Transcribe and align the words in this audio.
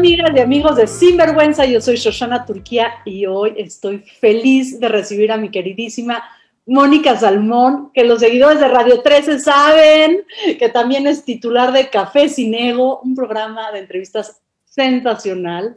amigas 0.00 0.32
y 0.34 0.40
amigos 0.40 0.76
de 0.76 0.86
Sinvergüenza, 0.86 1.66
yo 1.66 1.78
soy 1.78 1.96
Shoshana 1.96 2.46
Turquía 2.46 2.90
y 3.04 3.26
hoy 3.26 3.52
estoy 3.58 3.98
feliz 3.98 4.80
de 4.80 4.88
recibir 4.88 5.30
a 5.30 5.36
mi 5.36 5.50
queridísima 5.50 6.24
Mónica 6.64 7.18
Salmón, 7.18 7.90
que 7.92 8.04
los 8.04 8.20
seguidores 8.20 8.60
de 8.60 8.68
Radio 8.68 9.02
13 9.02 9.40
saben 9.40 10.22
que 10.58 10.70
también 10.70 11.06
es 11.06 11.22
titular 11.26 11.70
de 11.74 11.90
Café 11.90 12.30
Sin 12.30 12.54
Ego, 12.54 13.00
un 13.00 13.14
programa 13.14 13.70
de 13.72 13.80
entrevistas 13.80 14.40
sensacional. 14.64 15.74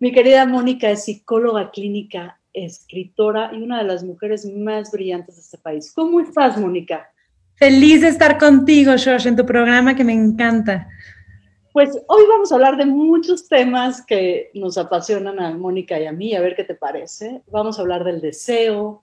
Mi 0.00 0.10
querida 0.10 0.44
Mónica 0.44 0.90
es 0.90 1.04
psicóloga 1.04 1.70
clínica, 1.70 2.40
escritora 2.52 3.52
y 3.54 3.62
una 3.62 3.78
de 3.78 3.84
las 3.84 4.02
mujeres 4.02 4.44
más 4.44 4.90
brillantes 4.90 5.36
de 5.36 5.42
este 5.42 5.58
país. 5.58 5.92
¿Cómo 5.94 6.18
estás, 6.18 6.58
Mónica? 6.58 7.08
Feliz 7.54 8.00
de 8.00 8.08
estar 8.08 8.38
contigo, 8.38 8.90
Josh, 8.92 9.28
en 9.28 9.36
tu 9.36 9.46
programa 9.46 9.94
que 9.94 10.02
me 10.02 10.14
encanta. 10.14 10.88
Pues 11.76 11.90
hoy 12.06 12.22
vamos 12.26 12.50
a 12.50 12.54
hablar 12.54 12.78
de 12.78 12.86
muchos 12.86 13.48
temas 13.48 14.00
que 14.00 14.50
nos 14.54 14.78
apasionan 14.78 15.38
a 15.38 15.50
Mónica 15.50 16.00
y 16.00 16.06
a 16.06 16.12
mí, 16.12 16.34
a 16.34 16.40
ver 16.40 16.56
qué 16.56 16.64
te 16.64 16.74
parece. 16.74 17.42
Vamos 17.50 17.78
a 17.78 17.82
hablar 17.82 18.02
del 18.02 18.22
deseo, 18.22 19.02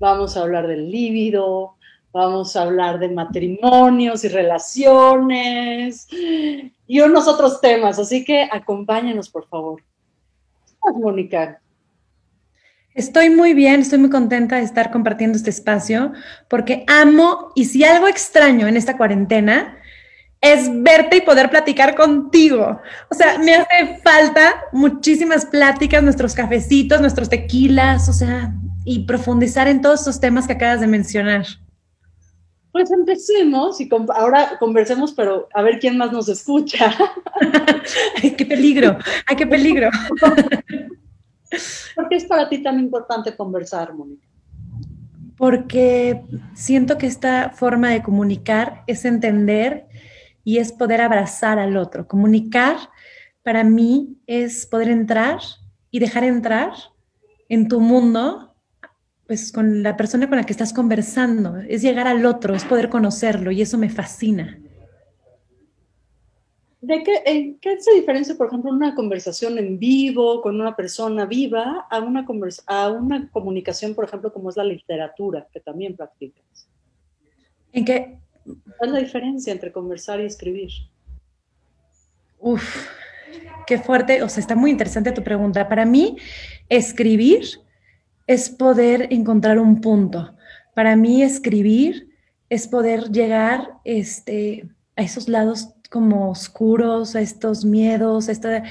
vamos 0.00 0.36
a 0.36 0.40
hablar 0.40 0.66
del 0.66 0.90
líbido, 0.90 1.76
vamos 2.12 2.56
a 2.56 2.62
hablar 2.62 2.98
de 2.98 3.08
matrimonios 3.08 4.24
y 4.24 4.28
relaciones 4.30 6.08
y 6.10 7.00
unos 7.00 7.28
otros 7.28 7.60
temas. 7.60 8.00
Así 8.00 8.24
que 8.24 8.48
acompáñenos, 8.50 9.28
por 9.28 9.46
favor. 9.46 9.80
Mónica? 10.96 11.60
Estoy 12.94 13.30
muy 13.30 13.54
bien, 13.54 13.82
estoy 13.82 14.00
muy 14.00 14.10
contenta 14.10 14.56
de 14.56 14.62
estar 14.62 14.90
compartiendo 14.90 15.36
este 15.36 15.50
espacio 15.50 16.12
porque 16.48 16.84
amo 16.88 17.52
y 17.54 17.66
si 17.66 17.84
algo 17.84 18.08
extraño 18.08 18.66
en 18.66 18.76
esta 18.76 18.96
cuarentena 18.96 19.78
es 20.40 20.70
verte 20.82 21.16
y 21.16 21.20
poder 21.22 21.50
platicar 21.50 21.96
contigo. 21.96 22.80
O 23.10 23.14
sea, 23.14 23.38
me 23.38 23.54
hace 23.54 23.98
falta 24.02 24.64
muchísimas 24.72 25.46
pláticas, 25.46 26.02
nuestros 26.02 26.34
cafecitos, 26.34 27.00
nuestros 27.00 27.28
tequilas, 27.28 28.08
o 28.08 28.12
sea, 28.12 28.54
y 28.84 29.00
profundizar 29.00 29.68
en 29.68 29.80
todos 29.80 30.02
esos 30.02 30.20
temas 30.20 30.46
que 30.46 30.52
acabas 30.54 30.80
de 30.80 30.86
mencionar. 30.86 31.44
Pues 32.70 32.90
empecemos 32.92 33.80
y 33.80 33.88
ahora 34.14 34.56
conversemos, 34.58 35.12
pero 35.12 35.48
a 35.54 35.62
ver 35.62 35.80
quién 35.80 35.98
más 35.98 36.12
nos 36.12 36.28
escucha. 36.28 36.94
ay, 38.22 38.30
qué 38.32 38.46
peligro, 38.46 38.96
ay, 39.26 39.36
qué 39.36 39.46
peligro. 39.46 39.90
¿Por 41.96 42.08
qué 42.08 42.16
es 42.16 42.26
para 42.26 42.48
ti 42.48 42.62
tan 42.62 42.78
importante 42.78 43.34
conversar, 43.36 43.94
Mónica? 43.94 44.26
Porque 45.36 46.22
siento 46.54 46.98
que 46.98 47.06
esta 47.06 47.50
forma 47.50 47.90
de 47.90 48.02
comunicar 48.02 48.82
es 48.86 49.04
entender 49.04 49.86
y 50.44 50.58
es 50.58 50.72
poder 50.72 51.00
abrazar 51.00 51.58
al 51.58 51.76
otro. 51.76 52.06
Comunicar 52.06 52.76
para 53.42 53.64
mí 53.64 54.18
es 54.26 54.66
poder 54.66 54.88
entrar 54.88 55.40
y 55.90 55.98
dejar 55.98 56.24
entrar 56.24 56.72
en 57.48 57.68
tu 57.68 57.80
mundo, 57.80 58.54
pues 59.26 59.52
con 59.52 59.82
la 59.82 59.96
persona 59.96 60.28
con 60.28 60.38
la 60.38 60.44
que 60.44 60.52
estás 60.52 60.72
conversando. 60.72 61.56
Es 61.58 61.82
llegar 61.82 62.06
al 62.06 62.26
otro, 62.26 62.54
es 62.54 62.64
poder 62.64 62.88
conocerlo 62.88 63.50
y 63.50 63.62
eso 63.62 63.78
me 63.78 63.88
fascina. 63.88 64.58
¿De 66.80 67.02
qué, 67.02 67.56
qué 67.60 67.80
se 67.80 67.92
diferencia, 67.94 68.36
por 68.36 68.46
ejemplo, 68.46 68.70
una 68.70 68.94
conversación 68.94 69.58
en 69.58 69.78
vivo 69.78 70.40
con 70.40 70.60
una 70.60 70.76
persona 70.76 71.26
viva 71.26 71.86
a 71.90 71.98
una, 71.98 72.24
a 72.66 72.90
una 72.90 73.28
comunicación, 73.30 73.94
por 73.94 74.04
ejemplo, 74.04 74.32
como 74.32 74.50
es 74.50 74.56
la 74.56 74.64
literatura, 74.64 75.48
que 75.52 75.58
también 75.58 75.96
practicas? 75.96 76.68
En 77.72 77.84
que 77.84 78.18
¿Cuál 78.76 78.90
es 78.90 78.92
la 78.94 78.98
diferencia 79.00 79.52
entre 79.52 79.72
conversar 79.72 80.20
y 80.20 80.24
escribir? 80.24 80.70
Uf, 82.38 82.88
qué 83.66 83.78
fuerte, 83.78 84.22
o 84.22 84.28
sea, 84.28 84.40
está 84.40 84.54
muy 84.54 84.70
interesante 84.70 85.12
tu 85.12 85.22
pregunta. 85.22 85.68
Para 85.68 85.84
mí, 85.84 86.16
escribir 86.68 87.44
es 88.26 88.50
poder 88.50 89.08
encontrar 89.10 89.58
un 89.58 89.80
punto. 89.80 90.34
Para 90.74 90.96
mí, 90.96 91.22
escribir 91.22 92.08
es 92.48 92.68
poder 92.68 93.10
llegar 93.10 93.74
este, 93.84 94.68
a 94.96 95.02
esos 95.02 95.28
lados 95.28 95.74
como 95.90 96.30
oscuros, 96.30 97.16
a 97.16 97.20
estos 97.20 97.64
miedos, 97.64 98.28
esta... 98.28 98.62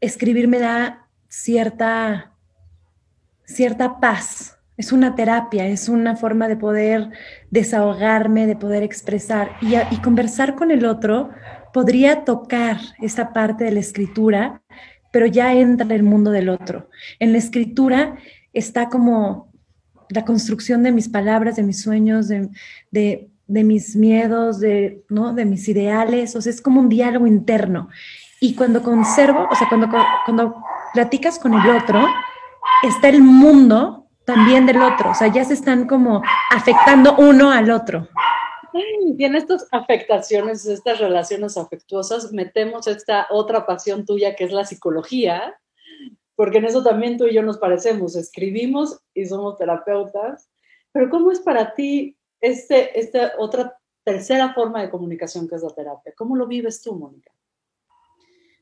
escribir 0.00 0.48
me 0.48 0.58
da 0.58 1.08
cierta, 1.28 2.32
cierta 3.44 3.98
paz, 4.00 4.56
es 4.76 4.92
una 4.92 5.14
terapia, 5.14 5.66
es 5.66 5.88
una 5.88 6.16
forma 6.16 6.48
de 6.48 6.56
poder 6.56 7.10
desahogarme, 7.56 8.46
de 8.46 8.54
poder 8.54 8.82
expresar 8.82 9.56
y, 9.62 9.96
conversar 10.02 10.54
con 10.56 10.70
el 10.70 10.84
otro. 10.84 11.30
Podría 11.72 12.24
tocar 12.24 12.78
esa 13.00 13.32
parte 13.32 13.64
de 13.64 13.72
la 13.72 13.80
escritura, 13.80 14.62
pero 15.10 15.24
ya 15.26 15.54
entra 15.54 15.94
el 15.94 16.02
mundo 16.02 16.30
del 16.30 16.50
otro. 16.50 16.90
En 17.18 17.32
la 17.32 17.38
escritura 17.38 18.16
está 18.52 18.90
como 18.90 19.50
la 20.10 20.24
construcción 20.24 20.82
de 20.82 20.92
mis 20.92 21.08
palabras, 21.08 21.56
de 21.56 21.62
mis 21.62 21.82
sueños, 21.82 22.28
de 22.28 23.30
mis 23.48 23.96
miedos, 23.96 24.60
de, 24.60 25.02
¿no? 25.08 25.32
de 25.32 25.46
mis 25.46 25.66
ideales. 25.66 26.36
O 26.36 26.42
sea, 26.42 26.52
es 26.52 26.60
como 26.60 26.80
un 26.80 26.90
diálogo 26.90 27.26
interno. 27.26 27.88
Y 28.38 28.54
cuando 28.54 28.82
conservo, 28.82 29.48
o 29.50 29.54
sea, 29.56 29.66
cuando, 29.68 29.88
cuando 30.26 30.62
platicas 30.92 31.38
con 31.38 31.54
el 31.54 31.70
otro, 31.70 32.06
está 32.82 33.08
el 33.08 33.22
mundo 33.22 33.95
también 34.26 34.66
del 34.66 34.82
otro, 34.82 35.10
o 35.10 35.14
sea, 35.14 35.28
ya 35.28 35.44
se 35.44 35.54
están 35.54 35.86
como 35.86 36.22
afectando 36.50 37.14
uno 37.16 37.50
al 37.50 37.70
otro. 37.70 38.08
Y 39.16 39.24
en 39.24 39.36
estas 39.36 39.68
afectaciones, 39.70 40.66
estas 40.66 40.98
relaciones 40.98 41.56
afectuosas, 41.56 42.32
metemos 42.32 42.86
esta 42.88 43.26
otra 43.30 43.64
pasión 43.64 44.04
tuya 44.04 44.34
que 44.34 44.44
es 44.44 44.52
la 44.52 44.66
psicología, 44.66 45.56
porque 46.34 46.58
en 46.58 46.66
eso 46.66 46.82
también 46.82 47.16
tú 47.16 47.26
y 47.26 47.34
yo 47.34 47.42
nos 47.42 47.56
parecemos, 47.56 48.16
escribimos 48.16 49.00
y 49.14 49.24
somos 49.24 49.56
terapeutas, 49.56 50.50
pero 50.92 51.08
¿cómo 51.08 51.30
es 51.30 51.40
para 51.40 51.72
ti 51.74 52.18
este, 52.40 52.98
esta 52.98 53.32
otra 53.38 53.78
tercera 54.04 54.52
forma 54.52 54.82
de 54.82 54.90
comunicación 54.90 55.48
que 55.48 55.54
es 55.54 55.62
la 55.62 55.70
terapia? 55.70 56.12
¿Cómo 56.16 56.36
lo 56.36 56.46
vives 56.46 56.82
tú, 56.82 56.94
Mónica? 56.94 57.30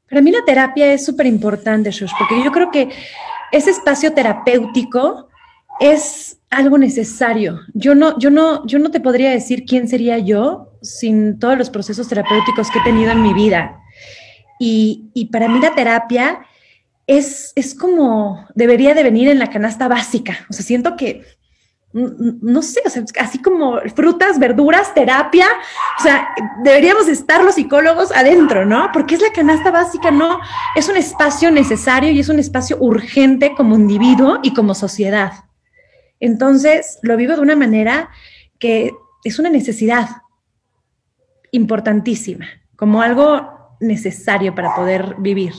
Para 0.08 0.20
mí 0.20 0.30
la 0.30 0.44
terapia 0.44 0.92
es 0.92 1.04
súper 1.04 1.26
importante, 1.26 1.90
Shush, 1.90 2.12
porque 2.18 2.44
yo 2.44 2.52
creo 2.52 2.70
que 2.70 2.90
ese 3.50 3.70
espacio 3.70 4.12
terapéutico 4.12 5.28
es 5.80 6.38
algo 6.50 6.78
necesario. 6.78 7.60
Yo 7.74 7.94
no, 7.94 8.18
yo 8.18 8.30
no, 8.30 8.66
yo 8.66 8.78
no 8.78 8.90
te 8.90 9.00
podría 9.00 9.30
decir 9.30 9.64
quién 9.64 9.88
sería 9.88 10.18
yo 10.18 10.72
sin 10.82 11.38
todos 11.38 11.58
los 11.58 11.70
procesos 11.70 12.08
terapéuticos 12.08 12.70
que 12.70 12.78
he 12.78 12.82
tenido 12.82 13.10
en 13.12 13.22
mi 13.22 13.34
vida. 13.34 13.80
Y, 14.60 15.10
y 15.14 15.26
para 15.26 15.48
mí 15.48 15.58
la 15.60 15.74
terapia 15.74 16.40
es, 17.06 17.52
es 17.56 17.74
como 17.74 18.46
debería 18.54 18.94
de 18.94 19.02
venir 19.02 19.28
en 19.28 19.38
la 19.38 19.50
canasta 19.50 19.88
básica. 19.88 20.46
O 20.48 20.52
sea, 20.52 20.64
siento 20.64 20.96
que 20.96 21.24
no 21.94 22.60
sé, 22.62 22.80
o 22.84 22.90
sea, 22.90 23.04
así 23.20 23.40
como 23.40 23.78
frutas, 23.94 24.40
verduras, 24.40 24.92
terapia, 24.94 25.46
o 26.00 26.02
sea, 26.02 26.28
deberíamos 26.64 27.06
estar 27.06 27.44
los 27.44 27.54
psicólogos 27.54 28.10
adentro, 28.10 28.66
¿no? 28.66 28.90
Porque 28.92 29.14
es 29.14 29.22
la 29.22 29.30
canasta 29.32 29.70
básica, 29.70 30.10
¿no? 30.10 30.40
Es 30.74 30.88
un 30.88 30.96
espacio 30.96 31.52
necesario 31.52 32.10
y 32.10 32.18
es 32.18 32.28
un 32.28 32.40
espacio 32.40 32.78
urgente 32.80 33.54
como 33.56 33.76
individuo 33.76 34.40
y 34.42 34.52
como 34.54 34.74
sociedad. 34.74 35.43
Entonces, 36.20 36.98
lo 37.02 37.16
vivo 37.16 37.34
de 37.34 37.40
una 37.40 37.56
manera 37.56 38.10
que 38.58 38.92
es 39.24 39.38
una 39.38 39.50
necesidad 39.50 40.08
importantísima, 41.50 42.46
como 42.76 43.02
algo 43.02 43.76
necesario 43.80 44.54
para 44.54 44.74
poder 44.74 45.16
vivir. 45.18 45.52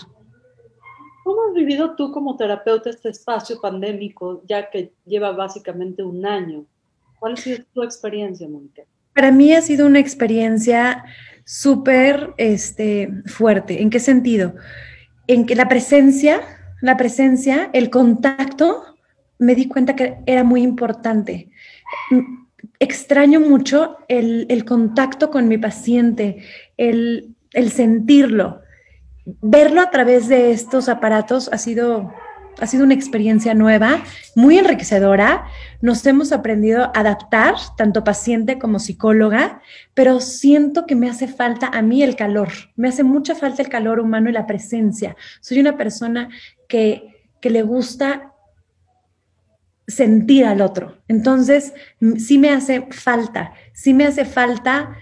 ¿Cómo 1.24 1.42
has 1.48 1.54
vivido 1.54 1.96
tú 1.96 2.12
como 2.12 2.36
terapeuta 2.36 2.90
este 2.90 3.10
espacio 3.10 3.60
pandémico, 3.60 4.44
ya 4.46 4.70
que 4.70 4.94
lleva 5.06 5.32
básicamente 5.32 6.04
un 6.04 6.26
año? 6.26 6.66
¿Cuál 7.20 7.34
ha 7.34 7.38
sido 7.38 7.64
tu 7.74 7.82
experiencia, 7.82 8.48
Mónica? 8.48 8.84
Para 9.14 9.32
mí 9.32 9.54
ha 9.54 9.62
sido 9.62 9.88
una 9.88 10.00
experiencia 10.00 11.04
súper 11.46 12.34
este, 12.38 13.10
fuerte. 13.26 13.82
¿En 13.82 13.90
qué 13.90 14.00
sentido? 14.00 14.56
En 15.28 15.46
que 15.46 15.56
la 15.56 15.68
presencia, 15.68 16.42
la 16.82 16.98
presencia, 16.98 17.70
el 17.74 17.90
contacto 17.90 18.95
me 19.46 19.56
di 19.56 19.68
cuenta 19.68 19.96
que 19.96 20.18
era 20.26 20.44
muy 20.44 20.64
importante. 20.64 21.50
Extraño 22.80 23.40
mucho 23.40 23.98
el, 24.08 24.66
contacto 24.66 25.30
con 25.30 25.48
mi 25.48 25.58
paciente, 25.58 26.44
el, 26.78 27.36
sentirlo. 27.72 28.62
Verlo 29.42 29.82
a 29.82 29.92
través 29.92 30.28
de 30.28 30.52
estos 30.52 30.90
aparatos 30.90 31.50
ha 31.52 31.60
sido, 31.60 32.12
ha 32.60 32.68
sido 32.68 32.84
una 32.84 32.96
experiencia 32.96 33.54
nueva, 33.54 34.04
muy 34.36 34.58
enriquecedora. 34.58 35.46
Nos 35.80 36.04
hemos 36.08 36.32
aprendido 36.32 36.86
a 36.86 36.92
adaptar, 36.96 37.54
tanto 37.78 38.04
paciente 38.04 38.58
como 38.58 38.80
psicóloga, 38.80 39.62
pero 39.94 40.22
siento 40.22 40.88
que 40.88 40.96
me 40.96 41.10
hace 41.10 41.28
falta 41.28 41.68
a 41.68 41.84
mí 41.84 42.02
el 42.02 42.16
calor. 42.16 42.50
Me 42.76 42.88
hace 42.88 43.04
mucha 43.04 43.36
falta 43.36 43.62
el 43.62 43.70
calor 43.70 44.00
humano 44.00 44.30
y 44.30 44.34
la 44.34 44.48
presencia. 44.48 45.16
Soy 45.40 45.60
una 45.60 45.78
persona 45.78 46.30
que, 46.68 47.30
que 47.42 47.52
le 47.52 47.62
gusta 47.62 48.32
sentir 49.88 50.46
al 50.46 50.62
otro. 50.62 50.98
Entonces, 51.08 51.74
sí 52.18 52.38
me 52.38 52.50
hace 52.50 52.88
falta, 52.92 53.54
sí 53.74 53.94
me 53.94 54.06
hace 54.06 54.26
falta 54.26 54.96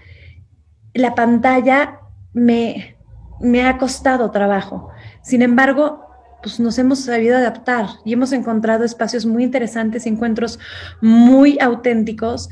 la 0.94 1.16
pantalla, 1.16 2.00
me, 2.34 2.98
me 3.40 3.66
ha 3.66 3.78
costado 3.78 4.32
trabajo. 4.32 4.90
Sin 5.22 5.42
embargo, 5.42 6.04
pues 6.42 6.60
nos 6.60 6.78
hemos 6.78 7.00
sabido 7.00 7.38
adaptar 7.38 7.88
y 8.04 8.14
hemos 8.14 8.34
encontrado 8.34 8.84
espacios 8.84 9.26
muy 9.26 9.44
interesantes, 9.44 10.06
encuentros 10.06 10.60
muy 11.02 11.58
auténticos 11.60 12.50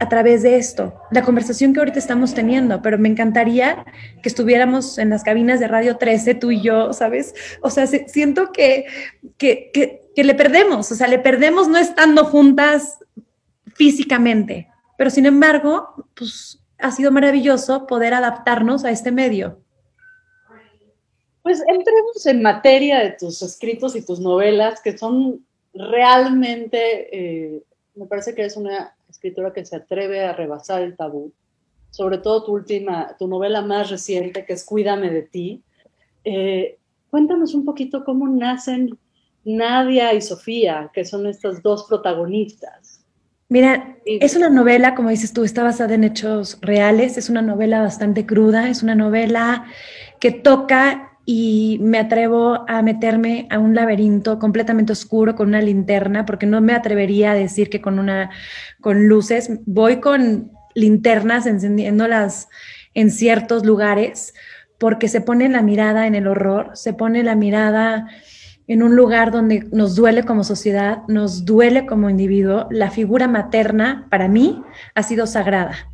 a 0.00 0.08
través 0.08 0.42
de 0.42 0.56
esto, 0.56 0.94
la 1.10 1.22
conversación 1.22 1.74
que 1.74 1.80
ahorita 1.80 1.98
estamos 1.98 2.32
teniendo, 2.32 2.80
pero 2.80 2.96
me 2.96 3.10
encantaría 3.10 3.84
que 4.22 4.30
estuviéramos 4.30 4.96
en 4.96 5.10
las 5.10 5.22
cabinas 5.22 5.60
de 5.60 5.68
Radio 5.68 5.98
13, 5.98 6.36
tú 6.36 6.50
y 6.50 6.62
yo, 6.62 6.94
¿sabes? 6.94 7.34
O 7.60 7.68
sea, 7.68 7.86
siento 7.86 8.50
que, 8.50 8.86
que, 9.36 9.70
que, 10.14 10.24
le 10.24 10.34
perdemos, 10.34 10.90
o 10.90 10.94
sea, 10.94 11.06
le 11.06 11.18
perdemos 11.18 11.68
no 11.68 11.76
estando 11.76 12.24
juntas 12.24 12.98
físicamente, 13.74 14.68
pero 14.96 15.10
sin 15.10 15.26
embargo, 15.26 16.06
pues 16.14 16.58
ha 16.78 16.90
sido 16.92 17.12
maravilloso 17.12 17.86
poder 17.86 18.14
adaptarnos 18.14 18.86
a 18.86 18.90
este 18.90 19.12
medio. 19.12 19.60
Pues 21.42 21.62
entremos 21.68 22.24
en 22.24 22.40
materia 22.40 23.00
de 23.00 23.10
tus 23.12 23.42
escritos 23.42 23.94
y 23.96 24.04
tus 24.04 24.18
novelas, 24.18 24.80
que 24.80 24.96
son 24.96 25.44
realmente, 25.74 27.54
eh, 27.54 27.62
me 27.94 28.06
parece 28.06 28.34
que 28.34 28.46
es 28.46 28.56
una 28.56 28.94
escritora 29.20 29.52
que 29.52 29.66
se 29.66 29.76
atreve 29.76 30.24
a 30.24 30.32
rebasar 30.32 30.80
el 30.80 30.96
tabú, 30.96 31.32
sobre 31.90 32.18
todo 32.18 32.44
tu 32.44 32.52
última, 32.52 33.14
tu 33.18 33.28
novela 33.28 33.60
más 33.60 33.90
reciente, 33.90 34.46
que 34.46 34.54
es 34.54 34.64
Cuídame 34.64 35.10
de 35.10 35.22
ti. 35.22 35.62
Eh, 36.24 36.78
cuéntanos 37.10 37.54
un 37.54 37.66
poquito 37.66 38.02
cómo 38.02 38.26
nacen 38.28 38.98
Nadia 39.44 40.14
y 40.14 40.22
Sofía, 40.22 40.90
que 40.94 41.04
son 41.04 41.26
estas 41.26 41.62
dos 41.62 41.84
protagonistas. 41.84 43.04
Mira, 43.50 43.98
es 44.06 44.36
una 44.36 44.48
novela, 44.48 44.94
como 44.94 45.10
dices 45.10 45.32
tú, 45.32 45.44
está 45.44 45.62
basada 45.64 45.94
en 45.94 46.04
hechos 46.04 46.58
reales, 46.62 47.18
es 47.18 47.28
una 47.28 47.42
novela 47.42 47.82
bastante 47.82 48.24
cruda, 48.24 48.70
es 48.70 48.82
una 48.82 48.94
novela 48.94 49.66
que 50.20 50.30
toca 50.30 51.09
y 51.32 51.78
me 51.80 52.00
atrevo 52.00 52.64
a 52.66 52.82
meterme 52.82 53.46
a 53.50 53.60
un 53.60 53.72
laberinto 53.72 54.40
completamente 54.40 54.90
oscuro 54.90 55.36
con 55.36 55.46
una 55.46 55.62
linterna, 55.62 56.26
porque 56.26 56.44
no 56.44 56.60
me 56.60 56.72
atrevería 56.72 57.30
a 57.30 57.36
decir 57.36 57.70
que 57.70 57.80
con 57.80 58.00
una 58.00 58.30
con 58.80 59.06
luces, 59.06 59.48
voy 59.64 60.00
con 60.00 60.50
linternas 60.74 61.46
encendiéndolas 61.46 62.48
en 62.94 63.12
ciertos 63.12 63.64
lugares, 63.64 64.34
porque 64.76 65.06
se 65.06 65.20
pone 65.20 65.48
la 65.48 65.62
mirada 65.62 66.08
en 66.08 66.16
el 66.16 66.26
horror, 66.26 66.72
se 66.74 66.94
pone 66.94 67.22
la 67.22 67.36
mirada 67.36 68.08
en 68.66 68.82
un 68.82 68.96
lugar 68.96 69.30
donde 69.30 69.68
nos 69.70 69.94
duele 69.94 70.24
como 70.24 70.42
sociedad, 70.42 71.02
nos 71.06 71.44
duele 71.44 71.86
como 71.86 72.10
individuo. 72.10 72.66
La 72.72 72.90
figura 72.90 73.28
materna 73.28 74.08
para 74.10 74.26
mí 74.26 74.64
ha 74.96 75.04
sido 75.04 75.28
sagrada. 75.28 75.92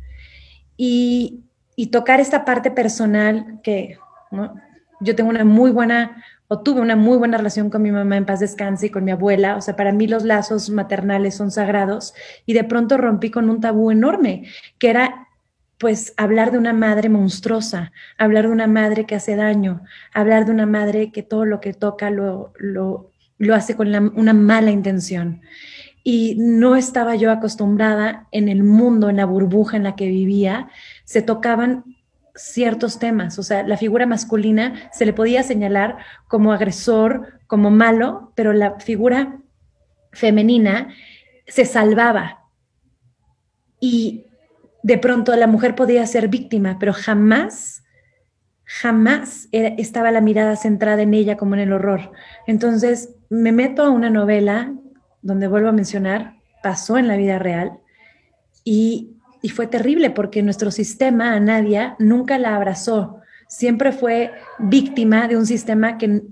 Y, 0.77 1.43
y 1.75 1.91
tocar 1.91 2.19
esta 2.19 2.43
parte 2.43 2.71
personal 2.71 3.59
que 3.61 3.99
¿no? 4.31 4.55
Yo 4.99 5.15
tengo 5.15 5.29
una 5.29 5.45
muy 5.45 5.71
buena, 5.71 6.23
o 6.47 6.59
tuve 6.59 6.81
una 6.81 6.95
muy 6.95 7.17
buena 7.17 7.37
relación 7.37 7.69
con 7.69 7.81
mi 7.81 7.91
mamá 7.91 8.17
en 8.17 8.25
paz 8.25 8.39
descanse 8.39 8.87
y 8.87 8.89
con 8.89 9.03
mi 9.03 9.11
abuela, 9.11 9.57
o 9.57 9.61
sea, 9.61 9.75
para 9.75 9.91
mí 9.91 10.07
los 10.07 10.23
lazos 10.23 10.69
maternales 10.69 11.35
son 11.35 11.51
sagrados 11.51 12.13
y 12.45 12.53
de 12.53 12.63
pronto 12.63 12.97
rompí 12.97 13.29
con 13.29 13.49
un 13.49 13.59
tabú 13.59 13.91
enorme, 13.91 14.47
que 14.79 14.89
era 14.89 15.27
pues 15.77 16.13
hablar 16.17 16.51
de 16.51 16.57
una 16.57 16.73
madre 16.73 17.09
monstruosa, 17.09 17.91
hablar 18.17 18.47
de 18.47 18.51
una 18.51 18.67
madre 18.67 19.05
que 19.05 19.15
hace 19.15 19.35
daño, 19.35 19.81
hablar 20.13 20.45
de 20.45 20.51
una 20.51 20.65
madre 20.65 21.11
que 21.11 21.21
todo 21.21 21.45
lo 21.45 21.59
que 21.59 21.73
toca 21.73 22.09
lo, 22.09 22.51
lo, 22.57 23.11
lo 23.37 23.55
hace 23.55 23.75
con 23.75 23.93
una 24.17 24.33
mala 24.33 24.71
intención. 24.71 25.41
Y 26.03 26.35
no 26.39 26.75
estaba 26.75 27.15
yo 27.15 27.31
acostumbrada 27.31 28.27
en 28.31 28.49
el 28.49 28.63
mundo, 28.63 29.09
en 29.09 29.17
la 29.17 29.25
burbuja 29.25 29.77
en 29.77 29.83
la 29.83 29.95
que 29.95 30.07
vivía, 30.07 30.69
se 31.03 31.21
tocaban 31.21 31.83
ciertos 32.37 32.99
temas. 32.99 33.37
O 33.39 33.43
sea, 33.43 33.63
la 33.63 33.77
figura 33.77 34.05
masculina 34.05 34.89
se 34.93 35.05
le 35.05 35.13
podía 35.13 35.43
señalar 35.43 35.97
como 36.27 36.53
agresor, 36.53 37.39
como 37.47 37.71
malo, 37.71 38.31
pero 38.35 38.53
la 38.53 38.79
figura 38.79 39.39
femenina 40.13 40.93
se 41.47 41.65
salvaba. 41.65 42.45
Y 43.79 44.25
de 44.83 44.97
pronto 44.97 45.35
la 45.35 45.47
mujer 45.47 45.75
podía 45.75 46.05
ser 46.05 46.29
víctima, 46.29 46.77
pero 46.79 46.93
jamás, 46.93 47.83
jamás 48.63 49.49
estaba 49.51 50.11
la 50.11 50.21
mirada 50.21 50.55
centrada 50.55 51.01
en 51.01 51.13
ella 51.13 51.37
como 51.37 51.55
en 51.55 51.61
el 51.61 51.73
horror. 51.73 52.11
Entonces 52.45 53.15
me 53.29 53.51
meto 53.51 53.83
a 53.83 53.89
una 53.89 54.09
novela 54.09 54.73
donde 55.21 55.47
vuelvo 55.47 55.69
a 55.69 55.73
mencionar, 55.73 56.35
pasó 56.63 56.97
en 56.97 57.07
la 57.07 57.17
vida 57.17 57.39
real 57.39 57.79
y 58.63 59.16
y 59.47 59.49
fue 59.49 59.65
terrible 59.65 60.09
porque 60.09 60.43
nuestro 60.43 60.71
sistema 60.71 61.31
a 61.31 61.39
Nadia 61.39 61.95
nunca 61.99 62.37
la 62.37 62.53
abrazó, 62.53 63.21
siempre 63.47 63.93
fue 63.93 64.33
víctima 64.59 65.29
de 65.29 65.37
un 65.37 65.45
sistema 65.45 65.97
que, 65.97 66.23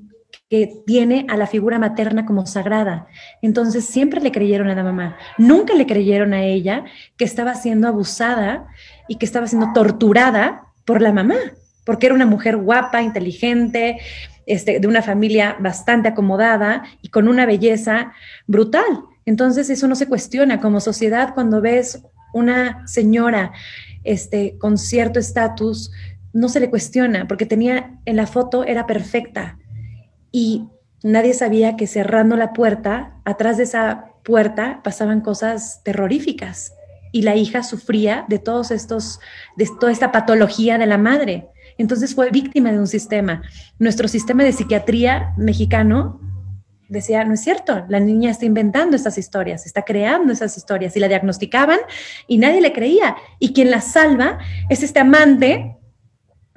que 0.50 0.84
tiene 0.86 1.26
a 1.30 1.38
la 1.38 1.48
figura 1.48 1.80
materna 1.80 2.26
como 2.26 2.46
sagrada. 2.46 3.08
Entonces 3.42 3.86
siempre 3.86 4.20
le 4.20 4.34
creyeron 4.34 4.68
a 4.68 4.76
la 4.76 4.84
mamá, 4.84 5.16
nunca 5.38 5.74
le 5.76 5.86
creyeron 5.86 6.34
a 6.34 6.44
ella 6.44 6.84
que 7.16 7.24
estaba 7.24 7.56
siendo 7.56 7.88
abusada 7.88 8.68
y 9.08 9.16
que 9.16 9.26
estaba 9.26 9.48
siendo 9.48 9.72
torturada 9.74 10.66
por 10.84 11.02
la 11.02 11.14
mamá, 11.14 11.38
porque 11.86 12.08
era 12.08 12.16
una 12.16 12.26
mujer 12.26 12.58
guapa, 12.58 13.02
inteligente, 13.02 13.98
este, 14.46 14.82
de 14.82 14.88
una 14.90 15.02
familia 15.02 15.56
bastante 15.62 16.10
acomodada 16.10 16.84
y 17.02 17.08
con 17.08 17.30
una 17.30 17.46
belleza 17.46 18.12
brutal. 18.46 19.06
Entonces 19.26 19.70
eso 19.70 19.88
no 19.88 19.96
se 19.96 20.10
cuestiona 20.10 20.60
como 20.60 20.82
sociedad 20.82 21.34
cuando 21.34 21.62
ves 21.62 22.04
una 22.36 22.86
señora 22.86 23.54
este, 24.04 24.58
con 24.60 24.78
cierto 24.78 25.20
estatus 25.20 25.92
no 26.34 26.50
se 26.50 26.60
le 26.60 26.70
cuestiona 26.70 27.28
porque 27.28 27.46
tenía 27.46 27.98
en 28.04 28.18
la 28.18 28.28
foto 28.28 28.66
era 28.66 28.86
perfecta 28.86 29.58
y 30.34 30.68
nadie 31.02 31.34
sabía 31.34 31.78
que 31.78 31.88
cerrando 31.88 32.36
la 32.36 32.52
puerta, 32.52 33.16
atrás 33.24 33.56
de 33.56 33.64
esa 33.64 34.12
puerta 34.24 34.82
pasaban 34.84 35.22
cosas 35.22 35.82
terroríficas 35.84 36.74
y 37.14 37.22
la 37.22 37.38
hija 37.38 37.64
sufría 37.64 38.26
de 38.28 38.40
todos 38.40 38.70
estos, 38.72 39.22
de 39.56 39.70
toda 39.80 39.94
esta 39.94 40.12
patología 40.12 40.78
de 40.78 40.88
la 40.88 40.98
madre. 40.98 41.48
Entonces 41.78 42.16
fue 42.16 42.32
víctima 42.32 42.74
de 42.74 42.80
un 42.80 42.88
sistema. 42.88 43.44
Nuestro 43.80 44.10
sistema 44.10 44.44
de 44.44 44.52
psiquiatría 44.52 45.34
mexicano 45.38 46.20
decía, 46.88 47.24
no 47.24 47.34
es 47.34 47.42
cierto, 47.42 47.86
la 47.90 48.00
niña 48.00 48.32
está 48.32 48.46
inventando 48.46 48.96
estas 48.96 49.18
historias, 49.18 49.66
está 49.66 49.84
creando 49.84 50.34
esas 50.34 50.58
historias 50.58 50.96
y 50.96 51.00
la 51.00 51.08
diagnosticaban 51.08 51.80
y 52.28 52.38
nadie 52.38 52.62
le 52.62 52.74
creía. 52.74 53.16
Y 53.40 53.54
quien 53.54 53.72
la 53.72 53.82
salva 53.82 54.40
es 54.70 54.84
este 54.84 55.00
amante 55.00 55.78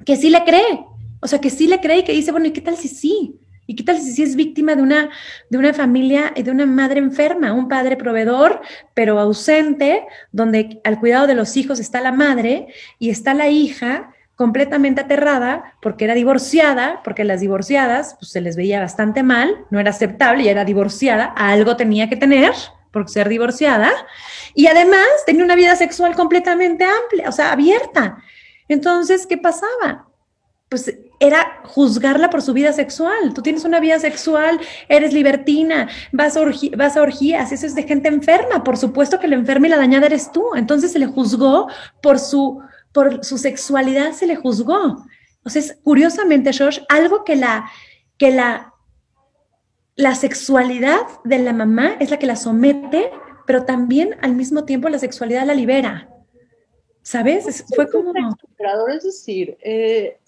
que 0.05 0.15
sí 0.15 0.29
le 0.29 0.43
cree, 0.43 0.85
o 1.21 1.27
sea, 1.27 1.39
que 1.39 1.49
sí 1.49 1.67
le 1.67 1.79
cree 1.79 1.99
y 1.99 2.03
que 2.03 2.13
dice, 2.13 2.31
bueno, 2.31 2.47
¿y 2.47 2.51
qué 2.51 2.61
tal 2.61 2.77
si 2.77 2.87
sí? 2.87 3.39
¿Y 3.65 3.75
qué 3.75 3.83
tal 3.83 3.99
si 3.99 4.11
sí 4.13 4.23
es 4.23 4.35
víctima 4.35 4.75
de 4.75 4.81
una, 4.81 5.09
de 5.49 5.57
una 5.57 5.73
familia 5.73 6.33
y 6.35 6.41
de 6.41 6.49
una 6.49 6.65
madre 6.65 6.97
enferma, 6.97 7.53
un 7.53 7.67
padre 7.67 7.97
proveedor, 7.97 8.61
pero 8.95 9.19
ausente, 9.19 10.07
donde 10.31 10.81
al 10.83 10.99
cuidado 10.99 11.27
de 11.27 11.35
los 11.35 11.55
hijos 11.55 11.79
está 11.79 12.01
la 12.01 12.11
madre 12.11 12.67
y 12.97 13.11
está 13.11 13.35
la 13.35 13.49
hija 13.49 14.11
completamente 14.39 15.01
aterrada 15.01 15.73
porque 15.81 16.05
era 16.05 16.13
divorciada, 16.13 17.01
porque 17.03 17.25
las 17.25 17.41
divorciadas 17.41 18.15
pues, 18.21 18.31
se 18.31 18.39
les 18.39 18.55
veía 18.55 18.79
bastante 18.79 19.21
mal, 19.21 19.65
no 19.69 19.81
era 19.81 19.89
aceptable 19.89 20.43
y 20.43 20.47
era 20.47 20.63
divorciada, 20.63 21.25
algo 21.25 21.75
tenía 21.75 22.07
que 22.07 22.15
tener 22.15 22.53
por 22.93 23.09
ser 23.09 23.27
divorciada, 23.27 23.91
y 24.55 24.67
además 24.67 25.05
tenía 25.25 25.43
una 25.43 25.55
vida 25.55 25.75
sexual 25.75 26.15
completamente 26.15 26.85
amplia, 26.85 27.27
o 27.27 27.33
sea, 27.33 27.51
abierta. 27.51 28.19
Entonces, 28.69 29.27
¿qué 29.27 29.37
pasaba? 29.37 30.07
Pues 30.69 30.97
era 31.19 31.59
juzgarla 31.65 32.29
por 32.29 32.41
su 32.41 32.53
vida 32.53 32.71
sexual. 32.71 33.33
Tú 33.33 33.41
tienes 33.41 33.65
una 33.65 33.81
vida 33.81 33.99
sexual, 33.99 34.57
eres 34.87 35.11
libertina, 35.11 35.89
vas 36.13 36.37
a, 36.37 36.41
vas 36.77 36.95
a 36.95 37.01
orgías, 37.01 37.51
eso 37.51 37.65
es 37.65 37.75
de 37.75 37.83
gente 37.83 38.07
enferma. 38.07 38.63
Por 38.63 38.77
supuesto 38.77 39.19
que 39.19 39.27
la 39.27 39.35
enferma 39.35 39.67
y 39.67 39.71
la 39.71 39.77
dañada 39.77 40.05
eres 40.05 40.31
tú. 40.31 40.55
Entonces 40.55 40.93
se 40.93 40.99
le 40.99 41.07
juzgó 41.07 41.67
por 42.01 42.19
su 42.19 42.61
por 42.99 43.23
su 43.23 43.37
sexualidad 43.37 44.11
se 44.11 44.27
le 44.27 44.35
juzgó. 44.35 45.05
O 45.45 45.49
sea, 45.49 45.63
curiosamente, 45.85 46.51
George, 46.51 46.81
algo 46.89 47.23
que 47.23 47.37
la, 47.37 47.71
que 48.17 48.29
la, 48.29 48.73
la 49.95 50.15
sexualidad 50.15 50.99
de 51.23 51.39
la 51.39 51.53
mamá 51.53 51.95
es 52.01 52.11
la 52.11 52.19
que 52.19 52.27
la 52.27 52.35
somete, 52.35 53.09
pero 53.47 53.63
también 53.63 54.17
al 54.21 54.35
mismo 54.35 54.65
tiempo 54.65 54.89
la 54.89 54.99
sexualidad 54.99 55.45
la 55.45 55.53
libera. 55.53 56.09
¿Sabes? 57.03 57.63
Fue 57.73 57.89
como... 57.89 58.11
Es 58.93 59.03
decir, 59.05 59.57
eh, 59.61 60.19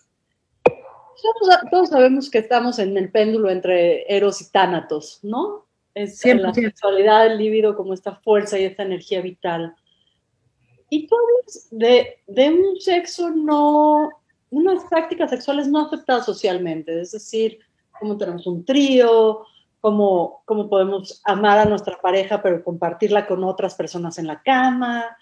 todos, 1.70 1.90
sabemos 1.90 2.30
que 2.30 2.38
estamos 2.38 2.80
en 2.80 2.96
el 2.96 3.12
péndulo 3.12 3.50
entre 3.50 4.06
eros 4.08 4.40
y 4.40 4.50
tánatos, 4.50 5.20
¿no? 5.24 5.66
Es 5.94 6.24
la 6.24 6.54
sexualidad, 6.54 7.26
el 7.26 7.38
líbido 7.38 7.76
como 7.76 7.94
esta 7.94 8.16
fuerza 8.16 8.58
y 8.58 8.64
esta 8.64 8.84
energía 8.84 9.20
vital. 9.20 9.76
Y 10.94 11.08
tú 11.08 11.16
de, 11.72 12.20
de 12.28 12.50
un 12.50 12.82
sexo 12.82 13.30
no, 13.30 14.10
unas 14.50 14.84
prácticas 14.90 15.30
sexuales 15.30 15.70
no 15.70 15.86
aceptadas 15.86 16.26
socialmente, 16.26 17.00
es 17.00 17.12
decir, 17.12 17.60
cómo 17.98 18.18
tenemos 18.18 18.46
un 18.46 18.66
trío, 18.66 19.46
cómo, 19.80 20.44
cómo 20.44 20.70
podemos 20.70 21.22
amar 21.24 21.60
a 21.60 21.66
nuestra 21.66 21.98
pareja 22.02 22.42
pero 22.42 22.62
compartirla 22.62 23.26
con 23.26 23.42
otras 23.46 23.74
personas 23.76 24.18
en 24.20 24.28
la 24.28 24.42
cama. 24.42 25.18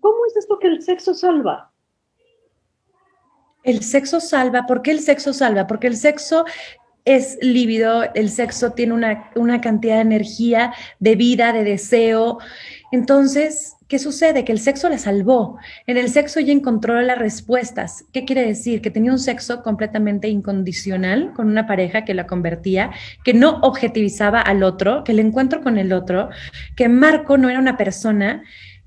¿Cómo 0.00 0.24
es 0.26 0.36
esto 0.38 0.58
que 0.58 0.68
el 0.68 0.82
sexo 0.82 1.12
salva? 1.12 1.70
El 3.62 3.82
sexo 3.82 4.20
salva. 4.20 4.64
¿Por 4.64 4.80
qué 4.80 4.92
el 4.92 5.00
sexo 5.00 5.34
salva? 5.34 5.66
Porque 5.66 5.88
el 5.88 5.98
sexo 5.98 6.46
es 7.06 7.38
lívido, 7.40 8.04
el 8.14 8.28
sexo 8.28 8.72
tiene 8.72 8.92
una, 8.92 9.30
una, 9.36 9.60
cantidad 9.60 9.94
de 9.94 10.02
energía, 10.02 10.74
de 10.98 11.14
vida, 11.14 11.52
de 11.52 11.62
deseo. 11.62 12.38
Entonces, 12.90 13.76
¿qué 13.86 14.00
sucede? 14.00 14.44
Que 14.44 14.50
el 14.50 14.58
sexo 14.58 14.88
la 14.88 14.98
salvó. 14.98 15.56
En 15.86 15.96
el 15.96 16.10
sexo 16.10 16.40
ella 16.40 16.52
encontró 16.52 17.00
las 17.00 17.16
respuestas. 17.16 18.04
¿Qué 18.12 18.24
quiere 18.24 18.44
decir? 18.44 18.82
Que 18.82 18.90
tenía 18.90 19.12
un 19.12 19.20
sexo 19.20 19.62
completamente 19.62 20.28
incondicional 20.28 21.32
con 21.32 21.48
una 21.48 21.68
pareja 21.68 22.04
que 22.04 22.12
la 22.12 22.26
convertía, 22.26 22.90
que 23.24 23.34
no 23.34 23.60
objetivizaba 23.62 24.40
al 24.40 24.64
otro, 24.64 25.04
que 25.04 25.12
el 25.12 25.20
encuentro 25.20 25.62
con 25.62 25.78
el 25.78 25.92
otro, 25.92 26.28
que 26.74 26.88
Marco 26.88 27.38
no 27.38 27.48
era 27.48 27.60
una 27.60 27.76
persona 27.76 28.42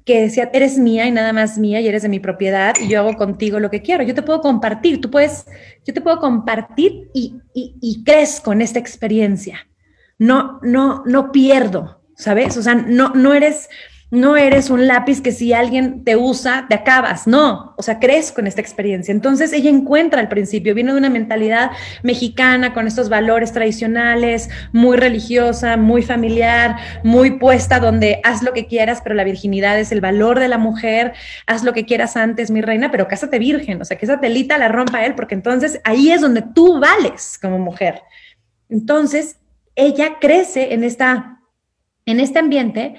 que 0.10 0.22
decía, 0.22 0.50
eres 0.54 0.80
mía 0.80 1.06
y 1.06 1.12
nada 1.12 1.34
más 1.34 1.60
mía 1.60 1.80
y 1.82 1.88
eres 1.88 2.02
de 2.02 2.10
mi 2.10 2.20
propiedad 2.20 2.74
y 2.82 2.88
yo 2.88 2.98
hago 2.98 3.16
contigo 3.16 3.60
lo 3.60 3.70
que 3.70 3.84
quiero. 3.84 4.04
Yo 4.04 4.16
te 4.16 4.24
puedo 4.24 4.42
compartir, 4.42 5.00
tú 5.00 5.12
puedes, 5.12 5.46
yo 5.86 5.94
te 5.94 6.02
puedo 6.02 6.18
compartir 6.18 7.12
y, 7.14 7.36
y, 7.54 7.76
y 7.80 8.04
crezco 8.04 8.52
en 8.52 8.62
esta 8.64 8.80
experiencia. 8.80 9.68
No, 10.18 10.60
no, 10.64 11.04
no 11.06 11.32
pierdo, 11.32 12.02
¿sabes? 12.16 12.58
O 12.58 12.64
sea, 12.64 12.74
no, 12.74 13.10
no 13.10 13.36
eres, 13.36 13.70
no 14.12 14.38
eres 14.38 14.72
un 14.72 14.88
lápiz 14.88 15.22
que 15.22 15.32
si 15.32 15.54
alguien 15.54 16.04
te 16.04 16.16
usa, 16.16 16.66
te 16.68 16.76
acabas. 16.76 17.28
No, 17.28 17.76
o 17.78 17.84
sea, 17.84 18.00
crees 18.00 18.32
con 18.32 18.48
esta 18.48 18.60
experiencia. 18.60 19.12
Entonces 19.12 19.54
ella 19.54 19.70
encuentra 19.70 20.20
al 20.20 20.30
principio, 20.30 20.74
viene 20.74 20.94
de 20.94 20.98
una 20.98 21.10
mentalidad 21.10 21.72
mexicana 22.02 22.74
con 22.74 22.88
estos 22.88 23.10
valores 23.10 23.54
tradicionales, 23.54 24.50
muy 24.72 24.98
religiosa, 24.98 25.78
muy 25.78 26.02
familiar, 26.02 26.78
muy 27.04 27.38
puesta 27.38 27.80
donde 27.80 28.20
haz 28.24 28.42
lo 28.42 28.54
que 28.54 28.66
quieras, 28.66 29.02
pero 29.04 29.14
la 29.14 29.24
virginidad 29.24 29.80
es 29.80 29.92
el 29.92 30.02
valor 30.02 30.40
de 30.40 30.48
la 30.48 30.58
mujer, 30.58 31.14
haz 31.46 31.64
lo 31.64 31.74
que 31.74 31.86
quieras 31.86 32.18
antes, 32.18 32.50
mi 32.50 32.62
reina, 32.62 32.90
pero 32.90 33.08
cásate 33.08 33.38
virgen, 33.38 33.80
o 33.82 33.86
sea, 33.86 33.98
que 33.98 34.06
esa 34.06 34.20
telita 34.20 34.58
la 34.58 34.70
rompa 34.70 35.06
él, 35.06 35.14
porque 35.14 35.36
entonces 35.36 35.80
ahí 35.84 36.12
es 36.12 36.22
donde 36.22 36.42
tú 36.42 36.80
vales 36.80 37.38
como 37.40 37.60
mujer. 37.60 38.02
Entonces, 38.70 39.38
ella 39.76 40.18
crece 40.20 40.74
en 40.74 40.84
esta 40.84 41.36
en 42.06 42.20
este 42.20 42.40
ambiente 42.40 42.96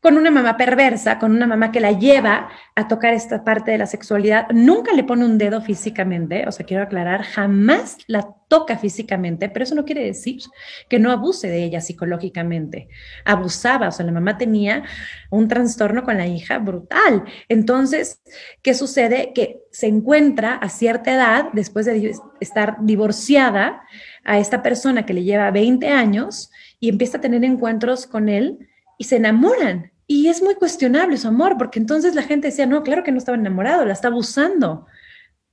con 0.00 0.16
una 0.16 0.30
mamá 0.30 0.56
perversa, 0.56 1.18
con 1.18 1.32
una 1.32 1.46
mamá 1.46 1.72
que 1.72 1.80
la 1.80 1.92
lleva 1.92 2.48
a 2.74 2.88
tocar 2.88 3.12
esta 3.12 3.44
parte 3.44 3.70
de 3.70 3.78
la 3.78 3.86
sexualidad, 3.86 4.46
nunca 4.50 4.92
le 4.92 5.04
pone 5.04 5.24
un 5.24 5.36
dedo 5.36 5.60
físicamente, 5.60 6.46
o 6.46 6.52
sea, 6.52 6.64
quiero 6.64 6.82
aclarar, 6.82 7.22
jamás 7.22 7.98
la 8.06 8.34
toca 8.48 8.78
físicamente, 8.78 9.48
pero 9.48 9.62
eso 9.62 9.74
no 9.74 9.84
quiere 9.84 10.04
decir 10.04 10.40
que 10.88 10.98
no 10.98 11.12
abuse 11.12 11.48
de 11.48 11.62
ella 11.62 11.80
psicológicamente. 11.80 12.88
Abusaba, 13.24 13.88
o 13.88 13.92
sea, 13.92 14.06
la 14.06 14.12
mamá 14.12 14.38
tenía 14.38 14.82
un 15.30 15.46
trastorno 15.46 16.02
con 16.02 16.16
la 16.16 16.26
hija 16.26 16.58
brutal. 16.58 17.24
Entonces, 17.48 18.20
¿qué 18.62 18.74
sucede? 18.74 19.32
Que 19.34 19.60
se 19.70 19.86
encuentra 19.86 20.54
a 20.54 20.68
cierta 20.68 21.14
edad, 21.14 21.50
después 21.52 21.86
de 21.86 22.12
estar 22.40 22.78
divorciada, 22.80 23.82
a 24.24 24.38
esta 24.38 24.62
persona 24.62 25.06
que 25.06 25.14
le 25.14 25.24
lleva 25.24 25.50
20 25.50 25.88
años 25.88 26.50
y 26.78 26.88
empieza 26.88 27.18
a 27.18 27.20
tener 27.20 27.44
encuentros 27.44 28.06
con 28.06 28.28
él 28.28 28.69
y 29.00 29.04
se 29.04 29.16
enamoran. 29.16 29.92
Y 30.06 30.28
es 30.28 30.42
muy 30.42 30.56
cuestionable 30.56 31.16
su 31.16 31.26
amor, 31.26 31.56
porque 31.56 31.78
entonces 31.78 32.14
la 32.14 32.22
gente 32.22 32.48
decía, 32.48 32.66
no, 32.66 32.82
claro 32.82 33.02
que 33.02 33.12
no 33.12 33.16
estaba 33.16 33.38
enamorado, 33.38 33.86
la 33.86 33.94
está 33.94 34.08
abusando. 34.08 34.86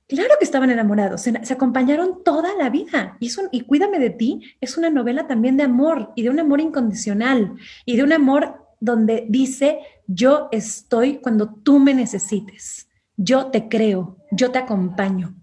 Claro 0.06 0.34
que 0.38 0.44
estaban 0.44 0.70
enamorados, 0.70 1.22
se, 1.22 1.32
acompañaron 1.50 2.22
toda 2.22 2.54
la 2.56 2.68
vida. 2.68 3.16
Y, 3.20 3.28
eso, 3.28 3.48
y 3.50 3.62
Cuídame 3.62 3.98
de 4.00 4.10
ti 4.10 4.42
es 4.60 4.76
una 4.76 4.90
novela 4.90 5.26
también 5.26 5.56
de 5.56 5.62
amor 5.62 6.12
y 6.14 6.24
de 6.24 6.30
un 6.30 6.38
amor 6.38 6.60
incondicional 6.60 7.54
y 7.86 7.96
de 7.96 8.02
un 8.02 8.12
amor 8.12 8.66
donde 8.80 9.24
dice, 9.30 9.78
yo 10.06 10.48
estoy 10.52 11.22
cuando 11.22 11.48
tú 11.48 11.78
me 11.78 11.94
necesites, 11.94 12.86
yo 13.16 13.46
te 13.46 13.70
creo, 13.70 14.18
yo 14.30 14.50
te 14.50 14.58
acompaño. 14.58 15.34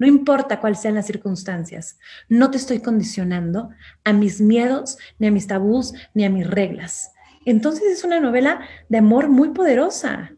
No 0.00 0.08
importa 0.08 0.58
cuáles 0.60 0.80
sean 0.80 0.96
las 0.96 1.06
circunstancias, 1.06 1.98
no 2.28 2.50
te 2.50 2.56
estoy 2.56 2.80
condicionando 2.80 3.70
a 4.02 4.12
mis 4.12 4.40
miedos, 4.40 4.98
ni 5.20 5.28
a 5.28 5.30
mis 5.30 5.46
tabús, 5.46 5.94
ni 6.14 6.24
a 6.24 6.30
mis 6.30 6.48
reglas. 6.48 7.13
Entonces 7.46 7.84
es 7.84 8.04
una 8.04 8.20
novela 8.20 8.66
de 8.88 8.98
amor 8.98 9.28
muy 9.28 9.50
poderosa. 9.50 10.34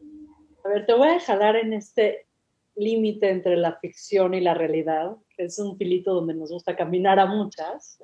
A 0.64 0.68
ver, 0.68 0.86
te 0.86 0.94
voy 0.94 1.08
a 1.08 1.20
jalar 1.20 1.56
en 1.56 1.72
este 1.72 2.26
límite 2.74 3.30
entre 3.30 3.56
la 3.56 3.78
ficción 3.78 4.34
y 4.34 4.40
la 4.40 4.54
realidad, 4.54 5.16
que 5.36 5.44
es 5.44 5.58
un 5.58 5.76
filito 5.76 6.14
donde 6.14 6.34
nos 6.34 6.50
gusta 6.50 6.76
caminar 6.76 7.18
a 7.18 7.26
muchas. 7.26 7.98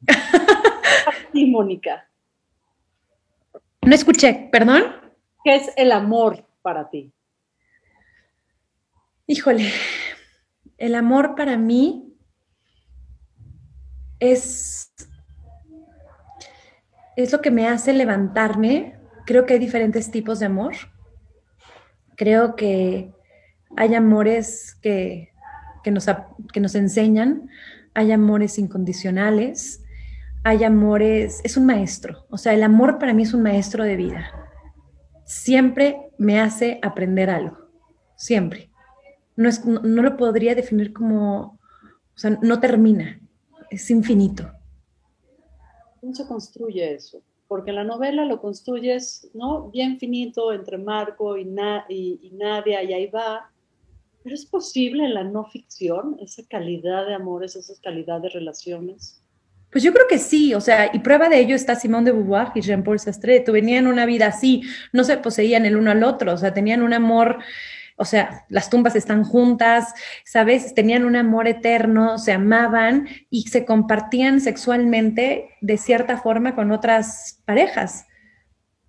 Sí, 1.32 1.46
Mónica. 1.46 2.08
No 3.82 3.94
escuché, 3.94 4.48
perdón. 4.50 4.84
¿Qué 5.44 5.54
es 5.54 5.70
el 5.76 5.92
amor 5.92 6.44
para 6.62 6.88
ti? 6.90 7.12
Híjole, 9.26 9.70
el 10.78 10.94
amor 10.94 11.34
para 11.34 11.56
mí 11.56 12.16
es 14.18 14.92
es 17.16 17.32
lo 17.32 17.40
que 17.40 17.50
me 17.50 17.66
hace 17.66 17.92
levantarme. 17.92 18.98
Creo 19.24 19.46
que 19.46 19.54
hay 19.54 19.58
diferentes 19.58 20.10
tipos 20.10 20.38
de 20.38 20.46
amor. 20.46 20.74
Creo 22.16 22.54
que 22.54 23.12
hay 23.76 23.94
amores 23.94 24.76
que, 24.82 25.32
nos, 25.86 26.06
que 26.52 26.60
nos 26.60 26.74
enseñan, 26.74 27.48
hay 27.94 28.12
amores 28.12 28.58
incondicionales, 28.58 29.82
hay 30.44 30.64
amores, 30.64 31.40
es 31.42 31.56
un 31.56 31.66
maestro. 31.66 32.26
O 32.30 32.38
sea, 32.38 32.54
el 32.54 32.62
amor 32.62 32.98
para 32.98 33.14
mí 33.14 33.22
es 33.22 33.34
un 33.34 33.42
maestro 33.42 33.84
de 33.84 33.96
vida. 33.96 34.30
Siempre 35.24 35.96
me 36.18 36.40
hace 36.40 36.78
aprender 36.82 37.30
algo, 37.30 37.68
siempre. 38.14 38.70
No, 39.34 39.48
es, 39.48 39.64
no, 39.66 39.80
no 39.80 40.02
lo 40.02 40.16
podría 40.16 40.54
definir 40.54 40.92
como, 40.92 41.40
o 41.40 42.18
sea, 42.18 42.38
no 42.40 42.60
termina, 42.60 43.20
es 43.70 43.90
infinito. 43.90 44.55
¿Cómo 46.06 46.14
se 46.14 46.28
construye 46.28 46.94
eso? 46.94 47.20
Porque 47.48 47.70
en 47.70 47.76
la 47.76 47.82
novela 47.82 48.24
lo 48.24 48.40
construyes, 48.40 49.28
¿no? 49.34 49.70
Bien 49.72 49.98
finito 49.98 50.52
entre 50.52 50.78
Marco 50.78 51.36
y, 51.36 51.42
y, 51.88 52.30
Nadia 52.30 52.80
y 52.84 52.92
ahí 52.92 53.06
va. 53.08 53.50
Pero 54.22 54.32
es 54.32 54.46
posible 54.46 55.04
en 55.04 55.14
la 55.14 55.24
no 55.24 55.46
ficción 55.46 56.16
esa 56.20 56.44
calidad 56.48 57.08
de 57.08 57.14
amores, 57.14 57.56
esa 57.56 57.72
calidad 57.82 58.20
de 58.20 58.28
relaciones. 58.28 59.20
Pues 59.72 59.82
yo 59.82 59.92
creo 59.92 60.06
que 60.08 60.18
sí, 60.18 60.54
o 60.54 60.60
sea, 60.60 60.92
y 60.94 61.00
prueba 61.00 61.28
de 61.28 61.40
ello 61.40 61.56
está 61.56 61.74
Simón 61.74 62.04
de 62.04 62.12
Beauvoir 62.12 62.52
y 62.54 62.60
Jean-Paul 62.60 63.00
Sartre. 63.00 63.42
Venían 63.48 63.88
una 63.88 64.06
vida 64.06 64.28
así, 64.28 64.62
no 64.92 65.02
se 65.02 65.16
poseían 65.16 65.66
el 65.66 65.74
uno 65.74 65.90
al 65.90 66.04
otro, 66.04 66.34
o 66.34 66.38
sea, 66.38 66.54
tenían 66.54 66.82
un 66.82 66.92
amor 66.92 67.40
o 67.96 68.04
sea, 68.04 68.44
las 68.48 68.68
tumbas 68.68 68.94
están 68.94 69.24
juntas, 69.24 69.94
¿sabes? 70.24 70.74
Tenían 70.74 71.04
un 71.04 71.16
amor 71.16 71.48
eterno, 71.48 72.18
se 72.18 72.32
amaban 72.32 73.08
y 73.30 73.42
se 73.48 73.64
compartían 73.64 74.40
sexualmente 74.40 75.50
de 75.62 75.78
cierta 75.78 76.18
forma 76.18 76.54
con 76.54 76.72
otras 76.72 77.40
parejas. 77.46 78.06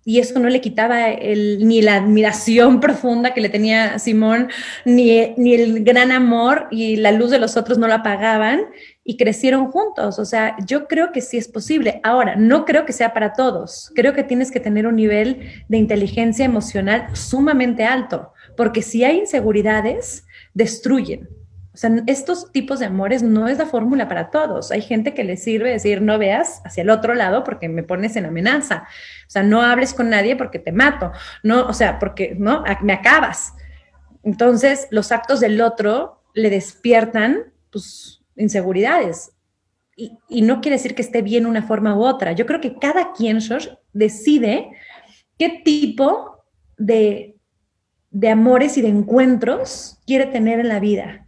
Y 0.04 0.20
eso 0.20 0.38
no 0.38 0.48
le 0.48 0.60
quitaba 0.60 1.08
ni 1.10 1.82
la 1.82 1.96
admiración 1.96 2.80
profunda 2.80 3.34
que 3.34 3.40
le 3.40 3.48
tenía 3.48 3.98
Simón, 3.98 4.48
ni, 4.84 5.34
ni 5.36 5.54
el 5.54 5.84
gran 5.84 6.12
amor 6.12 6.66
y 6.70 6.96
la 6.96 7.12
luz 7.12 7.30
de 7.30 7.38
los 7.38 7.56
otros 7.56 7.78
no 7.78 7.88
la 7.88 7.96
apagaban 7.96 8.60
y 9.04 9.16
crecieron 9.16 9.70
juntos. 9.70 10.18
O 10.18 10.24
sea, 10.26 10.56
yo 10.66 10.86
creo 10.86 11.12
que 11.12 11.22
sí 11.22 11.38
es 11.38 11.48
posible. 11.48 12.00
Ahora, 12.04 12.36
no 12.36 12.66
creo 12.66 12.84
que 12.84 12.92
sea 12.92 13.14
para 13.14 13.32
todos. 13.32 13.90
Creo 13.94 14.12
que 14.12 14.22
tienes 14.22 14.50
que 14.50 14.60
tener 14.60 14.86
un 14.86 14.96
nivel 14.96 15.50
de 15.68 15.78
inteligencia 15.78 16.44
emocional 16.44 17.08
sumamente 17.14 17.84
alto 17.84 18.32
porque 18.58 18.82
si 18.82 19.04
hay 19.04 19.18
inseguridades, 19.20 20.26
destruyen. 20.52 21.28
O 21.72 21.76
sea, 21.76 21.92
estos 22.08 22.50
tipos 22.50 22.80
de 22.80 22.86
amores 22.86 23.22
no 23.22 23.46
es 23.46 23.56
la 23.56 23.66
fórmula 23.66 24.08
para 24.08 24.30
todos. 24.30 24.72
Hay 24.72 24.82
gente 24.82 25.14
que 25.14 25.22
le 25.22 25.36
sirve 25.36 25.70
decir, 25.70 26.02
no 26.02 26.18
veas 26.18 26.60
hacia 26.64 26.82
el 26.82 26.90
otro 26.90 27.14
lado 27.14 27.44
porque 27.44 27.68
me 27.68 27.84
pones 27.84 28.16
en 28.16 28.26
amenaza. 28.26 28.88
O 29.28 29.30
sea, 29.30 29.44
no 29.44 29.62
hables 29.62 29.94
con 29.94 30.10
nadie 30.10 30.34
porque 30.34 30.58
te 30.58 30.72
mato. 30.72 31.12
No, 31.44 31.66
o 31.66 31.72
sea, 31.72 32.00
porque 32.00 32.34
no, 32.36 32.64
me 32.82 32.94
acabas. 32.94 33.54
Entonces, 34.24 34.88
los 34.90 35.12
actos 35.12 35.38
del 35.38 35.60
otro 35.60 36.24
le 36.34 36.50
despiertan 36.50 37.52
pues, 37.70 38.24
inseguridades. 38.34 39.36
Y, 39.94 40.18
y, 40.28 40.42
no 40.42 40.60
quiere 40.60 40.78
decir 40.78 40.96
que 40.96 41.02
esté 41.02 41.22
bien 41.22 41.46
una 41.46 41.62
forma 41.62 41.96
u 41.96 42.02
otra. 42.02 42.32
Yo 42.32 42.44
creo 42.44 42.60
que 42.60 42.76
cada 42.76 43.12
quien, 43.12 43.38
Josh, 43.40 43.68
decide 43.92 44.68
qué 45.38 45.62
tipo 45.64 46.42
de 46.76 47.37
de 48.10 48.28
amores 48.30 48.78
y 48.78 48.82
de 48.82 48.88
encuentros 48.88 49.98
quiere 50.06 50.26
tener 50.26 50.60
en 50.60 50.68
la 50.68 50.80
vida. 50.80 51.26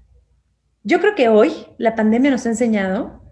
Yo 0.83 1.01
creo 1.01 1.15
que 1.15 1.29
hoy 1.29 1.53
la 1.79 1.95
pandemia 1.95 2.31
nos 2.31 2.47
ha 2.47 2.51
enseñado 2.51 3.23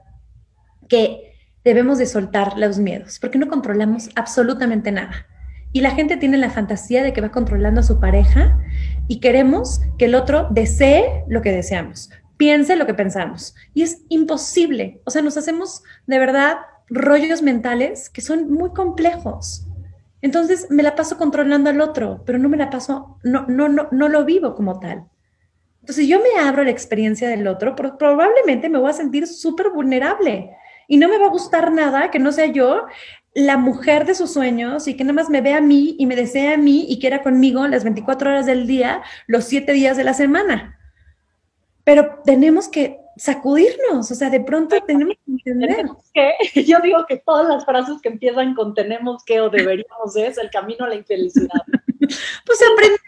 que 0.89 1.35
debemos 1.65 1.99
de 1.99 2.07
soltar 2.07 2.59
los 2.59 2.79
miedos, 2.79 3.19
porque 3.19 3.39
no 3.39 3.49
controlamos 3.49 4.11
absolutamente 4.17 4.93
nada. 4.93 5.27
Y 5.73 5.81
la 5.81 5.91
gente 5.91 6.17
tiene 6.17 6.39
la 6.39 6.51
fantasía 6.51 7.03
de 7.03 7.13
que 7.13 7.21
va 7.21 7.31
controlando 7.31 7.81
a 7.81 7.85
su 7.85 8.01
pareja 8.01 8.59
y 9.07 9.21
queremos 9.21 9.81
que 9.99 10.07
el 10.07 10.15
otro 10.15 10.49
desee 10.51 11.25
lo 11.29 11.43
que 11.43 11.53
deseamos, 11.53 12.11
piense 12.39 12.77
lo 12.77 12.87
que 12.87 12.95
pensamos. 12.95 13.55
Y 13.75 13.83
es 13.83 14.03
imposible. 14.09 15.03
O 15.05 15.11
sea, 15.11 15.21
nos 15.21 15.37
hacemos 15.37 15.83
de 16.07 16.19
verdad 16.19 16.57
rollos 16.89 17.43
mentales 17.43 18.09
que 18.09 18.23
son 18.23 18.51
muy 18.51 18.71
complejos. 18.71 19.68
Entonces 20.21 20.67
me 20.71 20.83
la 20.83 20.95
paso 20.95 21.17
controlando 21.17 21.71
al 21.71 21.81
otro, 21.81 22.23
pero 22.27 22.39
no 22.39 22.49
me 22.49 22.57
la 22.57 22.71
paso, 22.71 23.19
no, 23.23 23.47
no, 23.47 23.69
no, 23.69 23.89
no 23.91 24.09
lo 24.09 24.25
vivo 24.25 24.55
como 24.55 24.81
tal. 24.81 25.05
Entonces, 25.81 26.07
yo 26.07 26.21
me 26.21 26.39
abro 26.39 26.61
a 26.61 26.65
la 26.67 26.71
experiencia 26.71 27.31
del 27.31 27.47
otro, 27.47 27.75
probablemente 27.75 28.69
me 28.69 28.79
voy 28.79 28.91
a 28.91 28.93
sentir 28.93 29.27
súper 29.27 29.71
vulnerable 29.71 30.51
y 30.87 30.99
no 30.99 31.09
me 31.09 31.17
va 31.17 31.27
a 31.27 31.31
gustar 31.31 31.73
nada 31.73 32.11
que 32.11 32.19
no 32.19 32.31
sea 32.31 32.45
yo 32.45 32.85
la 33.35 33.57
mujer 33.57 34.05
de 34.05 34.15
sus 34.15 34.33
sueños 34.33 34.89
y 34.89 34.97
que 34.97 35.05
nada 35.05 35.15
más 35.15 35.31
me 35.31 35.41
vea 35.41 35.59
a 35.59 35.63
mí 35.63 35.97
y 35.99 36.07
me 36.07 36.15
desea 36.15 36.55
a 36.55 36.57
mí 36.59 36.87
y 36.89 36.99
quiera 36.99 37.23
conmigo 37.23 37.67
las 37.69 37.85
24 37.85 38.31
horas 38.31 38.47
del 38.47 38.67
día, 38.67 39.03
los 39.27 39.45
7 39.45 39.73
días 39.73 39.97
de 39.97 40.05
la 40.05 40.13
semana. 40.13 40.79
Pero 41.85 42.21
tenemos 42.25 42.69
que 42.69 42.99
sacudirnos, 43.19 44.11
o 44.11 44.15
sea, 44.15 44.31
de 44.31 44.41
pronto 44.41 44.77
tenemos 44.87 45.17
que 45.25 45.33
entender. 45.33 45.87
Que, 46.15 46.65
yo 46.65 46.81
digo 46.81 47.05
que 47.07 47.19
todas 47.19 47.49
las 47.49 47.65
frases 47.65 48.01
que 48.03 48.09
empiezan 48.09 48.55
con 48.55 48.75
tenemos 48.75 49.23
que 49.25 49.41
o 49.41 49.51
deberíamos 49.51 50.17
es 50.17 50.39
el 50.39 50.51
camino 50.51 50.85
a 50.85 50.89
la 50.89 50.97
infelicidad. 50.97 51.63
pues 51.99 52.63
aprender, 52.73 53.01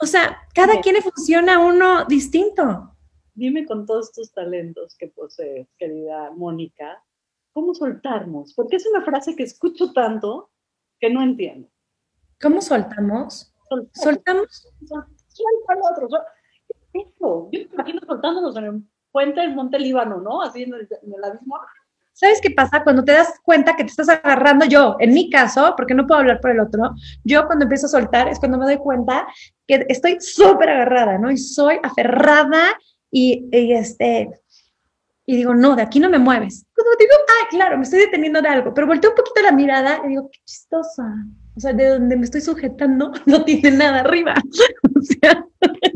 o 0.00 0.06
sea, 0.06 0.38
cada 0.54 0.80
quien 0.80 0.96
le 0.96 1.02
funciona 1.02 1.58
uno 1.58 2.04
distinto. 2.04 2.94
Dime 3.34 3.66
con 3.66 3.86
todos 3.86 4.12
tus 4.12 4.32
talentos 4.32 4.96
que 4.96 5.08
posees, 5.08 5.68
querida 5.78 6.30
Mónica, 6.32 7.02
¿cómo 7.52 7.74
soltarnos? 7.74 8.52
Porque 8.54 8.76
es 8.76 8.86
una 8.86 9.04
frase 9.04 9.34
que 9.34 9.44
escucho 9.44 9.92
tanto 9.92 10.50
que 11.00 11.10
no 11.10 11.22
entiendo. 11.22 11.68
¿Cómo 12.40 12.60
soltamos? 12.60 13.52
Soltamos. 13.92 14.68
Suelta 15.28 15.72
al 15.72 15.78
otro. 15.92 16.08
Eso, 16.92 17.48
yo 17.52 17.60
me 17.68 17.74
imagino 17.74 18.00
soltándonos 18.06 18.56
en 18.56 18.64
el 18.64 18.82
puente 19.12 19.40
del 19.40 19.54
Monte 19.54 19.78
Líbano, 19.78 20.20
¿no? 20.20 20.42
Así 20.42 20.62
en 20.62 20.74
el, 20.74 20.88
en 21.02 21.14
el 21.14 21.24
abismo. 21.24 21.56
¿Sabes 22.12 22.40
qué 22.40 22.50
pasa? 22.50 22.82
Cuando 22.82 23.04
te 23.04 23.12
das 23.12 23.34
cuenta 23.44 23.76
que 23.76 23.84
te 23.84 23.90
estás 23.90 24.08
agarrando 24.08 24.64
yo, 24.66 24.96
en 24.98 25.14
mi 25.14 25.30
caso, 25.30 25.74
porque 25.76 25.94
no 25.94 26.04
puedo 26.04 26.18
hablar 26.18 26.40
por 26.40 26.50
el 26.50 26.58
otro, 26.58 26.90
yo 27.22 27.46
cuando 27.46 27.64
empiezo 27.64 27.86
a 27.86 27.90
soltar 27.90 28.26
es 28.26 28.40
cuando 28.40 28.58
me 28.58 28.64
doy 28.64 28.78
cuenta 28.78 29.24
que 29.68 29.86
estoy 29.88 30.16
súper 30.20 30.68
agarrada, 30.68 31.16
¿no? 31.16 31.30
Y 31.30 31.36
soy 31.36 31.76
aferrada 31.80 32.76
y, 33.08 33.48
este, 33.52 34.30
y 35.26 35.36
digo, 35.36 35.54
no, 35.54 35.76
de 35.76 35.82
aquí 35.82 36.00
no 36.00 36.10
me 36.10 36.18
mueves. 36.18 36.66
Cuando 36.74 36.90
digo, 36.98 37.12
ah, 37.28 37.46
claro, 37.50 37.76
me 37.76 37.84
estoy 37.84 38.00
deteniendo 38.00 38.42
de 38.42 38.48
algo, 38.48 38.74
pero 38.74 38.88
volteo 38.88 39.10
un 39.10 39.16
poquito 39.16 39.40
la 39.40 39.52
mirada 39.52 40.00
y 40.04 40.08
digo, 40.08 40.28
qué 40.32 40.40
chistosa. 40.44 41.04
O 41.56 41.60
sea, 41.60 41.72
de 41.72 41.86
donde 41.86 42.16
me 42.16 42.24
estoy 42.24 42.40
sujetando 42.40 43.12
no 43.26 43.44
tiene 43.44 43.70
nada 43.70 44.00
arriba. 44.00 44.34
o, 44.96 45.00
sea, 45.02 45.46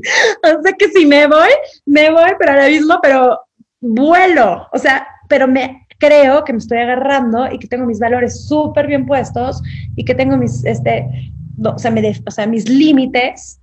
o 0.42 0.62
sea 0.62 0.73
que 0.73 0.88
si 0.88 1.06
me 1.06 1.26
voy, 1.26 1.50
me 1.87 2.11
voy, 2.11 2.30
pero 2.38 2.52
ahora 2.52 2.68
mismo, 2.68 2.99
pero 3.02 3.40
vuelo. 3.80 4.68
O 4.73 4.78
sea, 4.78 5.06
pero 5.28 5.49
me 5.49 5.87
creo 5.99 6.42
que 6.42 6.52
me 6.52 6.59
estoy 6.59 6.78
agarrando 6.78 7.47
y 7.52 7.59
que 7.59 7.68
tengo 7.68 7.87
mis 7.87 8.00
valores 8.00 8.47
súper 8.47 8.88
bien 8.88 9.06
puestos 9.06 9.62
y 9.94 10.04
que 10.04 10.14
tengo 10.14 10.37
mis, 10.37 10.64
este, 10.64 11.32
o 11.64 11.78
sea, 11.78 11.92
me 11.92 12.23
o 12.26 12.30
sea, 12.30 12.47
mis 12.47 12.68
límites 12.68 13.61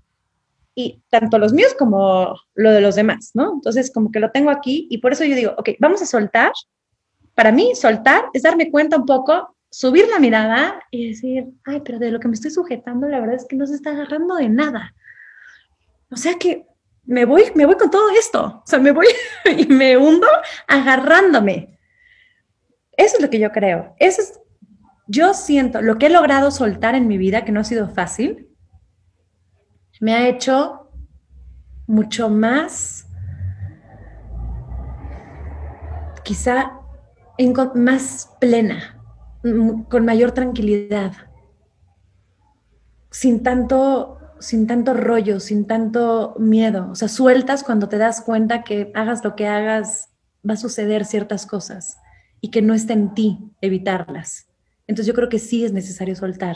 y 0.73 1.01
tanto 1.09 1.37
los 1.37 1.51
míos 1.51 1.75
como 1.77 2.33
lo 2.55 2.71
de 2.71 2.79
los 2.79 2.95
demás, 2.95 3.31
¿no? 3.33 3.53
Entonces, 3.55 3.91
como 3.91 4.11
que 4.11 4.21
lo 4.21 4.31
tengo 4.31 4.49
aquí 4.49 4.87
y 4.89 4.99
por 4.99 5.11
eso 5.11 5.25
yo 5.25 5.35
digo, 5.35 5.53
ok, 5.57 5.71
vamos 5.79 6.01
a 6.01 6.05
soltar. 6.05 6.53
Para 7.35 7.51
mí, 7.51 7.71
soltar 7.75 8.25
es 8.33 8.43
darme 8.43 8.71
cuenta 8.71 8.95
un 8.95 9.05
poco, 9.05 9.55
subir 9.69 10.07
la 10.07 10.19
mirada 10.19 10.81
y 10.91 11.09
decir, 11.09 11.47
ay, 11.65 11.81
pero 11.83 11.99
de 11.99 12.11
lo 12.11 12.19
que 12.21 12.29
me 12.29 12.35
estoy 12.35 12.51
sujetando, 12.51 13.07
la 13.09 13.19
verdad 13.19 13.35
es 13.35 13.45
que 13.45 13.57
no 13.57 13.67
se 13.67 13.75
está 13.75 13.91
agarrando 13.91 14.35
de 14.35 14.47
nada. 14.47 14.93
O 16.11 16.17
sea 16.17 16.35
que 16.39 16.65
me 17.03 17.25
voy, 17.25 17.43
me 17.55 17.65
voy 17.65 17.75
con 17.75 17.89
todo 17.89 18.09
esto, 18.11 18.61
o 18.63 18.67
sea, 18.67 18.79
me 18.79 18.91
voy 18.91 19.07
y 19.57 19.65
me 19.67 19.97
hundo 19.97 20.27
agarrándome. 20.67 21.79
Eso 22.91 23.15
es 23.15 23.21
lo 23.21 23.29
que 23.29 23.39
yo 23.39 23.51
creo. 23.51 23.95
Eso 23.97 24.21
es, 24.21 24.39
yo 25.07 25.33
siento, 25.33 25.81
lo 25.81 25.97
que 25.97 26.07
he 26.07 26.09
logrado 26.09 26.51
soltar 26.51 26.95
en 26.95 27.07
mi 27.07 27.17
vida, 27.17 27.45
que 27.45 27.51
no 27.51 27.61
ha 27.61 27.63
sido 27.63 27.89
fácil, 27.89 28.49
me 29.99 30.13
ha 30.13 30.27
hecho 30.27 30.91
mucho 31.87 32.29
más, 32.29 33.07
quizá 36.23 36.79
más 37.73 38.29
plena, 38.39 39.01
con 39.89 40.05
mayor 40.05 40.31
tranquilidad, 40.31 41.13
sin 43.09 43.41
tanto, 43.41 44.18
sin 44.39 44.67
tanto 44.67 44.93
rollo, 44.93 45.39
sin 45.39 45.65
tanto 45.65 46.35
miedo. 46.39 46.89
O 46.91 46.95
sea, 46.95 47.07
sueltas 47.07 47.63
cuando 47.63 47.89
te 47.89 47.97
das 47.97 48.21
cuenta 48.21 48.63
que 48.63 48.91
hagas 48.95 49.23
lo 49.23 49.35
que 49.35 49.47
hagas, 49.47 50.09
va 50.47 50.53
a 50.53 50.57
suceder 50.57 51.05
ciertas 51.05 51.45
cosas 51.45 51.97
y 52.41 52.51
que 52.51 52.61
no 52.61 52.73
está 52.73 52.93
en 52.93 53.13
ti 53.13 53.39
evitarlas. 53.61 54.47
Entonces 54.87 55.07
yo 55.07 55.13
creo 55.13 55.29
que 55.29 55.39
sí 55.39 55.65
es 55.65 55.73
necesario 55.73 56.15
soltar. 56.15 56.55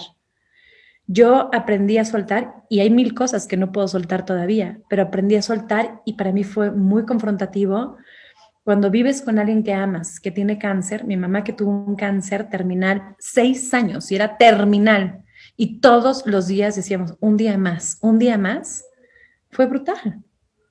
Yo 1.06 1.54
aprendí 1.54 1.98
a 1.98 2.06
soltar 2.06 2.64
y 2.70 2.80
hay 2.80 2.90
mil 2.90 3.14
cosas 3.14 3.46
que 3.46 3.58
no 3.58 3.72
puedo 3.72 3.88
soltar 3.88 4.26
todavía, 4.26 4.80
pero 4.90 5.04
aprendí 5.04 5.36
a 5.36 5.42
soltar 5.42 6.02
y 6.06 6.14
para 6.14 6.32
mí 6.32 6.44
fue 6.44 6.72
muy 6.72 7.06
confrontativo. 7.06 7.98
Cuando 8.64 8.90
vives 8.90 9.22
con 9.22 9.38
alguien 9.38 9.64
que 9.64 9.74
amas, 9.74 10.22
que 10.22 10.32
tiene 10.32 10.58
cáncer, 10.58 11.04
mi 11.04 11.18
mamá 11.18 11.44
que 11.44 11.52
tuvo 11.52 11.72
un 11.72 11.98
cáncer 11.98 12.50
terminal 12.50 13.16
seis 13.20 13.74
años 13.74 14.10
y 14.12 14.16
era 14.16 14.38
terminal 14.38 15.23
y 15.56 15.80
todos 15.80 16.26
los 16.26 16.48
días 16.48 16.76
decíamos 16.76 17.16
un 17.20 17.38
día 17.38 17.58
más, 17.58 17.98
un 18.02 18.20
día 18.20 18.38
más, 18.38 18.86
fue 19.52 19.66
brutal. 19.68 20.24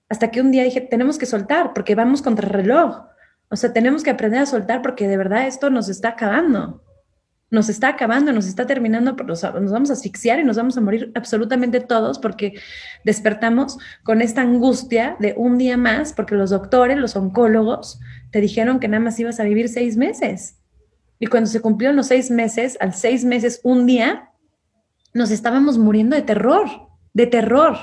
Hasta 0.08 0.30
que 0.30 0.40
un 0.40 0.50
día 0.50 0.64
dije, 0.64 0.80
tenemos 0.80 1.18
que 1.18 1.26
soltar 1.26 1.72
porque 1.72 1.94
vamos 1.94 2.20
contra 2.20 2.46
el 2.46 2.52
reloj. 2.52 3.04
O 3.48 3.56
sea, 3.56 3.72
tenemos 3.72 4.02
que 4.02 4.10
aprender 4.10 4.40
a 4.40 4.46
soltar 4.46 4.82
porque 4.82 5.08
de 5.08 5.16
verdad 5.16 5.46
esto 5.46 5.70
nos 5.70 5.88
está 5.88 6.10
acabando 6.10 6.82
nos 7.52 7.68
está 7.68 7.88
acabando, 7.88 8.32
nos 8.32 8.46
está 8.46 8.66
terminando, 8.66 9.12
nos 9.12 9.42
vamos 9.42 9.90
a 9.90 9.92
asfixiar 9.92 10.40
y 10.40 10.44
nos 10.44 10.56
vamos 10.56 10.78
a 10.78 10.80
morir 10.80 11.12
absolutamente 11.14 11.80
todos 11.80 12.18
porque 12.18 12.54
despertamos 13.04 13.76
con 14.04 14.22
esta 14.22 14.40
angustia 14.40 15.16
de 15.20 15.34
un 15.36 15.58
día 15.58 15.76
más, 15.76 16.14
porque 16.14 16.34
los 16.34 16.48
doctores, 16.48 16.96
los 16.96 17.14
oncólogos, 17.14 18.00
te 18.30 18.40
dijeron 18.40 18.80
que 18.80 18.88
nada 18.88 19.04
más 19.04 19.20
ibas 19.20 19.38
a 19.38 19.44
vivir 19.44 19.68
seis 19.68 19.98
meses. 19.98 20.60
Y 21.18 21.26
cuando 21.26 21.50
se 21.50 21.60
cumplieron 21.60 21.94
los 21.94 22.06
seis 22.06 22.30
meses, 22.30 22.78
al 22.80 22.94
seis 22.94 23.22
meses, 23.22 23.60
un 23.64 23.84
día, 23.84 24.30
nos 25.14 25.30
estábamos 25.30 25.78
muriendo 25.78 26.16
de 26.16 26.22
terror, 26.22 26.68
de 27.12 27.26
terror. 27.26 27.76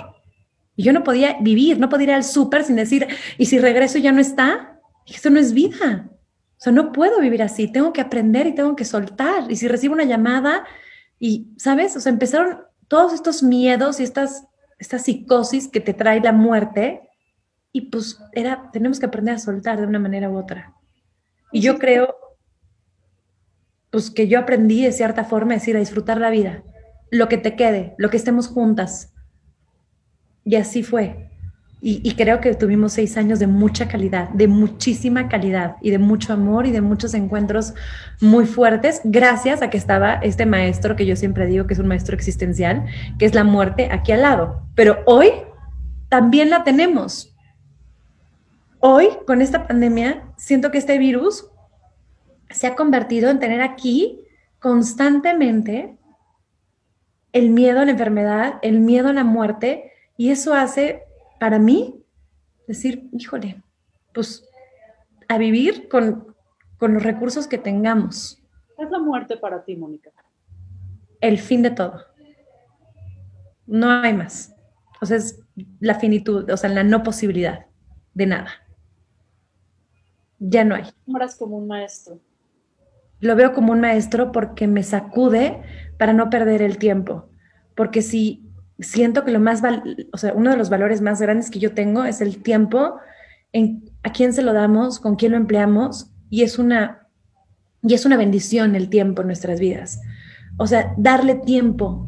Y 0.75 0.83
yo 0.83 0.93
no 0.93 1.03
podía 1.03 1.37
vivir, 1.41 1.79
no 1.79 1.89
podía 1.89 2.05
ir 2.05 2.13
al 2.13 2.23
súper 2.23 2.63
sin 2.63 2.75
decir, 2.75 3.07
¿y 3.37 3.45
si 3.45 3.59
regreso 3.59 3.97
ya 3.97 4.11
no 4.11 4.21
está? 4.21 4.79
Eso 5.05 5.29
no 5.29 5.39
es 5.39 5.53
vida. 5.53 6.09
O 6.59 6.61
sea, 6.61 6.73
no 6.73 6.91
puedo 6.91 7.19
vivir 7.21 7.41
así, 7.41 7.71
tengo 7.71 7.93
que 7.93 8.01
aprender 8.01 8.47
y 8.47 8.55
tengo 8.55 8.75
que 8.75 8.85
soltar. 8.85 9.49
Y 9.49 9.55
si 9.55 9.67
recibo 9.67 9.93
una 9.93 10.03
llamada 10.03 10.65
y, 11.19 11.47
¿sabes? 11.57 11.95
O 11.95 11.99
sea, 11.99 12.11
empezaron 12.11 12.59
todos 12.87 13.13
estos 13.13 13.43
miedos 13.43 13.99
y 13.99 14.03
estas, 14.03 14.45
esta 14.77 14.99
psicosis 14.99 15.67
que 15.67 15.79
te 15.79 15.93
trae 15.93 16.19
la 16.21 16.33
muerte 16.33 17.01
y 17.71 17.81
pues 17.81 18.19
era, 18.33 18.69
tenemos 18.71 18.99
que 18.99 19.05
aprender 19.05 19.35
a 19.35 19.39
soltar 19.39 19.79
de 19.79 19.87
una 19.87 19.99
manera 19.99 20.29
u 20.29 20.37
otra. 20.37 20.73
Y 21.51 21.61
yo 21.61 21.77
creo, 21.77 22.15
pues 23.89 24.11
que 24.11 24.27
yo 24.27 24.39
aprendí 24.39 24.83
de 24.83 24.91
cierta 24.91 25.23
forma, 25.23 25.55
es 25.55 25.61
decir, 25.61 25.75
a 25.75 25.79
disfrutar 25.79 26.19
la 26.19 26.29
vida, 26.29 26.63
lo 27.11 27.27
que 27.27 27.37
te 27.37 27.55
quede, 27.55 27.95
lo 27.97 28.09
que 28.09 28.17
estemos 28.17 28.47
juntas. 28.47 29.13
Y 30.43 30.55
así 30.55 30.83
fue. 30.83 31.29
Y, 31.81 32.13
creo 32.15 32.41
que 32.41 32.53
tuvimos 32.55 32.91
seis 32.91 33.15
años 33.15 33.39
de 33.39 33.47
mucha 33.47 33.87
calidad, 33.87 34.27
de 34.31 34.49
muchísima 34.49 35.29
calidad 35.29 35.77
y 35.81 35.91
de 35.91 35.97
mucho 35.97 36.33
amor 36.33 36.65
y 36.67 36.71
de 36.71 36.81
muchos 36.81 37.13
encuentros 37.13 37.73
muy 38.19 38.45
fuertes, 38.45 38.99
gracias 39.05 39.61
a 39.61 39.69
que 39.69 39.77
estaba 39.77 40.15
este 40.15 40.45
maestro 40.45 40.97
que 40.97 41.05
yo 41.05 41.15
siempre 41.15 41.45
digo 41.45 41.67
que 41.67 41.75
es 41.75 41.79
un 41.79 41.87
maestro 41.87 42.17
existencial, 42.17 42.85
que 43.17 43.25
es 43.25 43.33
la 43.33 43.45
muerte 43.45 43.87
aquí 43.93 44.11
al 44.11 44.23
lado. 44.23 44.63
Pero 44.75 44.97
hoy 45.05 45.29
también 46.09 46.49
la 46.49 46.65
tenemos. 46.65 47.33
Hoy, 48.79 49.07
con 49.25 49.41
esta 49.41 49.65
pandemia, 49.65 50.23
siento 50.35 50.71
que 50.71 50.79
este 50.79 50.97
virus 50.97 51.47
se 52.49 52.67
ha 52.67 52.75
convertido 52.75 53.29
en 53.29 53.39
tener 53.39 53.61
aquí 53.61 54.19
constantemente 54.59 55.97
el 57.33 57.49
miedo 57.49 57.79
a 57.79 57.85
la 57.85 57.91
enfermedad, 57.91 58.59
el 58.61 58.79
miedo 58.79 59.09
a 59.09 59.13
la 59.13 59.23
muerte, 59.23 59.91
y 60.17 60.31
eso 60.31 60.53
hace 60.53 61.03
para 61.39 61.59
mí, 61.59 62.03
decir, 62.67 63.09
híjole, 63.13 63.61
pues 64.13 64.47
a 65.27 65.37
vivir 65.37 65.87
con, 65.87 66.35
los 66.79 67.03
recursos 67.03 67.47
que 67.47 67.57
tengamos. 67.57 68.41
¿Qué 68.77 68.83
es 68.83 68.91
la 68.91 68.99
muerte 68.99 69.37
para 69.37 69.63
ti, 69.63 69.75
Mónica? 69.75 70.11
El 71.21 71.39
fin 71.39 71.61
de 71.61 71.71
todo. 71.71 72.05
No 73.65 73.89
hay 73.89 74.13
más. 74.13 74.55
O 75.01 75.05
sea, 75.05 75.17
es 75.17 75.39
la 75.79 75.95
finitud, 75.95 76.49
o 76.49 76.57
sea, 76.57 76.69
la 76.69 76.83
no 76.83 77.03
posibilidad 77.03 77.67
de 78.13 78.25
nada. 78.25 78.49
Ya 80.39 80.63
no 80.63 80.75
hay. 80.75 80.83
Moras 81.05 81.35
como 81.35 81.57
un 81.57 81.67
maestro. 81.67 82.19
Lo 83.19 83.35
veo 83.35 83.53
como 83.53 83.71
un 83.71 83.81
maestro 83.81 84.31
porque 84.31 84.67
me 84.67 84.83
sacude 84.83 85.61
para 85.97 86.13
no 86.13 86.29
perder 86.29 86.61
el 86.61 86.77
tiempo. 86.77 87.29
Porque 87.75 88.01
si 88.01 88.49
siento 88.79 89.25
que 89.25 89.31
lo 89.31 89.39
más, 89.39 89.61
o 90.11 90.17
sea, 90.17 90.33
uno 90.33 90.51
de 90.51 90.57
los 90.57 90.69
valores 90.69 91.01
más 91.01 91.21
grandes 91.21 91.49
que 91.49 91.59
yo 91.59 91.73
tengo 91.73 92.05
es 92.05 92.21
el 92.21 92.41
tiempo, 92.41 92.95
en 93.51 93.83
a 94.03 94.11
quién 94.11 94.33
se 94.33 94.41
lo 94.41 94.53
damos, 94.53 94.99
con 94.99 95.15
quién 95.15 95.33
lo 95.33 95.37
empleamos, 95.37 96.11
y 96.29 96.43
es 96.43 96.59
una, 96.59 97.07
y 97.81 97.93
es 97.93 98.05
una 98.05 98.17
bendición 98.17 98.75
el 98.75 98.89
tiempo 98.89 99.21
en 99.21 99.27
nuestras 99.27 99.59
vidas. 99.59 99.99
O 100.57 100.67
sea, 100.67 100.93
darle 100.97 101.35
tiempo 101.35 102.07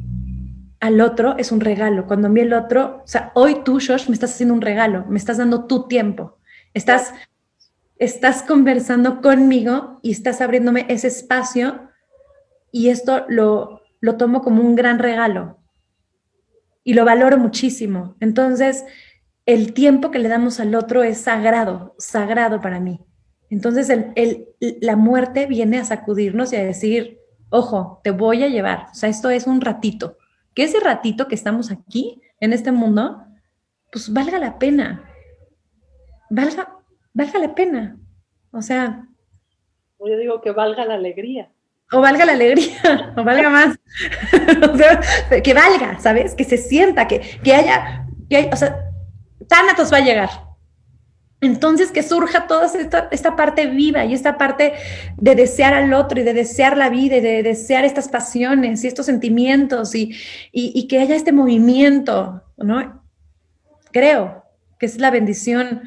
al 0.80 1.00
otro 1.00 1.38
es 1.38 1.52
un 1.52 1.62
regalo. 1.62 2.08
Cuando 2.08 2.28
a 2.28 2.32
mí 2.32 2.42
el 2.42 2.54
otro, 2.54 3.02
o 3.04 3.08
sea, 3.08 3.32
hoy 3.36 3.64
tú, 3.64 3.74
Josh, 3.74 4.08
me 4.08 4.14
estás 4.14 4.34
haciendo 4.34 4.54
un 4.54 4.62
regalo, 4.62 5.06
me 5.08 5.18
estás 5.18 5.38
dando 5.38 5.66
tu 5.66 5.88
tiempo. 5.88 6.38
Estás, 6.74 7.14
estás 8.02 8.42
conversando 8.42 9.22
conmigo 9.22 10.00
y 10.02 10.10
estás 10.10 10.42
abriéndome 10.42 10.88
ese 10.90 11.06
espacio 11.06 11.88
y 12.72 12.90
esto 12.90 13.26
lo, 13.30 13.84
lo 14.00 14.18
tomo 14.18 14.42
como 14.42 14.64
un 14.64 14.74
gran 14.74 14.98
regalo 14.98 15.60
y 16.84 16.96
lo 16.96 17.06
valoro 17.06 17.38
muchísimo. 17.38 18.16
Entonces, 18.20 18.86
el 19.46 19.74
tiempo 19.74 20.10
que 20.10 20.18
le 20.18 20.30
damos 20.30 20.60
al 20.60 20.74
otro 20.74 21.04
es 21.04 21.20
sagrado, 21.20 21.94
sagrado 22.00 22.60
para 22.60 22.80
mí. 22.80 23.06
Entonces, 23.52 23.88
el, 23.90 24.48
la 24.82 24.96
muerte 24.96 25.46
viene 25.46 25.78
a 25.78 25.86
sacudirnos 25.86 26.54
y 26.54 26.56
a 26.56 26.66
decir, 26.66 27.20
ojo, 27.52 28.02
te 28.04 28.10
voy 28.10 28.44
a 28.44 28.48
llevar. 28.48 28.88
O 28.92 28.96
sea, 28.96 29.10
esto 29.10 29.30
es 29.30 29.46
un 29.46 29.62
ratito 29.62 30.18
que 30.56 30.64
ese 30.64 30.80
ratito 30.80 31.28
que 31.28 31.36
estamos 31.36 31.70
aquí, 31.70 32.20
en 32.40 32.52
este 32.52 32.72
mundo, 32.72 33.24
pues 33.92 34.12
valga 34.12 34.40
la 34.40 34.58
pena. 34.58 35.08
Valga, 36.32 36.81
valga 37.14 37.40
la 37.40 37.56
pena. 37.56 37.98
O 38.52 38.62
sea. 38.62 39.06
Yo 40.00 40.18
digo 40.18 40.42
que 40.42 40.52
valga 40.52 40.86
la 40.86 40.96
alegría. 40.96 41.52
O 41.94 42.00
valga 42.00 42.26
la 42.26 42.32
alegría, 42.34 43.14
o 43.18 43.24
valga 43.24 43.50
más. 43.50 43.78
o 44.74 44.78
sea, 44.78 45.02
que 45.44 45.54
valga, 45.54 46.00
¿sabes? 46.00 46.36
Que 46.36 46.46
se 46.46 46.58
sienta, 46.58 47.08
que, 47.08 47.20
que 47.44 47.54
haya, 47.54 48.08
que 48.30 48.38
haya, 48.38 48.50
o 48.52 48.56
sea, 48.56 48.92
Tánatos 49.48 49.92
va 49.92 49.98
a 49.98 50.02
llegar. 50.02 50.30
Entonces 51.42 51.92
que 51.92 52.04
surja 52.04 52.46
toda 52.46 52.68
esta, 53.12 53.36
parte 53.36 53.66
viva 53.66 54.06
y 54.06 54.14
esta 54.14 54.38
parte 54.38 54.74
de 55.18 55.36
desear 55.36 55.74
al 55.74 55.92
otro 55.94 56.20
y 56.20 56.24
de 56.24 56.36
desear 56.36 56.78
la 56.78 56.90
vida 56.90 57.18
y 57.18 57.20
de 57.20 57.42
desear 57.42 57.84
estas 57.84 58.08
pasiones 58.08 58.84
y 58.84 58.88
estos 58.88 59.08
sentimientos 59.08 59.96
y, 59.96 60.16
y 60.52 60.88
que 60.88 61.00
haya 61.00 61.16
este 61.16 61.32
movimiento, 61.32 62.44
¿no? 62.58 63.04
Creo 63.92 64.46
que 64.78 64.86
es 64.86 65.00
la 65.00 65.10
bendición 65.10 65.82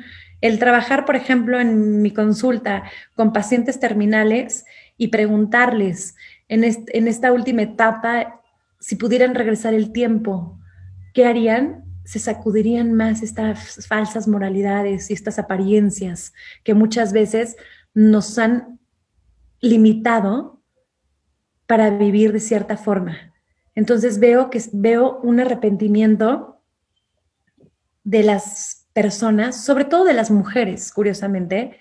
el 0.44 0.58
trabajar, 0.58 1.06
por 1.06 1.16
ejemplo, 1.16 1.58
en 1.58 2.02
mi 2.02 2.10
consulta 2.10 2.82
con 3.14 3.32
pacientes 3.32 3.80
terminales 3.80 4.66
y 4.98 5.08
preguntarles 5.08 6.16
en, 6.48 6.64
esta 6.64 7.32
última 7.32 7.62
etapa 7.62 8.42
si 8.78 8.96
pudieran 8.96 9.34
regresar 9.34 9.72
el 9.72 9.90
tiempo, 9.90 10.60
¿qué 11.14 11.24
harían? 11.24 11.82
se 12.04 12.18
sacudirían 12.18 12.92
más 12.92 13.22
estas 13.22 13.86
falsas 13.86 14.28
moralidades 14.28 15.10
y 15.10 15.14
estas 15.14 15.38
apariencias 15.38 16.34
que 16.62 16.74
muchas 16.74 17.14
veces 17.14 17.56
nos 17.94 18.38
han 18.38 18.78
limitado 19.62 20.60
para 21.66 21.88
vivir 21.88 22.34
de 22.34 22.40
cierta 22.40 22.76
forma. 22.76 23.32
Entonces 23.74 24.20
veo 24.20 24.50
que 24.50 24.62
veo 24.74 25.20
un 25.22 25.40
arrepentimiento 25.40 26.60
de 28.02 28.22
las 28.24 28.83
personas, 28.94 29.62
sobre 29.62 29.84
todo 29.84 30.04
de 30.04 30.14
las 30.14 30.30
mujeres, 30.30 30.92
curiosamente, 30.92 31.78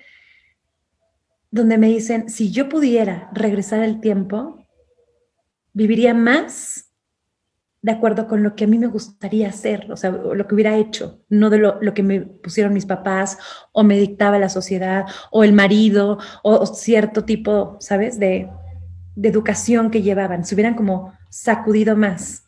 donde 1.52 1.78
me 1.78 1.88
dicen, 1.88 2.30
si 2.30 2.52
yo 2.52 2.68
pudiera 2.68 3.30
regresar 3.34 3.84
el 3.84 4.02
tiempo, 4.02 4.66
viviría 5.72 6.14
más 6.14 6.90
de 7.84 7.92
acuerdo 7.92 8.28
con 8.28 8.44
lo 8.44 8.56
que 8.56 8.64
a 8.64 8.68
mí 8.68 8.80
me 8.80 8.88
gustaría 8.88 9.50
hacer, 9.50 9.92
o 9.92 9.98
sea, 9.98 10.10
lo 10.10 10.48
que 10.48 10.56
hubiera 10.56 10.78
hecho, 10.78 11.20
no 11.28 11.50
de 11.50 11.58
lo, 11.58 11.94
que 11.94 12.02
me 12.02 12.22
pusieron 12.22 12.74
mis 12.74 12.86
papás 12.86 13.38
o 13.74 13.84
me 13.84 14.00
dictaba 14.00 14.40
la 14.40 14.48
sociedad 14.48 15.06
o 15.32 15.44
el 15.44 15.52
marido 15.52 16.18
o, 16.44 16.66
cierto 16.66 17.26
tipo, 17.26 17.76
¿sabes?, 17.82 18.18
de, 18.20 18.50
de 19.16 19.30
educación 19.30 19.92
que 19.92 20.02
llevaban, 20.02 20.46
se 20.46 20.56
hubieran 20.56 20.76
como 20.76 21.14
sacudido 21.30 21.98
más. 21.98 22.46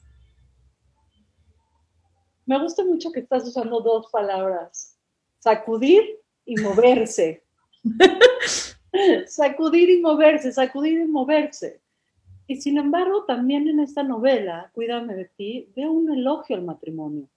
Me 2.45 2.59
gusta 2.59 2.83
mucho 2.83 3.11
que 3.11 3.21
estás 3.21 3.47
usando 3.47 3.81
dos 3.81 4.07
palabras, 4.11 4.97
sacudir 5.39 6.21
y 6.45 6.55
moverse. 6.61 7.43
sacudir 9.27 9.89
y 9.89 10.01
moverse, 10.01 10.51
sacudir 10.51 10.99
y 10.99 11.07
moverse. 11.07 11.81
Y 12.47 12.61
sin 12.61 12.77
embargo, 12.77 13.25
también 13.25 13.67
en 13.67 13.79
esta 13.79 14.03
novela, 14.03 14.69
Cuídame 14.73 15.15
de 15.15 15.25
ti, 15.25 15.71
veo 15.75 15.91
un 15.91 16.11
elogio 16.11 16.55
al 16.55 16.63
matrimonio, 16.63 17.27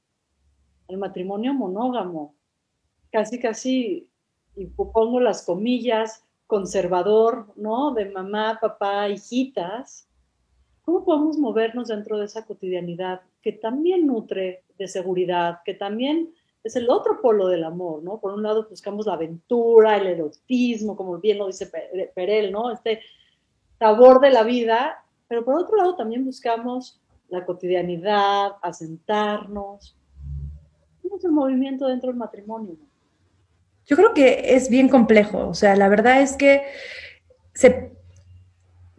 al 0.89 0.99
matrimonio 0.99 1.55
monógamo, 1.55 2.35
casi, 3.11 3.41
casi, 3.41 4.11
y 4.55 4.67
pongo 4.67 5.21
las 5.21 5.47
comillas, 5.47 6.25
conservador, 6.47 7.53
¿no? 7.57 7.95
De 7.95 8.11
mamá, 8.11 8.59
papá, 8.61 9.09
hijitas. 9.09 10.09
¿Cómo 10.83 11.05
podemos 11.05 11.39
movernos 11.39 11.89
dentro 11.89 12.19
de 12.19 12.25
esa 12.27 12.45
cotidianidad 12.45 13.23
que 13.43 13.53
también 13.53 14.07
nutre 14.07 14.65
de 14.79 14.89
seguridad, 14.89 15.61
que 15.65 15.75
también 15.75 16.35
es 16.65 16.77
el 16.77 16.91
otro 16.91 17.21
polo 17.21 17.49
del 17.49 17.65
amor, 17.65 18.03
¿no? 18.03 18.21
Por 18.21 18.35
un 18.35 18.43
lado 18.43 18.67
buscamos 18.69 19.07
la 19.07 19.15
aventura, 19.15 19.97
el 19.97 20.07
erotismo, 20.07 20.97
como 20.97 21.19
bien 21.19 21.39
lo 21.39 21.47
dice 21.47 21.71
Perel, 22.15 22.53
¿no? 22.53 22.71
Este 22.71 23.01
sabor 23.79 24.21
de 24.21 24.31
la 24.31 24.43
vida, 24.43 25.05
pero 25.29 25.45
por 25.45 25.55
otro 25.55 25.77
lado 25.77 25.97
también 25.97 26.25
buscamos 26.25 27.01
la 27.29 27.45
cotidianidad, 27.45 28.53
asentarnos. 28.63 29.97
¿Cómo 31.03 31.17
es 31.17 31.25
el 31.25 31.33
movimiento 31.33 31.87
dentro 31.87 32.09
del 32.09 32.19
matrimonio? 32.19 32.77
Yo 33.87 33.97
creo 33.97 34.13
que 34.13 34.55
es 34.55 34.69
bien 34.69 34.89
complejo, 34.89 35.49
o 35.49 35.55
sea, 35.55 35.77
la 35.77 35.89
verdad 35.89 36.21
es 36.21 36.37
que 36.37 36.63
se 37.55 37.98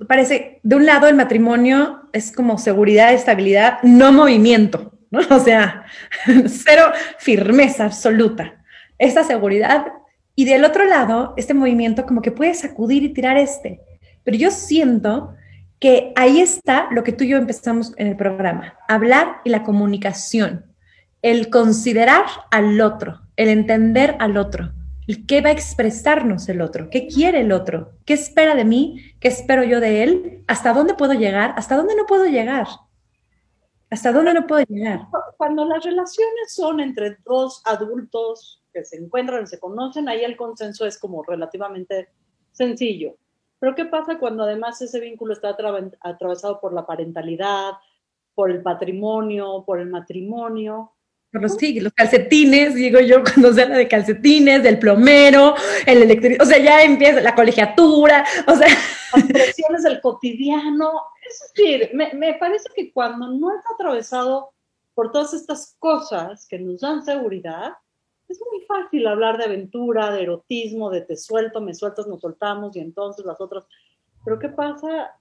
parece, 0.07 0.59
de 0.63 0.75
un 0.75 0.85
lado 0.85 1.07
el 1.07 1.15
matrimonio 1.15 2.09
es 2.13 2.31
como 2.31 2.57
seguridad, 2.57 3.13
estabilidad, 3.13 3.79
no 3.83 4.11
movimiento, 4.11 4.93
¿no? 5.11 5.19
O 5.29 5.39
sea, 5.39 5.85
cero 6.47 6.91
firmeza 7.17 7.85
absoluta, 7.85 8.63
esa 8.97 9.23
seguridad. 9.23 9.87
Y 10.35 10.45
del 10.45 10.63
otro 10.63 10.85
lado, 10.85 11.33
este 11.37 11.53
movimiento 11.53 12.05
como 12.05 12.21
que 12.21 12.31
puede 12.31 12.53
sacudir 12.53 13.03
y 13.03 13.13
tirar 13.13 13.37
este. 13.37 13.81
Pero 14.23 14.37
yo 14.37 14.51
siento 14.51 15.35
que 15.79 16.13
ahí 16.15 16.39
está 16.39 16.87
lo 16.91 17.03
que 17.03 17.11
tú 17.11 17.23
y 17.23 17.29
yo 17.29 17.37
empezamos 17.37 17.93
en 17.97 18.07
el 18.07 18.15
programa, 18.15 18.75
hablar 18.87 19.37
y 19.43 19.49
la 19.49 19.63
comunicación, 19.63 20.65
el 21.21 21.49
considerar 21.49 22.25
al 22.51 22.79
otro, 22.81 23.21
el 23.37 23.49
entender 23.49 24.15
al 24.19 24.37
otro, 24.37 24.71
qué 25.25 25.41
va 25.41 25.49
a 25.49 25.53
expresarnos 25.53 26.49
el 26.49 26.61
otro, 26.61 26.89
qué 26.89 27.07
quiere 27.07 27.41
el 27.41 27.51
otro, 27.51 27.93
qué 28.05 28.13
espera 28.13 28.55
de 28.55 28.65
mí, 28.65 29.01
qué 29.19 29.27
espero 29.27 29.63
yo 29.63 29.79
de 29.79 30.03
él, 30.03 30.43
hasta 30.47 30.73
dónde 30.73 30.93
puedo 30.93 31.13
llegar, 31.13 31.53
hasta 31.57 31.75
dónde 31.75 31.95
no 31.95 32.05
puedo 32.05 32.25
llegar. 32.25 32.67
¿Hasta 33.91 34.11
dónde 34.11 34.35
no 34.35 34.45
puedo 34.45 34.63
llegar? 34.69 35.07
Cuando 35.37 35.65
las 35.65 35.83
relaciones 35.83 36.53
son 36.53 36.79
entre 36.79 37.17
dos 37.25 37.63
adultos 37.65 38.63
que 38.71 38.85
se 38.85 38.97
encuentran, 38.97 39.47
se 39.47 39.59
conocen, 39.59 40.07
ahí 40.07 40.23
el 40.23 40.37
consenso 40.37 40.85
es 40.85 40.99
como 40.99 41.23
relativamente 41.23 42.09
sencillo. 42.51 43.15
Pero 43.57 43.73
¿qué 43.73 43.85
pasa 43.85 44.19
cuando 44.19 44.43
además 44.43 44.79
ese 44.81 44.99
vínculo 44.99 45.33
está 45.33 45.55
atravesado 46.01 46.59
por 46.59 46.71
la 46.71 46.85
parentalidad, 46.85 47.71
por 48.35 48.51
el 48.51 48.61
patrimonio, 48.61 49.63
por 49.65 49.79
el 49.79 49.89
matrimonio? 49.89 50.93
Los, 51.31 51.55
sí, 51.55 51.79
los 51.79 51.93
calcetines, 51.93 52.73
digo 52.73 52.99
yo, 52.99 53.23
cuando 53.23 53.53
se 53.53 53.61
habla 53.61 53.77
de 53.77 53.87
calcetines, 53.87 54.63
del 54.63 54.79
plomero, 54.79 55.55
el 55.85 56.03
electricidad, 56.03 56.41
o 56.41 56.49
sea, 56.49 56.57
ya 56.57 56.83
empieza 56.83 57.21
la 57.21 57.35
colegiatura, 57.35 58.25
o 58.47 58.55
sea. 58.55 58.67
Las 59.15 59.25
presiones 59.25 59.81
del 59.81 60.01
cotidiano. 60.01 60.91
Es 61.27 61.51
decir, 61.55 61.89
me, 61.95 62.13
me 62.13 62.35
parece 62.35 62.69
que 62.75 62.93
cuando 62.93 63.27
no 63.27 63.49
está 63.55 63.69
atravesado 63.73 64.51
por 64.93 65.11
todas 65.11 65.33
estas 65.33 65.75
cosas 65.79 66.45
que 66.47 66.59
nos 66.59 66.81
dan 66.81 67.03
seguridad, 67.03 67.71
es 68.29 68.39
muy 68.51 68.61
fácil 68.65 69.07
hablar 69.07 69.37
de 69.37 69.45
aventura, 69.45 70.11
de 70.11 70.21
erotismo, 70.21 70.91
de 70.91 71.01
te 71.01 71.17
suelto, 71.17 71.59
me 71.61 71.73
sueltas, 71.73 72.05
nos 72.05 72.21
soltamos 72.21 72.75
y 72.75 72.79
entonces 72.79 73.25
las 73.25 73.41
otras. 73.41 73.65
Pero 74.23 74.37
¿qué 74.37 74.49
pasa 74.49 75.15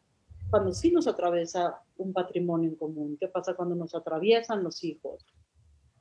cuando 0.51 0.73
sí 0.73 0.91
nos 0.91 1.07
atraviesa 1.07 1.81
un 1.97 2.13
patrimonio 2.13 2.69
en 2.69 2.77
común? 2.77 3.17
¿Qué 3.19 3.29
pasa 3.29 3.55
cuando 3.55 3.75
nos 3.75 3.95
atraviesan 3.95 4.63
los 4.63 4.85
hijos? 4.85 5.25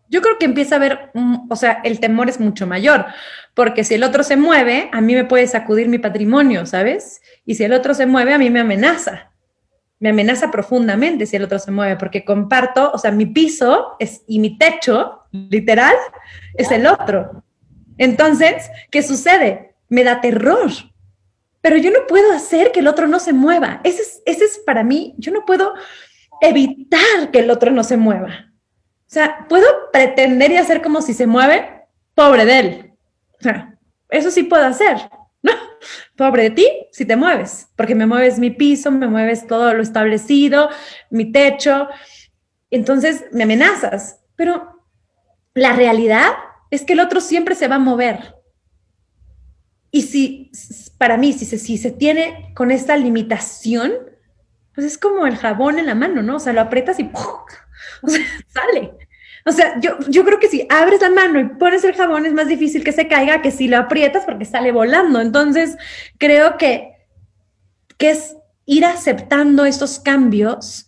Yo 0.09 0.21
creo 0.21 0.37
que 0.37 0.45
empieza 0.45 0.75
a 0.75 0.77
haber, 0.77 1.11
o 1.49 1.55
sea, 1.55 1.81
el 1.83 1.99
temor 1.99 2.29
es 2.29 2.39
mucho 2.39 2.65
mayor, 2.65 3.05
porque 3.53 3.83
si 3.83 3.95
el 3.95 4.03
otro 4.03 4.23
se 4.23 4.37
mueve, 4.37 4.89
a 4.93 5.01
mí 5.01 5.15
me 5.15 5.25
puede 5.25 5.47
sacudir 5.47 5.89
mi 5.89 5.97
patrimonio, 5.97 6.65
¿sabes? 6.65 7.21
Y 7.45 7.55
si 7.55 7.63
el 7.63 7.73
otro 7.73 7.93
se 7.93 8.05
mueve, 8.05 8.33
a 8.33 8.37
mí 8.37 8.49
me 8.49 8.61
amenaza. 8.61 9.31
Me 9.99 10.09
amenaza 10.09 10.51
profundamente 10.51 11.25
si 11.25 11.35
el 11.35 11.43
otro 11.43 11.59
se 11.59 11.71
mueve, 11.71 11.97
porque 11.97 12.23
comparto, 12.23 12.91
o 12.93 12.97
sea, 12.97 13.11
mi 13.11 13.25
piso 13.25 13.95
es, 13.99 14.23
y 14.27 14.39
mi 14.39 14.57
techo 14.57 15.23
literal, 15.31 15.95
es 16.53 16.71
el 16.71 16.85
otro. 16.87 17.43
Entonces, 17.97 18.69
¿qué 18.91 19.01
sucede? 19.01 19.75
Me 19.89 20.03
da 20.03 20.21
terror. 20.21 20.71
Pero 21.61 21.77
yo 21.77 21.91
no 21.91 22.07
puedo 22.07 22.31
hacer 22.31 22.71
que 22.71 22.79
el 22.79 22.87
otro 22.87 23.07
no 23.07 23.19
se 23.19 23.33
mueva. 23.33 23.81
Ese 23.83 24.01
es, 24.03 24.21
ese 24.25 24.45
es 24.45 24.59
para 24.65 24.83
mí, 24.83 25.15
yo 25.17 25.31
no 25.31 25.45
puedo 25.45 25.73
evitar 26.41 27.31
que 27.31 27.39
el 27.39 27.49
otro 27.49 27.71
no 27.71 27.83
se 27.83 27.97
mueva. 27.97 28.46
O 29.07 29.09
sea, 29.09 29.45
puedo 29.47 29.65
pretender 29.93 30.51
y 30.51 30.57
hacer 30.57 30.81
como 30.81 31.01
si 31.01 31.13
se 31.13 31.27
mueve, 31.27 31.85
pobre 32.13 32.45
de 32.45 32.59
él. 32.59 32.93
O 33.39 33.43
sea, 33.43 33.77
eso 34.09 34.31
sí 34.31 34.43
puedo 34.43 34.65
hacer. 34.65 34.97
¿no? 35.41 35.53
Pobre 36.17 36.43
de 36.43 36.49
ti 36.51 36.67
si 36.91 37.05
te 37.05 37.15
mueves, 37.15 37.69
porque 37.75 37.95
me 37.95 38.05
mueves 38.05 38.37
mi 38.37 38.49
piso, 38.49 38.91
me 38.91 39.07
mueves 39.07 39.47
todo 39.47 39.73
lo 39.73 39.81
establecido, 39.81 40.69
mi 41.09 41.31
techo, 41.31 41.87
entonces 42.69 43.25
me 43.31 43.43
amenazas, 43.43 44.19
pero 44.35 44.83
la 45.53 45.73
realidad 45.73 46.33
es 46.69 46.83
que 46.83 46.93
el 46.93 46.99
otro 46.99 47.21
siempre 47.21 47.55
se 47.55 47.67
va 47.67 47.75
a 47.75 47.79
mover. 47.79 48.35
Y 49.89 50.01
si, 50.01 50.51
para 50.97 51.17
mí, 51.17 51.31
si 51.31 51.45
se, 51.45 51.57
si 51.57 51.77
se 51.77 51.91
tiene 51.91 52.51
con 52.55 52.71
esta 52.71 52.97
limitación, 52.97 53.93
pues 54.75 54.85
es 54.85 54.97
como 54.97 55.25
el 55.25 55.37
jabón 55.37 55.79
en 55.79 55.85
la 55.85 55.95
mano, 55.95 56.21
¿no? 56.21 56.35
O 56.35 56.39
sea, 56.39 56.53
lo 56.53 56.61
aprietas 56.61 56.99
y 56.99 57.05
O 58.01 58.09
sea, 58.09 58.25
sale. 58.47 58.93
O 59.45 59.51
sea, 59.51 59.79
yo, 59.79 59.97
yo 60.09 60.25
creo 60.25 60.39
que 60.39 60.49
si 60.49 60.67
abres 60.69 61.01
la 61.01 61.09
mano 61.09 61.39
y 61.39 61.45
pones 61.45 61.83
el 61.85 61.93
jabón 61.93 62.25
es 62.25 62.33
más 62.33 62.47
difícil 62.47 62.83
que 62.83 62.91
se 62.91 63.07
caiga 63.07 63.41
que 63.41 63.51
si 63.51 63.67
lo 63.67 63.77
aprietas 63.77 64.25
porque 64.25 64.43
sale 64.43 64.71
volando. 64.71 65.21
Entonces, 65.21 65.77
creo 66.17 66.57
que, 66.57 66.91
que 67.97 68.09
es 68.11 68.35
ir 68.65 68.83
aceptando 68.83 69.65
estos 69.65 69.99
cambios, 69.99 70.87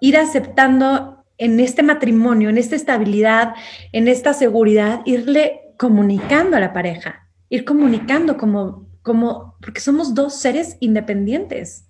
ir 0.00 0.16
aceptando 0.16 1.24
en 1.38 1.60
este 1.60 1.82
matrimonio, 1.82 2.48
en 2.48 2.58
esta 2.58 2.76
estabilidad, 2.76 3.54
en 3.92 4.08
esta 4.08 4.32
seguridad, 4.32 5.00
irle 5.04 5.60
comunicando 5.76 6.56
a 6.56 6.60
la 6.60 6.72
pareja, 6.72 7.28
ir 7.48 7.64
comunicando 7.64 8.36
como, 8.36 8.88
como, 9.02 9.56
porque 9.60 9.80
somos 9.80 10.14
dos 10.14 10.40
seres 10.40 10.76
independientes 10.80 11.88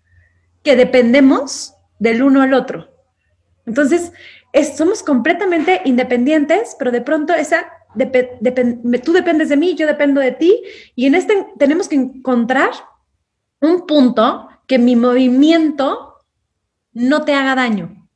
que 0.62 0.76
dependemos 0.76 1.74
del 1.98 2.22
uno 2.22 2.42
al 2.42 2.54
otro. 2.54 2.88
Entonces, 3.66 4.12
somos 4.64 5.02
completamente 5.02 5.82
independientes, 5.84 6.76
pero 6.78 6.90
de 6.90 7.00
pronto 7.00 7.34
esa 7.34 7.66
tú 9.04 9.12
dependes 9.12 9.48
de 9.48 9.56
mí, 9.56 9.74
yo 9.74 9.86
dependo 9.86 10.20
de 10.20 10.32
ti, 10.32 10.62
y 10.94 11.06
en 11.06 11.14
este 11.14 11.46
tenemos 11.58 11.88
que 11.88 11.96
encontrar 11.96 12.70
un 13.60 13.86
punto 13.86 14.48
que 14.66 14.78
mi 14.78 14.96
movimiento 14.96 16.16
no 16.92 17.24
te 17.24 17.32
haga 17.32 17.54
daño. 17.54 18.08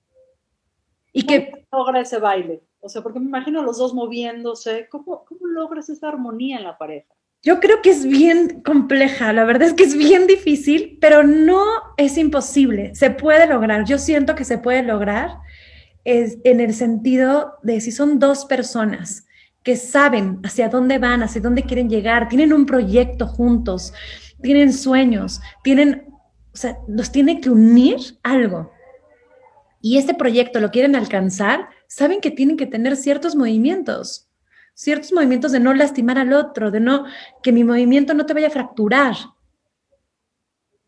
Y 1.12 1.22
que 1.22 1.66
logra 1.72 2.00
ese 2.00 2.18
baile. 2.18 2.62
O 2.80 2.88
sea, 2.88 3.02
porque 3.02 3.20
me 3.20 3.26
imagino 3.26 3.62
los 3.62 3.78
dos 3.78 3.94
moviéndose. 3.94 4.88
¿Cómo, 4.90 5.24
¿Cómo 5.24 5.46
logras 5.46 5.88
esa 5.88 6.08
armonía 6.08 6.58
en 6.58 6.64
la 6.64 6.78
pareja? 6.78 7.14
Yo 7.42 7.58
creo 7.58 7.80
que 7.80 7.88
es 7.88 8.04
bien 8.04 8.60
compleja, 8.62 9.32
la 9.32 9.44
verdad 9.44 9.68
es 9.68 9.74
que 9.74 9.84
es 9.84 9.96
bien 9.96 10.26
difícil, 10.26 10.98
pero 11.00 11.22
no 11.22 11.64
es 11.96 12.18
imposible, 12.18 12.94
se 12.94 13.08
puede 13.08 13.46
lograr. 13.46 13.86
Yo 13.86 13.96
siento 13.96 14.34
que 14.34 14.44
se 14.44 14.58
puede 14.58 14.82
lograr 14.82 15.38
es 16.04 16.38
en 16.44 16.60
el 16.60 16.74
sentido 16.74 17.58
de 17.62 17.80
si 17.80 17.92
son 17.92 18.18
dos 18.18 18.44
personas 18.44 19.26
que 19.62 19.76
saben 19.76 20.40
hacia 20.42 20.68
dónde 20.68 20.98
van, 20.98 21.22
hacia 21.22 21.40
dónde 21.40 21.64
quieren 21.64 21.90
llegar, 21.90 22.28
tienen 22.28 22.52
un 22.52 22.66
proyecto 22.66 23.26
juntos, 23.26 23.92
tienen 24.42 24.72
sueños, 24.72 25.40
tienen, 25.62 26.06
o 26.52 26.56
sea, 26.56 26.78
los 26.88 27.12
tiene 27.12 27.40
que 27.40 27.50
unir 27.50 27.98
algo. 28.22 28.72
Y 29.82 29.98
este 29.98 30.14
proyecto 30.14 30.60
lo 30.60 30.70
quieren 30.70 30.96
alcanzar, 30.96 31.68
saben 31.86 32.20
que 32.20 32.30
tienen 32.30 32.56
que 32.56 32.66
tener 32.66 32.96
ciertos 32.96 33.36
movimientos, 33.36 34.28
ciertos 34.74 35.12
movimientos 35.12 35.52
de 35.52 35.60
no 35.60 35.74
lastimar 35.74 36.18
al 36.18 36.32
otro, 36.32 36.70
de 36.70 36.80
no, 36.80 37.04
que 37.42 37.52
mi 37.52 37.64
movimiento 37.64 38.14
no 38.14 38.26
te 38.26 38.34
vaya 38.34 38.48
a 38.48 38.50
fracturar. 38.50 39.14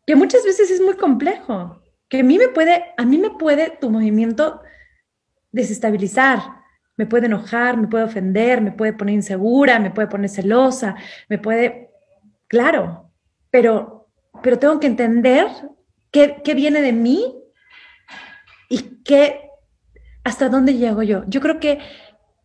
Que 0.05 0.15
muchas 0.15 0.43
veces 0.43 0.69
es 0.71 0.81
muy 0.81 0.95
complejo, 0.95 1.81
que 2.09 2.19
a 2.19 2.23
mí 2.23 2.37
me 2.37 2.49
puede, 2.49 2.85
a 2.97 3.05
mí 3.05 3.17
me 3.17 3.31
puede 3.31 3.77
tu 3.79 3.89
movimiento 3.89 4.61
desestabilizar, 5.53 6.41
me 6.97 7.05
puede 7.05 7.27
enojar, 7.27 7.77
me 7.77 7.87
puede 7.87 8.03
ofender, 8.03 8.59
me 8.59 8.71
puede 8.71 8.93
poner 8.93 9.15
insegura, 9.15 9.79
me 9.79 9.91
puede 9.91 10.09
poner 10.09 10.29
celosa, 10.29 10.95
me 11.29 11.37
puede, 11.37 11.89
claro, 12.47 13.09
pero, 13.49 14.09
pero 14.41 14.59
tengo 14.59 14.79
que 14.79 14.87
entender 14.87 15.47
qué, 16.11 16.41
qué 16.43 16.53
viene 16.53 16.81
de 16.81 16.91
mí 16.91 17.33
y 18.69 19.01
qué, 19.03 19.49
hasta 20.23 20.49
dónde 20.49 20.75
llego 20.75 21.03
yo. 21.03 21.23
Yo 21.27 21.39
creo 21.39 21.59
que 21.59 21.79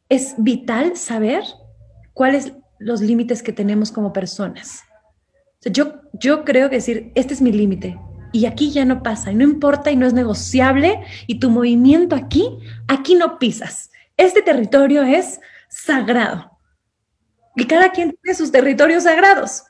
es 0.08 0.34
vital 0.38 0.96
saber 0.96 1.42
cuáles 2.14 2.52
los 2.78 3.00
límites 3.00 3.42
que 3.42 3.52
tenemos 3.52 3.90
como 3.90 4.12
personas. 4.12 4.84
yo, 5.64 6.00
yo 6.12 6.44
creo 6.44 6.70
que 6.70 6.76
decir, 6.76 7.12
este 7.14 7.34
es 7.34 7.42
mi 7.42 7.52
límite, 7.52 7.98
y 8.32 8.46
aquí 8.46 8.70
ya 8.70 8.84
no 8.84 9.02
pasa 9.02 9.32
y 9.32 9.34
no 9.34 9.44
importa 9.44 9.90
y 9.90 9.96
no 9.96 10.06
es 10.06 10.12
negociable 10.12 11.00
y 11.26 11.38
tu 11.38 11.50
movimiento 11.50 12.14
aquí, 12.16 12.58
aquí 12.86 13.14
no 13.14 13.38
pisas. 13.38 13.90
Este 14.16 14.42
territorio 14.42 15.02
es 15.02 15.40
sagrado 15.68 16.58
y 17.56 17.66
cada 17.66 17.90
quien 17.90 18.16
tiene 18.22 18.36
sus 18.36 18.52
territorios 18.52 19.04
sagrados, 19.04 19.64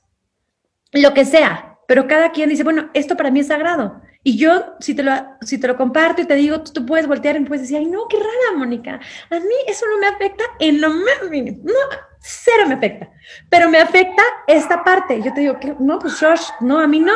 lo 0.92 1.14
que 1.14 1.24
sea, 1.24 1.78
pero 1.86 2.06
cada 2.06 2.32
quien 2.32 2.50
dice, 2.50 2.64
bueno, 2.64 2.90
esto 2.92 3.16
para 3.16 3.30
mí 3.30 3.40
es 3.40 3.46
sagrado. 3.46 4.02
Y 4.22 4.36
yo, 4.36 4.74
si 4.80 4.94
te 4.94 5.02
lo, 5.02 5.12
si 5.40 5.58
te 5.58 5.66
lo 5.66 5.76
comparto 5.76 6.20
y 6.20 6.26
te 6.26 6.34
digo, 6.34 6.62
tú, 6.62 6.84
puedes 6.84 7.06
voltear 7.06 7.36
y 7.36 7.44
puedes 7.44 7.62
decir, 7.62 7.78
ay, 7.78 7.86
no, 7.86 8.06
qué 8.08 8.18
rara, 8.18 8.58
Mónica. 8.58 9.00
A 9.30 9.34
mí 9.36 9.54
eso 9.66 9.86
no 9.86 9.98
me 9.98 10.06
afecta 10.06 10.44
en 10.58 10.82
lo 10.82 10.90
más 10.90 11.30
mínimo. 11.30 11.62
No, 11.64 11.72
cero 12.20 12.64
me 12.66 12.74
afecta. 12.74 13.10
Pero 13.48 13.70
me 13.70 13.78
afecta 13.78 14.22
esta 14.46 14.84
parte. 14.84 15.22
Yo 15.22 15.32
te 15.32 15.40
digo, 15.40 15.58
que 15.58 15.74
no, 15.78 15.98
pues 15.98 16.20
Josh, 16.20 16.48
no, 16.60 16.78
a 16.78 16.86
mí 16.86 17.00
no 17.00 17.14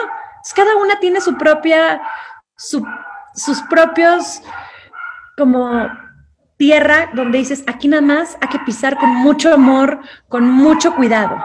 cada 0.55 0.77
una 0.77 0.99
tiene 0.99 1.21
su 1.21 1.37
propia, 1.37 2.03
sus 2.57 3.63
propios 3.71 4.43
como 5.37 5.89
tierra 6.57 7.11
donde 7.15 7.39
dices, 7.39 7.65
aquí 7.67 7.89
nada 7.89 8.03
más 8.03 8.37
hay 8.41 8.49
que 8.49 8.59
pisar 8.61 8.97
con 8.97 9.11
mucho 9.11 9.53
amor, 9.53 10.01
con 10.29 10.49
mucho 10.49 10.95
cuidado. 10.95 11.37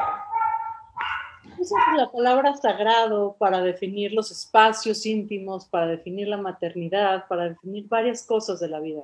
es 1.60 1.72
la 1.96 2.12
palabra 2.12 2.56
sagrado 2.56 3.36
para 3.40 3.62
definir 3.62 4.14
los 4.14 4.32
espacios 4.32 5.06
íntimos, 5.06 5.66
para 5.66 5.88
definir 5.88 6.28
la 6.28 6.38
maternidad, 6.38 7.28
para 7.28 7.50
definir 7.50 7.88
varias 7.88 8.26
cosas 8.26 8.60
de 8.60 8.68
la 8.68 8.80
vida. 8.80 9.02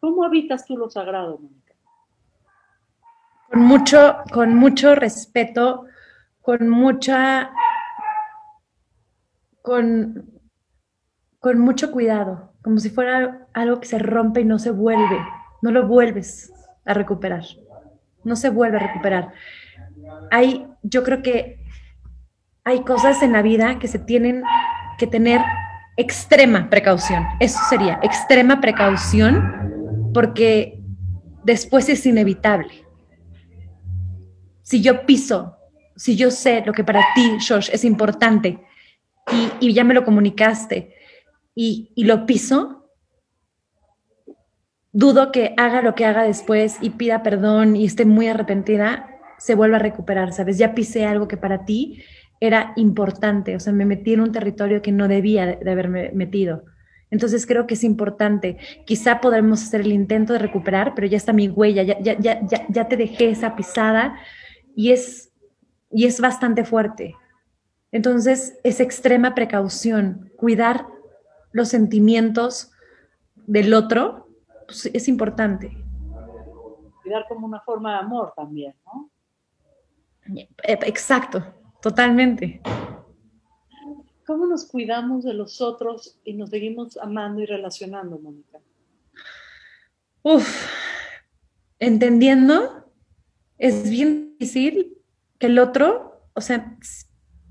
¿Cómo 0.00 0.24
habitas 0.24 0.66
tú 0.66 0.76
lo 0.76 0.90
sagrado, 0.90 1.38
Mónica? 1.38 1.74
Con 3.50 3.60
mucho, 3.62 4.16
con 4.32 4.54
mucho 4.54 4.94
respeto, 4.94 5.84
con 6.42 6.68
mucha 6.68 7.52
con, 9.62 10.30
con 11.38 11.58
mucho 11.58 11.90
cuidado, 11.90 12.52
como 12.62 12.78
si 12.78 12.90
fuera 12.90 13.46
algo 13.52 13.80
que 13.80 13.88
se 13.88 13.98
rompe 13.98 14.40
y 14.40 14.44
no 14.44 14.58
se 14.58 14.70
vuelve, 14.70 15.18
no 15.62 15.70
lo 15.70 15.86
vuelves 15.86 16.52
a 16.84 16.94
recuperar, 16.94 17.44
no 18.24 18.36
se 18.36 18.50
vuelve 18.50 18.76
a 18.76 18.80
recuperar. 18.80 19.32
Hay, 20.30 20.66
yo 20.82 21.02
creo 21.02 21.22
que 21.22 21.64
hay 22.64 22.84
cosas 22.84 23.22
en 23.22 23.32
la 23.32 23.42
vida 23.42 23.78
que 23.78 23.88
se 23.88 23.98
tienen 23.98 24.42
que 24.98 25.06
tener 25.06 25.40
extrema 25.96 26.70
precaución, 26.70 27.24
eso 27.40 27.58
sería, 27.68 27.98
extrema 28.02 28.60
precaución, 28.60 30.10
porque 30.14 30.80
después 31.44 31.88
es 31.88 32.04
inevitable. 32.06 32.86
Si 34.62 34.82
yo 34.82 35.04
piso, 35.04 35.56
si 35.96 36.16
yo 36.16 36.30
sé 36.30 36.62
lo 36.64 36.72
que 36.72 36.84
para 36.84 37.02
ti, 37.14 37.38
Josh, 37.46 37.70
es 37.72 37.84
importante, 37.84 38.58
y, 39.60 39.72
ya 39.72 39.84
me 39.84 39.94
lo 39.94 40.04
comunicaste 40.04 40.94
y, 41.54 41.92
lo 41.96 42.26
piso, 42.26 42.88
dudo 44.92 45.30
que 45.30 45.54
haga 45.56 45.82
lo 45.82 45.94
que 45.94 46.04
haga 46.04 46.22
después 46.22 46.78
y 46.80 46.90
pida 46.90 47.22
perdón 47.22 47.76
y 47.76 47.84
esté 47.84 48.04
muy 48.04 48.28
arrepentida, 48.28 49.06
se 49.38 49.54
vuelva 49.54 49.76
a 49.76 49.80
recuperar, 49.80 50.32
¿sabes? 50.32 50.58
Ya 50.58 50.74
pisé 50.74 51.04
algo 51.06 51.28
que 51.28 51.36
para 51.36 51.64
ti 51.64 52.02
era 52.40 52.72
importante, 52.76 53.56
o 53.56 53.60
sea, 53.60 53.72
me 53.72 53.84
metí 53.84 54.14
en 54.14 54.20
un 54.20 54.32
territorio 54.32 54.82
que 54.82 54.92
no 54.92 55.08
debía 55.08 55.46
de, 55.46 55.70
haberme 55.70 56.10
metido. 56.12 56.64
Entonces 57.10 57.44
creo 57.44 57.66
que 57.66 57.74
es 57.74 57.82
importante. 57.82 58.56
Quizá 58.86 59.20
podremos 59.20 59.62
hacer 59.62 59.80
el 59.80 59.92
intento 59.92 60.32
de 60.32 60.38
recuperar, 60.38 60.94
pero 60.94 61.08
ya 61.08 61.16
está 61.16 61.32
mi 61.32 61.48
huella, 61.48 61.82
ya, 61.82 61.98
ya, 62.00 62.16
ya, 62.18 62.46
ya 62.68 62.88
te 62.88 62.96
dejé 62.96 63.30
esa 63.30 63.56
pisada 63.56 64.14
y 64.76 64.92
es, 64.92 65.32
y 65.90 66.06
es 66.06 66.20
bastante 66.20 66.64
fuerte. 66.64 67.16
Entonces, 67.92 68.58
es 68.62 68.80
extrema 68.80 69.34
precaución, 69.34 70.30
cuidar 70.36 70.86
los 71.52 71.68
sentimientos 71.68 72.70
del 73.46 73.74
otro 73.74 74.28
pues, 74.66 74.86
es 74.86 75.08
importante. 75.08 75.76
Cuidar 77.02 77.26
como 77.28 77.46
una 77.46 77.60
forma 77.60 77.94
de 77.94 77.98
amor 77.98 78.32
también, 78.36 78.74
¿no? 78.86 79.10
Eh, 80.36 80.48
exacto, 80.86 81.42
totalmente. 81.82 82.60
¿Cómo 84.24 84.46
nos 84.46 84.64
cuidamos 84.64 85.24
de 85.24 85.34
los 85.34 85.60
otros 85.60 86.20
y 86.22 86.34
nos 86.34 86.50
seguimos 86.50 86.96
amando 86.98 87.40
y 87.40 87.46
relacionando, 87.46 88.16
Mónica? 88.20 88.60
Uf, 90.22 90.70
entendiendo, 91.80 92.92
es 93.58 93.90
bien 93.90 94.36
difícil 94.38 94.98
que 95.38 95.46
el 95.46 95.58
otro, 95.58 96.28
o 96.34 96.40
sea, 96.40 96.76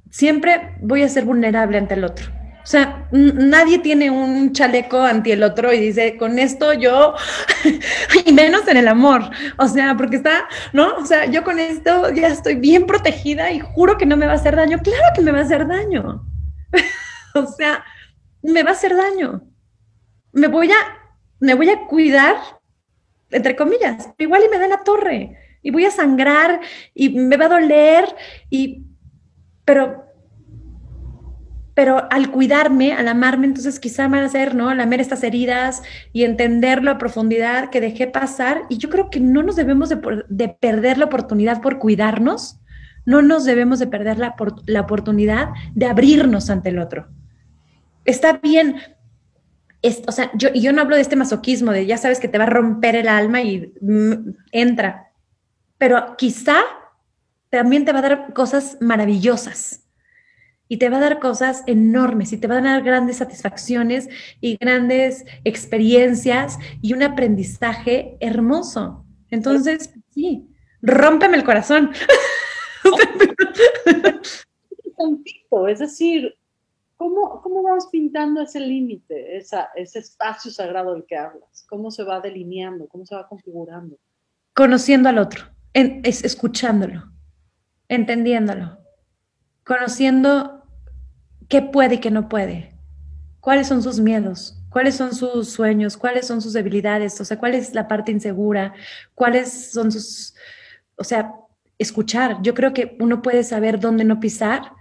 siempre 0.09 0.75
voy 0.81 1.03
a 1.03 1.09
ser 1.09 1.25
vulnerable 1.25 1.77
ante 1.77 1.95
el 1.95 2.03
otro. 2.03 2.27
O 2.61 2.65
sea, 2.69 3.07
nadie 3.11 3.79
tiene 3.79 4.11
un 4.11 4.53
chaleco 4.53 5.01
ante 5.01 5.33
el 5.33 5.41
otro 5.41 5.73
y 5.73 5.79
dice, 5.79 6.17
con 6.17 6.37
esto 6.37 6.73
yo, 6.73 7.15
y 8.25 8.31
menos 8.31 8.67
en 8.67 8.77
el 8.77 8.87
amor. 8.87 9.23
O 9.57 9.67
sea, 9.67 9.95
porque 9.97 10.17
está, 10.17 10.47
¿no? 10.73 10.95
O 10.97 11.05
sea, 11.05 11.25
yo 11.25 11.43
con 11.43 11.57
esto 11.57 12.13
ya 12.13 12.27
estoy 12.27 12.55
bien 12.55 12.85
protegida 12.85 13.51
y 13.51 13.59
juro 13.59 13.97
que 13.97 14.05
no 14.05 14.17
me 14.17 14.27
va 14.27 14.33
a 14.33 14.35
hacer 14.35 14.55
daño. 14.55 14.79
Claro 14.79 15.03
que 15.15 15.21
me 15.21 15.31
va 15.31 15.39
a 15.39 15.43
hacer 15.43 15.67
daño. 15.67 16.25
o 17.33 17.47
sea, 17.47 17.83
me 18.43 18.61
va 18.61 18.69
a 18.69 18.73
hacer 18.73 18.95
daño. 18.95 19.41
Me 20.31 20.47
voy 20.47 20.71
a 20.71 20.99
me 21.39 21.53
voy 21.53 21.69
a 21.69 21.87
cuidar, 21.87 22.35
entre 23.31 23.55
comillas, 23.55 24.09
igual 24.17 24.43
y 24.45 24.49
me 24.49 24.59
da 24.59 24.67
la 24.67 24.83
torre 24.83 25.37
y 25.61 25.71
voy 25.71 25.85
a 25.85 25.91
sangrar 25.91 26.59
y 26.93 27.09
me 27.09 27.37
va 27.37 27.45
a 27.45 27.49
doler 27.59 28.15
y 28.49 28.85
pero 29.69 30.03
pero 31.75 32.11
al 32.11 32.31
cuidarme, 32.31 32.91
al 32.91 33.07
amarme, 33.07 33.45
entonces 33.45 33.79
quizá 33.79 34.07
van 34.07 34.23
a 34.23 34.25
hacer, 34.25 34.55
¿no? 34.55 34.73
Lamer 34.73 34.99
estas 34.99 35.23
heridas 35.23 35.83
y 36.11 36.23
entenderlo 36.23 36.89
a 36.89 36.97
profundidad 36.97 37.69
que 37.69 37.79
dejé 37.79 38.07
pasar. 38.07 38.63
Y 38.67 38.79
yo 38.79 38.89
creo 38.89 39.11
que 39.11 39.19
no 39.19 39.43
nos 39.43 39.55
debemos 39.55 39.87
de, 39.87 40.49
perder 40.59 40.97
la 40.97 41.05
oportunidad 41.05 41.61
por 41.61 41.77
cuidarnos, 41.77 42.59
no 43.05 43.21
nos 43.21 43.45
debemos 43.45 43.77
de 43.77 43.85
perder 43.85 44.17
la, 44.17 44.35
la 44.65 44.81
oportunidad 44.81 45.49
de 45.75 45.85
abrirnos 45.85 46.49
ante 46.49 46.69
el 46.69 46.79
otro. 46.79 47.07
Está 48.05 48.39
bien, 48.43 48.75
o 50.07 50.11
sea, 50.11 50.31
yo, 50.33 50.51
yo 50.51 50.73
no 50.73 50.81
hablo 50.81 50.95
de 50.95 51.03
este 51.03 51.15
masoquismo, 51.15 51.71
de 51.71 51.85
ya 51.85 51.97
sabes 51.97 52.19
que 52.19 52.27
te 52.27 52.39
va 52.39 52.45
a 52.45 52.49
romper 52.49 52.95
el 52.95 53.07
alma 53.07 53.41
y 53.41 53.71
mm, 53.79 54.35
entra, 54.51 55.11
pero 55.77 56.17
quizá 56.17 56.59
también 57.49 57.85
te 57.85 57.93
va 57.93 57.99
a 57.99 58.03
dar 58.03 58.33
cosas 58.33 58.77
maravillosas 58.79 59.87
y 60.67 60.77
te 60.77 60.89
va 60.89 60.97
a 60.97 61.01
dar 61.01 61.19
cosas 61.19 61.63
enormes 61.65 62.31
y 62.31 62.37
te 62.37 62.47
va 62.47 62.57
a 62.57 62.61
dar 62.61 62.83
grandes 62.83 63.17
satisfacciones 63.17 64.07
y 64.39 64.57
grandes 64.57 65.25
experiencias 65.43 66.59
y 66.81 66.93
un 66.93 67.01
aprendizaje 67.01 68.17
hermoso. 68.19 69.05
Entonces, 69.31 69.91
sí, 70.11 70.47
rómpeme 70.81 71.37
el 71.37 71.43
corazón. 71.43 71.91
es 75.69 75.79
decir, 75.79 76.35
¿cómo, 76.97 77.41
cómo 77.41 77.63
vamos 77.63 77.87
pintando 77.91 78.41
ese 78.41 78.59
límite, 78.59 79.37
ese 79.37 79.99
espacio 79.99 80.51
sagrado 80.51 80.93
del 80.93 81.05
que 81.05 81.17
hablas? 81.17 81.65
¿Cómo 81.69 81.91
se 81.91 82.03
va 82.03 82.19
delineando? 82.19 82.87
¿Cómo 82.87 83.05
se 83.05 83.15
va 83.15 83.27
configurando? 83.27 83.97
Conociendo 84.53 85.09
al 85.09 85.19
otro, 85.19 85.45
es, 85.73 86.23
escuchándolo, 86.23 87.03
entendiéndolo, 87.89 88.77
conociendo 89.65 90.63
qué 91.49 91.61
puede 91.61 91.95
y 91.95 91.99
qué 91.99 92.11
no 92.11 92.29
puede, 92.29 92.75
cuáles 93.41 93.67
son 93.67 93.83
sus 93.83 93.99
miedos, 93.99 94.57
cuáles 94.69 94.95
son 94.95 95.13
sus 95.13 95.49
sueños, 95.49 95.97
cuáles 95.97 96.27
son 96.27 96.41
sus 96.41 96.53
debilidades, 96.53 97.19
o 97.19 97.25
sea, 97.25 97.37
cuál 97.37 97.55
es 97.55 97.73
la 97.73 97.87
parte 97.87 98.11
insegura, 98.11 98.73
cuáles 99.15 99.71
son 99.71 99.91
sus, 99.91 100.35
o 100.95 101.03
sea, 101.03 101.33
escuchar. 101.77 102.41
Yo 102.41 102.53
creo 102.53 102.73
que 102.73 102.95
uno 102.99 103.21
puede 103.21 103.43
saber 103.43 103.79
dónde 103.79 104.03
no 104.03 104.19
pisar 104.19 104.73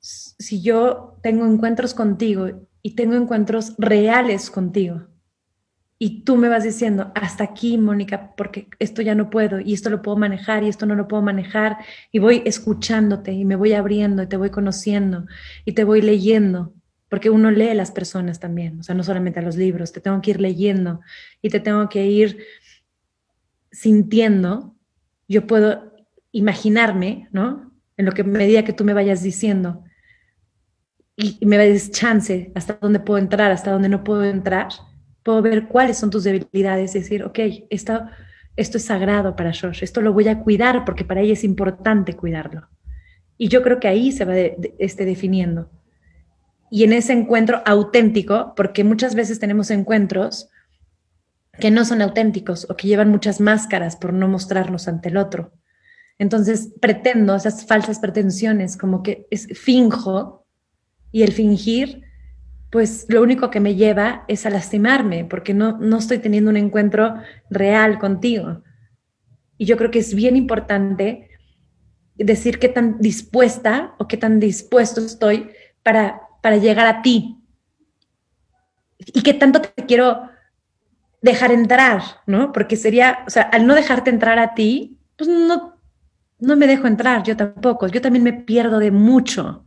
si 0.00 0.62
yo 0.62 1.18
tengo 1.22 1.46
encuentros 1.46 1.94
contigo 1.94 2.48
y 2.82 2.94
tengo 2.94 3.14
encuentros 3.14 3.74
reales 3.78 4.50
contigo. 4.50 5.06
Y 6.04 6.22
tú 6.22 6.36
me 6.36 6.48
vas 6.48 6.64
diciendo, 6.64 7.12
hasta 7.14 7.44
aquí, 7.44 7.78
Mónica, 7.78 8.34
porque 8.36 8.66
esto 8.80 9.02
ya 9.02 9.14
no 9.14 9.30
puedo 9.30 9.60
y 9.60 9.72
esto 9.72 9.88
lo 9.88 10.02
puedo 10.02 10.16
manejar 10.16 10.64
y 10.64 10.68
esto 10.68 10.84
no 10.84 10.96
lo 10.96 11.06
puedo 11.06 11.22
manejar. 11.22 11.76
Y 12.10 12.18
voy 12.18 12.42
escuchándote 12.44 13.30
y 13.30 13.44
me 13.44 13.54
voy 13.54 13.72
abriendo 13.74 14.20
y 14.24 14.26
te 14.26 14.36
voy 14.36 14.50
conociendo 14.50 15.26
y 15.64 15.74
te 15.74 15.84
voy 15.84 16.02
leyendo, 16.02 16.74
porque 17.08 17.30
uno 17.30 17.52
lee 17.52 17.68
a 17.68 17.74
las 17.74 17.92
personas 17.92 18.40
también, 18.40 18.80
o 18.80 18.82
sea, 18.82 18.96
no 18.96 19.04
solamente 19.04 19.38
a 19.38 19.42
los 19.42 19.54
libros, 19.54 19.92
te 19.92 20.00
tengo 20.00 20.20
que 20.20 20.32
ir 20.32 20.40
leyendo 20.40 21.02
y 21.40 21.50
te 21.50 21.60
tengo 21.60 21.88
que 21.88 22.04
ir 22.04 22.36
sintiendo. 23.70 24.74
Yo 25.28 25.46
puedo 25.46 25.94
imaginarme, 26.32 27.28
¿no? 27.30 27.70
En 27.96 28.06
lo 28.06 28.10
que 28.10 28.24
medida 28.24 28.64
que 28.64 28.72
tú 28.72 28.82
me 28.82 28.92
vayas 28.92 29.22
diciendo 29.22 29.84
y 31.14 31.46
me 31.46 31.58
des 31.58 31.92
chance 31.92 32.50
hasta 32.56 32.76
dónde 32.80 32.98
puedo 32.98 33.20
entrar, 33.20 33.52
hasta 33.52 33.70
dónde 33.70 33.88
no 33.88 34.02
puedo 34.02 34.24
entrar 34.24 34.70
puedo 35.22 35.42
ver 35.42 35.68
cuáles 35.68 35.98
son 35.98 36.10
tus 36.10 36.24
debilidades 36.24 36.94
y 36.94 37.00
decir, 37.00 37.24
ok, 37.24 37.38
esto, 37.70 38.02
esto 38.56 38.76
es 38.78 38.84
sagrado 38.84 39.36
para 39.36 39.52
Josh, 39.52 39.82
esto 39.82 40.00
lo 40.00 40.12
voy 40.12 40.28
a 40.28 40.40
cuidar 40.40 40.84
porque 40.84 41.04
para 41.04 41.20
ella 41.20 41.32
es 41.32 41.44
importante 41.44 42.14
cuidarlo. 42.14 42.68
Y 43.38 43.48
yo 43.48 43.62
creo 43.62 43.80
que 43.80 43.88
ahí 43.88 44.12
se 44.12 44.24
va 44.24 44.36
este, 44.36 45.04
definiendo. 45.04 45.70
Y 46.70 46.84
en 46.84 46.92
ese 46.92 47.12
encuentro 47.12 47.62
auténtico, 47.66 48.54
porque 48.56 48.84
muchas 48.84 49.14
veces 49.14 49.38
tenemos 49.38 49.70
encuentros 49.70 50.48
que 51.58 51.70
no 51.70 51.84
son 51.84 52.00
auténticos 52.02 52.66
o 52.70 52.76
que 52.76 52.88
llevan 52.88 53.10
muchas 53.10 53.40
máscaras 53.40 53.96
por 53.96 54.12
no 54.12 54.28
mostrarnos 54.28 54.88
ante 54.88 55.08
el 55.08 55.16
otro. 55.16 55.52
Entonces 56.18 56.72
pretendo 56.80 57.34
esas 57.34 57.66
falsas 57.66 57.98
pretensiones, 57.98 58.76
como 58.76 59.02
que 59.02 59.26
es 59.30 59.48
finjo, 59.58 60.42
y 61.12 61.22
el 61.22 61.32
fingir 61.32 62.02
pues 62.72 63.04
lo 63.10 63.20
único 63.20 63.50
que 63.50 63.60
me 63.60 63.74
lleva 63.74 64.24
es 64.28 64.46
a 64.46 64.50
lastimarme, 64.50 65.26
porque 65.26 65.52
no, 65.52 65.76
no 65.76 65.98
estoy 65.98 66.20
teniendo 66.20 66.48
un 66.48 66.56
encuentro 66.56 67.16
real 67.50 67.98
contigo. 67.98 68.62
Y 69.58 69.66
yo 69.66 69.76
creo 69.76 69.90
que 69.90 69.98
es 69.98 70.14
bien 70.14 70.36
importante 70.36 71.28
decir 72.14 72.58
qué 72.58 72.70
tan 72.70 72.98
dispuesta 72.98 73.94
o 73.98 74.08
qué 74.08 74.16
tan 74.16 74.40
dispuesto 74.40 75.02
estoy 75.02 75.50
para, 75.82 76.22
para 76.40 76.56
llegar 76.56 76.86
a 76.86 77.02
ti. 77.02 77.36
Y 78.96 79.22
qué 79.22 79.34
tanto 79.34 79.60
te 79.60 79.84
quiero 79.84 80.30
dejar 81.20 81.52
entrar, 81.52 82.00
¿no? 82.26 82.52
Porque 82.52 82.76
sería, 82.76 83.18
o 83.26 83.30
sea, 83.30 83.42
al 83.42 83.66
no 83.66 83.74
dejarte 83.74 84.08
entrar 84.08 84.38
a 84.38 84.54
ti, 84.54 84.98
pues 85.16 85.28
no, 85.28 85.76
no 86.38 86.56
me 86.56 86.66
dejo 86.66 86.86
entrar, 86.86 87.22
yo 87.22 87.36
tampoco. 87.36 87.86
Yo 87.86 88.00
también 88.00 88.24
me 88.24 88.32
pierdo 88.32 88.78
de 88.78 88.90
mucho. 88.90 89.66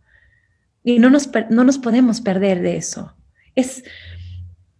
Y 0.87 0.99
no 0.99 1.09
nos, 1.09 1.31
no 1.49 1.63
nos 1.63 1.79
podemos 1.79 2.21
perder 2.21 2.61
de 2.61 2.77
eso. 2.77 3.11
Es, 3.55 3.83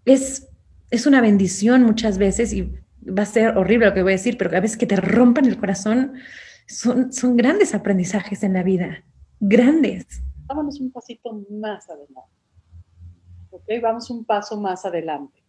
es, 0.05 0.47
es 0.91 1.07
una 1.07 1.19
bendición 1.19 1.81
muchas 1.81 2.19
veces 2.19 2.53
y 2.53 2.71
va 3.09 3.23
a 3.23 3.25
ser 3.25 3.57
horrible 3.57 3.87
lo 3.87 3.93
que 3.95 4.03
voy 4.03 4.13
a 4.13 4.17
decir, 4.17 4.37
pero 4.37 4.55
a 4.55 4.59
veces 4.59 4.77
que 4.77 4.85
te 4.85 4.97
rompan 4.97 5.45
el 5.45 5.57
corazón 5.57 6.13
son, 6.67 7.11
son 7.11 7.35
grandes 7.35 7.73
aprendizajes 7.73 8.43
en 8.43 8.53
la 8.53 8.61
vida, 8.61 9.03
grandes. 9.39 10.05
Vámonos 10.45 10.79
un 10.79 10.91
pasito 10.91 11.43
más 11.49 11.89
adelante. 11.89 12.31
¿Ok? 13.49 13.63
Vamos 13.81 14.11
un 14.11 14.23
paso 14.25 14.61
más 14.61 14.85
adelante. 14.85 15.41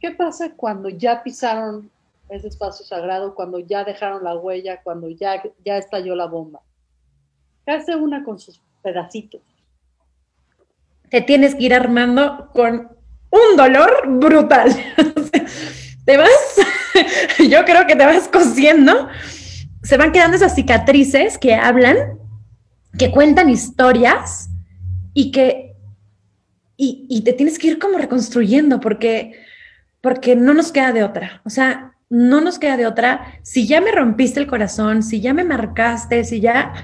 ¿Qué 0.00 0.10
pasa 0.10 0.52
cuando 0.56 0.88
ya 0.88 1.22
pisaron 1.22 1.92
ese 2.28 2.48
espacio 2.48 2.84
sagrado, 2.84 3.36
cuando 3.36 3.60
ya 3.60 3.84
dejaron 3.84 4.24
la 4.24 4.36
huella, 4.36 4.82
cuando 4.82 5.08
ya, 5.10 5.44
ya 5.64 5.76
estalló 5.76 6.16
la 6.16 6.26
bomba? 6.26 6.60
¿Qué 7.64 7.70
hace 7.70 7.94
una 7.94 8.24
con 8.24 8.40
sus 8.40 8.60
pedacitos? 8.82 9.42
Te 11.10 11.20
tienes 11.20 11.54
que 11.54 11.64
ir 11.64 11.74
armando 11.74 12.50
con 12.52 12.88
un 13.30 13.56
dolor 13.56 13.90
brutal. 14.06 14.70
te 16.04 16.16
vas, 16.16 16.30
yo 17.50 17.64
creo 17.64 17.86
que 17.86 17.96
te 17.96 18.06
vas 18.06 18.28
cosiendo, 18.28 19.08
se 19.82 19.96
van 19.96 20.12
quedando 20.12 20.36
esas 20.36 20.54
cicatrices 20.54 21.38
que 21.38 21.54
hablan, 21.54 22.18
que 22.98 23.10
cuentan 23.10 23.50
historias 23.50 24.48
y 25.12 25.30
que, 25.30 25.74
y, 26.78 27.22
te 27.22 27.32
tienes 27.32 27.58
que 27.58 27.68
ir 27.68 27.78
como 27.78 27.98
reconstruyendo 27.98 28.80
porque, 28.80 29.32
porque 30.00 30.36
no 30.36 30.52
nos 30.52 30.72
queda 30.72 30.92
de 30.92 31.04
otra. 31.04 31.40
O 31.44 31.50
sea, 31.50 31.92
no 32.10 32.40
nos 32.40 32.58
queda 32.58 32.76
de 32.76 32.86
otra. 32.86 33.38
Si 33.42 33.66
ya 33.66 33.80
me 33.80 33.92
rompiste 33.92 34.40
el 34.40 34.46
corazón, 34.46 35.02
si 35.02 35.20
ya 35.20 35.32
me 35.32 35.44
marcaste, 35.44 36.24
si 36.24 36.40
ya 36.40 36.74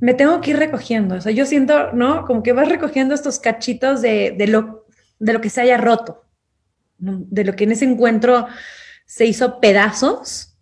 me 0.00 0.14
tengo 0.14 0.40
que 0.40 0.50
ir 0.50 0.58
recogiendo. 0.58 1.16
O 1.16 1.20
sea, 1.20 1.32
yo 1.32 1.46
siento, 1.46 1.92
¿no? 1.92 2.24
Como 2.24 2.42
que 2.42 2.52
vas 2.52 2.68
recogiendo 2.68 3.14
estos 3.14 3.38
cachitos 3.38 4.00
de, 4.02 4.34
lo, 4.48 4.86
de 5.18 5.32
lo 5.32 5.40
que 5.40 5.50
se 5.50 5.60
haya 5.60 5.76
roto, 5.76 6.24
de 6.98 7.44
lo 7.44 7.54
que 7.56 7.64
en 7.64 7.72
ese 7.72 7.84
encuentro 7.84 8.46
se 9.06 9.26
hizo 9.26 9.60
pedazos. 9.60 10.56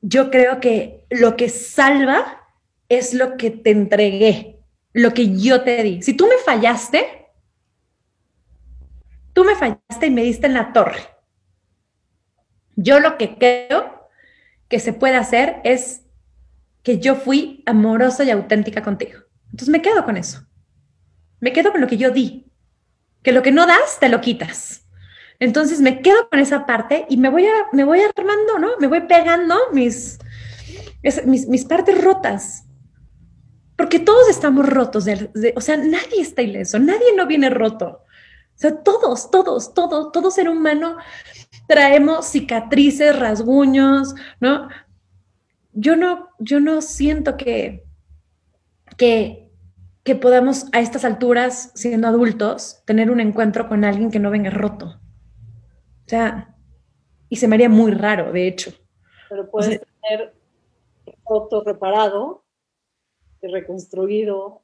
Yo 0.00 0.30
creo 0.30 0.60
que 0.60 1.06
lo 1.10 1.36
que 1.36 1.48
salva 1.48 2.46
es 2.88 3.14
lo 3.14 3.36
que 3.36 3.50
te 3.50 3.70
entregué, 3.70 4.60
lo 4.92 5.12
que 5.12 5.36
yo 5.36 5.62
te 5.62 5.82
di. 5.82 6.02
Si 6.02 6.14
tú 6.14 6.26
me 6.26 6.38
fallaste, 6.44 7.26
tú 9.32 9.44
me 9.44 9.54
fallaste 9.54 10.06
y 10.06 10.10
me 10.10 10.22
diste 10.22 10.46
en 10.46 10.54
la 10.54 10.72
torre. 10.72 11.00
Yo 12.74 13.00
lo 13.00 13.18
que 13.18 13.36
creo 13.36 14.08
que 14.68 14.78
se 14.80 14.92
puede 14.92 15.16
hacer 15.16 15.60
es 15.64 16.02
que 16.88 16.98
yo 17.00 17.16
fui 17.16 17.62
amorosa 17.66 18.24
y 18.24 18.30
auténtica 18.30 18.82
contigo. 18.82 19.18
Entonces 19.50 19.68
me 19.68 19.82
quedo 19.82 20.06
con 20.06 20.16
eso. 20.16 20.46
Me 21.38 21.52
quedo 21.52 21.70
con 21.70 21.82
lo 21.82 21.86
que 21.86 21.98
yo 21.98 22.10
di. 22.10 22.50
Que 23.22 23.32
lo 23.32 23.42
que 23.42 23.52
no 23.52 23.66
das, 23.66 23.98
te 24.00 24.08
lo 24.08 24.22
quitas. 24.22 24.88
Entonces 25.38 25.82
me 25.82 26.00
quedo 26.00 26.30
con 26.30 26.38
esa 26.38 26.64
parte 26.64 27.04
y 27.10 27.18
me 27.18 27.28
voy, 27.28 27.44
me 27.74 27.84
voy 27.84 28.00
armando, 28.00 28.58
¿no? 28.58 28.68
Me 28.80 28.86
voy 28.86 29.02
pegando 29.02 29.54
mis, 29.74 30.18
mis, 31.26 31.64
partes 31.66 32.02
rotas. 32.02 32.64
Porque 33.76 33.98
todos 33.98 34.26
estamos 34.30 34.66
rotos. 34.66 35.06
o 35.56 35.60
sea, 35.60 35.76
nadie 35.76 36.22
está 36.22 36.40
ileso, 36.40 36.78
nadie 36.78 37.14
no 37.14 37.26
viene 37.26 37.50
roto. 37.50 37.86
O 37.86 38.58
sea, 38.58 38.82
todos, 38.82 39.30
todos, 39.30 39.74
todos, 39.74 40.10
todo 40.10 40.30
ser 40.30 40.48
humano 40.48 40.96
traemos 41.66 42.24
cicatrices, 42.30 43.14
rasguños, 43.18 44.14
¿no? 44.40 44.70
Yo 45.80 45.94
no, 45.94 46.30
yo 46.40 46.58
no 46.58 46.82
siento 46.82 47.36
que, 47.36 47.84
que, 48.96 49.52
que 50.02 50.16
podamos 50.16 50.66
a 50.72 50.80
estas 50.80 51.04
alturas, 51.04 51.70
siendo 51.76 52.08
adultos, 52.08 52.82
tener 52.84 53.12
un 53.12 53.20
encuentro 53.20 53.68
con 53.68 53.84
alguien 53.84 54.10
que 54.10 54.18
no 54.18 54.32
venga 54.32 54.50
roto. 54.50 54.86
O 54.86 56.08
sea, 56.08 56.56
y 57.28 57.36
se 57.36 57.46
me 57.46 57.54
haría 57.54 57.68
muy 57.68 57.92
raro, 57.92 58.32
de 58.32 58.48
hecho. 58.48 58.72
Pero 59.28 59.48
puedes 59.48 59.80
tener 60.02 60.34
roto 61.24 61.62
reparado, 61.62 62.44
reconstruido, 63.40 64.62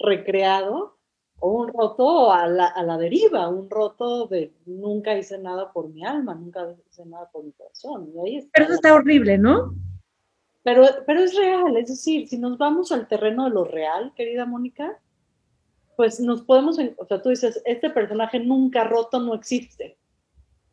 recreado, 0.00 0.98
o 1.38 1.50
un 1.50 1.68
roto 1.68 2.32
a 2.32 2.48
la, 2.48 2.66
a 2.66 2.82
la, 2.82 2.98
deriva, 2.98 3.48
un 3.48 3.70
roto 3.70 4.26
de 4.26 4.52
nunca 4.64 5.16
hice 5.16 5.38
nada 5.38 5.72
por 5.72 5.90
mi 5.90 6.04
alma, 6.04 6.34
nunca 6.34 6.74
hice 6.88 7.06
nada 7.06 7.30
por 7.30 7.44
mi 7.44 7.52
corazón. 7.52 8.10
pero 8.52 8.64
eso 8.64 8.74
está 8.74 8.94
horrible, 8.94 9.38
¿no? 9.38 9.74
Pero, 10.66 10.84
pero 11.06 11.20
es 11.20 11.36
real, 11.36 11.76
es 11.76 11.90
decir, 11.90 12.26
si 12.26 12.38
nos 12.38 12.58
vamos 12.58 12.90
al 12.90 13.06
terreno 13.06 13.44
de 13.44 13.50
lo 13.50 13.62
real, 13.62 14.12
querida 14.16 14.46
Mónica, 14.46 14.98
pues 15.96 16.18
nos 16.18 16.42
podemos, 16.42 16.76
o 16.96 17.06
sea, 17.06 17.22
tú 17.22 17.28
dices, 17.28 17.62
este 17.64 17.88
personaje 17.88 18.40
nunca 18.40 18.82
roto 18.82 19.20
no 19.20 19.34
existe, 19.34 19.96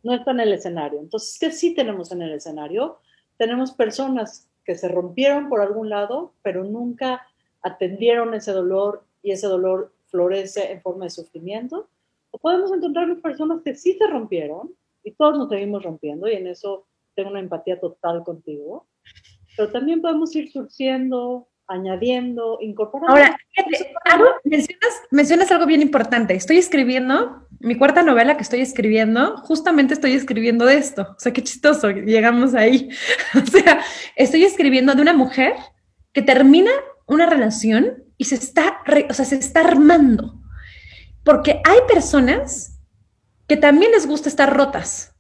no 0.01 0.15
está 0.15 0.31
en 0.31 0.39
el 0.39 0.53
escenario. 0.53 0.99
Entonces, 0.99 1.37
¿qué 1.39 1.51
sí 1.51 1.75
tenemos 1.75 2.11
en 2.11 2.23
el 2.23 2.33
escenario? 2.33 2.97
Tenemos 3.37 3.71
personas 3.73 4.49
que 4.65 4.73
se 4.73 4.87
rompieron 4.87 5.47
por 5.47 5.61
algún 5.61 5.91
lado, 5.91 6.33
pero 6.41 6.63
nunca 6.63 7.27
atendieron 7.61 8.33
ese 8.33 8.51
dolor 8.51 9.05
y 9.21 9.29
ese 9.29 9.45
dolor 9.45 9.93
florece 10.07 10.71
en 10.71 10.81
forma 10.81 11.03
de 11.03 11.11
sufrimiento. 11.11 11.87
O 12.31 12.39
podemos 12.39 12.71
encontrar 12.71 13.15
personas 13.21 13.61
que 13.61 13.75
sí 13.75 13.93
se 13.93 14.07
rompieron 14.07 14.73
y 15.03 15.11
todos 15.11 15.37
nos 15.37 15.49
seguimos 15.49 15.83
rompiendo 15.83 16.27
y 16.27 16.33
en 16.33 16.47
eso 16.47 16.87
tengo 17.13 17.29
una 17.29 17.41
empatía 17.41 17.79
total 17.79 18.23
contigo. 18.23 18.87
Pero 19.55 19.71
también 19.71 20.01
podemos 20.01 20.35
ir 20.35 20.51
surciendo, 20.51 21.47
añadiendo, 21.67 22.57
incorporando. 22.61 23.13
Ahora, 23.13 23.37
mencionas, 24.43 25.01
mencionas 25.11 25.51
algo 25.51 25.65
bien 25.65 25.81
importante. 25.81 26.35
Estoy 26.35 26.57
escribiendo, 26.57 27.47
mi 27.59 27.75
cuarta 27.75 28.03
novela 28.03 28.35
que 28.35 28.43
estoy 28.43 28.61
escribiendo, 28.61 29.37
justamente 29.37 29.93
estoy 29.93 30.13
escribiendo 30.13 30.65
de 30.65 30.77
esto. 30.77 31.03
O 31.17 31.19
sea, 31.19 31.33
qué 31.33 31.43
chistoso, 31.43 31.89
llegamos 31.89 32.53
ahí. 32.53 32.89
o 33.35 33.45
sea, 33.45 33.81
estoy 34.15 34.43
escribiendo 34.43 34.95
de 34.95 35.01
una 35.01 35.13
mujer 35.13 35.53
que 36.11 36.21
termina 36.21 36.71
una 37.05 37.25
relación 37.25 38.03
y 38.17 38.25
se 38.25 38.35
está, 38.35 38.81
o 39.09 39.13
sea, 39.13 39.25
se 39.25 39.35
está 39.35 39.61
armando. 39.61 40.41
Porque 41.23 41.61
hay 41.63 41.79
personas 41.87 42.79
que 43.47 43.57
también 43.57 43.91
les 43.91 44.07
gusta 44.07 44.29
estar 44.29 44.55
rotas 44.55 45.15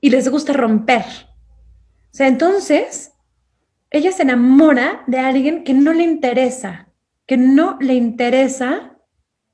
y 0.00 0.10
les 0.10 0.28
gusta 0.28 0.52
romper. 0.52 1.04
O 2.16 2.18
sea, 2.18 2.28
entonces 2.28 3.12
ella 3.90 4.10
se 4.10 4.22
enamora 4.22 5.04
de 5.06 5.18
alguien 5.18 5.64
que 5.64 5.74
no 5.74 5.92
le 5.92 6.02
interesa, 6.02 6.88
que 7.26 7.36
no 7.36 7.76
le 7.78 7.92
interesa 7.92 8.96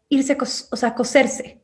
irse, 0.08 0.38
o 0.40 0.76
sea, 0.76 0.94
coserse, 0.94 1.60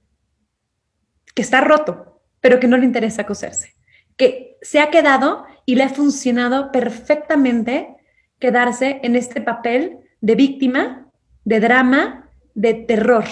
que 1.36 1.42
está 1.42 1.60
roto, 1.60 2.20
pero 2.40 2.58
que 2.58 2.66
no 2.66 2.76
le 2.76 2.84
interesa 2.84 3.26
coserse, 3.26 3.76
que 4.16 4.56
se 4.60 4.80
ha 4.80 4.90
quedado 4.90 5.44
y 5.66 5.76
le 5.76 5.84
ha 5.84 5.88
funcionado 5.88 6.72
perfectamente 6.72 7.94
quedarse 8.40 8.98
en 9.04 9.14
este 9.14 9.40
papel 9.40 10.00
de 10.20 10.34
víctima, 10.34 11.12
de 11.44 11.60
drama, 11.60 12.28
de 12.56 12.74
terror. 12.74 13.24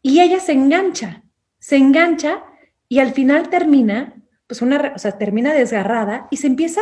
Y 0.00 0.20
ella 0.20 0.38
se 0.38 0.52
engancha, 0.52 1.24
se 1.58 1.74
engancha 1.76 2.44
y 2.88 3.00
al 3.00 3.10
final 3.10 3.48
termina, 3.48 4.14
pues 4.54 4.62
una, 4.62 4.92
o 4.94 4.98
sea, 4.98 5.18
termina 5.18 5.52
desgarrada 5.52 6.28
y 6.30 6.36
se 6.36 6.46
empieza, 6.46 6.80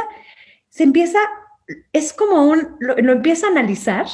se 0.68 0.82
empieza 0.82 1.18
es 1.92 2.12
como 2.12 2.46
un, 2.46 2.76
lo, 2.80 2.96
empieza 2.98 3.46
a 3.46 3.50
analizar, 3.50 4.06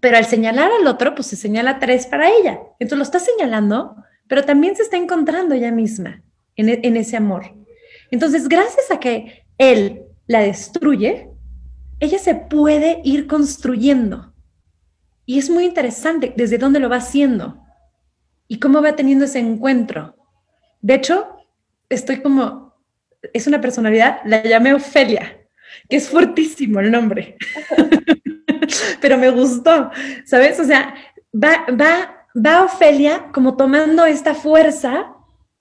pero 0.00 0.18
al 0.18 0.26
señalar 0.26 0.70
al 0.70 0.86
otro, 0.86 1.14
pues 1.14 1.28
se 1.28 1.36
señala 1.36 1.78
tres 1.78 2.06
para 2.06 2.28
ella. 2.30 2.60
Entonces 2.78 2.98
lo 2.98 3.04
está 3.04 3.18
señalando, 3.18 3.96
pero 4.28 4.44
también 4.44 4.76
se 4.76 4.82
está 4.82 4.98
encontrando 4.98 5.54
ella 5.54 5.72
misma 5.72 6.22
en, 6.56 6.68
e, 6.68 6.80
en 6.82 6.96
ese 6.96 7.16
amor. 7.16 7.54
Entonces, 8.10 8.48
gracias 8.48 8.90
a 8.90 9.00
que 9.00 9.46
él 9.56 10.02
la 10.26 10.40
destruye, 10.40 11.30
ella 12.00 12.18
se 12.18 12.34
puede 12.34 13.00
ir 13.02 13.26
construyendo. 13.26 14.34
Y 15.24 15.38
es 15.38 15.48
muy 15.48 15.64
interesante 15.64 16.34
desde 16.36 16.58
dónde 16.58 16.80
lo 16.80 16.90
va 16.90 16.96
haciendo 16.96 17.62
y 18.46 18.60
cómo 18.60 18.82
va 18.82 18.94
teniendo 18.94 19.24
ese 19.24 19.38
encuentro. 19.38 20.16
De 20.82 20.94
hecho, 20.94 21.35
estoy 21.88 22.20
como, 22.20 22.74
es 23.32 23.46
una 23.46 23.60
personalidad, 23.60 24.18
la 24.24 24.42
llamé 24.42 24.74
Ofelia, 24.74 25.38
que 25.88 25.96
es 25.96 26.08
fuertísimo 26.08 26.80
el 26.80 26.90
nombre, 26.90 27.36
pero 29.00 29.18
me 29.18 29.30
gustó, 29.30 29.90
¿sabes? 30.24 30.58
O 30.60 30.64
sea, 30.64 30.94
va, 31.34 31.66
va, 31.70 32.26
va 32.34 32.64
Ofelia 32.64 33.26
como 33.32 33.56
tomando 33.56 34.04
esta 34.04 34.34
fuerza 34.34 35.12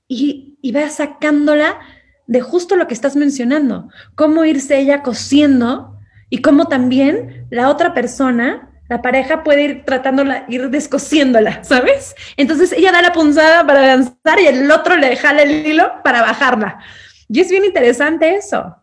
y, 0.07 0.57
y 0.61 0.71
va 0.71 0.89
sacándola 0.89 1.79
de 2.27 2.41
justo 2.41 2.75
lo 2.75 2.87
que 2.87 2.93
estás 2.93 3.15
mencionando, 3.15 3.89
cómo 4.15 4.45
irse 4.45 4.79
ella 4.79 5.03
cosiendo 5.03 5.99
y 6.29 6.41
cómo 6.41 6.67
también 6.67 7.47
la 7.49 7.69
otra 7.69 7.93
persona, 7.93 8.74
la 8.87 9.01
pareja 9.01 9.43
puede 9.43 9.63
ir 9.63 9.85
tratándola, 9.85 10.45
ir 10.47 10.69
descosiéndola, 10.69 11.63
¿sabes? 11.63 12.15
Entonces 12.37 12.71
ella 12.71 12.91
da 12.91 13.01
la 13.01 13.13
punzada 13.13 13.65
para 13.65 13.93
avanzar 13.93 14.39
y 14.39 14.47
el 14.47 14.69
otro 14.69 14.95
le 14.95 15.15
jala 15.15 15.41
el 15.41 15.65
hilo 15.65 15.91
para 16.03 16.21
bajarla. 16.21 16.79
Y 17.27 17.39
es 17.39 17.49
bien 17.49 17.65
interesante 17.65 18.35
eso. 18.35 18.75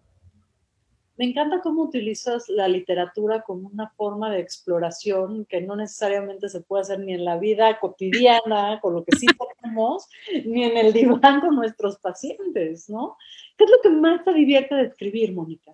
Me 1.16 1.26
encanta 1.26 1.60
cómo 1.60 1.82
utilizas 1.82 2.48
la 2.48 2.66
literatura 2.66 3.42
como 3.42 3.68
una 3.68 3.90
forma 3.90 4.30
de 4.30 4.40
exploración 4.40 5.44
que 5.44 5.60
no 5.60 5.76
necesariamente 5.76 6.48
se 6.48 6.62
puede 6.62 6.82
hacer 6.82 6.98
ni 7.00 7.12
en 7.12 7.24
la 7.24 7.38
vida 7.38 7.78
cotidiana, 7.78 8.80
con 8.80 8.94
lo 8.94 9.04
que 9.04 9.16
sí 9.16 9.26
tenemos, 9.60 10.08
ni 10.46 10.64
en 10.64 10.76
el 10.78 10.92
diván 10.92 11.40
con 11.40 11.54
nuestros 11.54 11.98
pacientes, 11.98 12.88
¿no? 12.88 13.16
¿Qué 13.56 13.64
es 13.64 13.70
lo 13.70 13.76
que 13.82 13.90
más 13.90 14.24
te 14.24 14.32
divierte 14.32 14.74
de 14.74 14.84
escribir, 14.84 15.32
Mónica? 15.32 15.72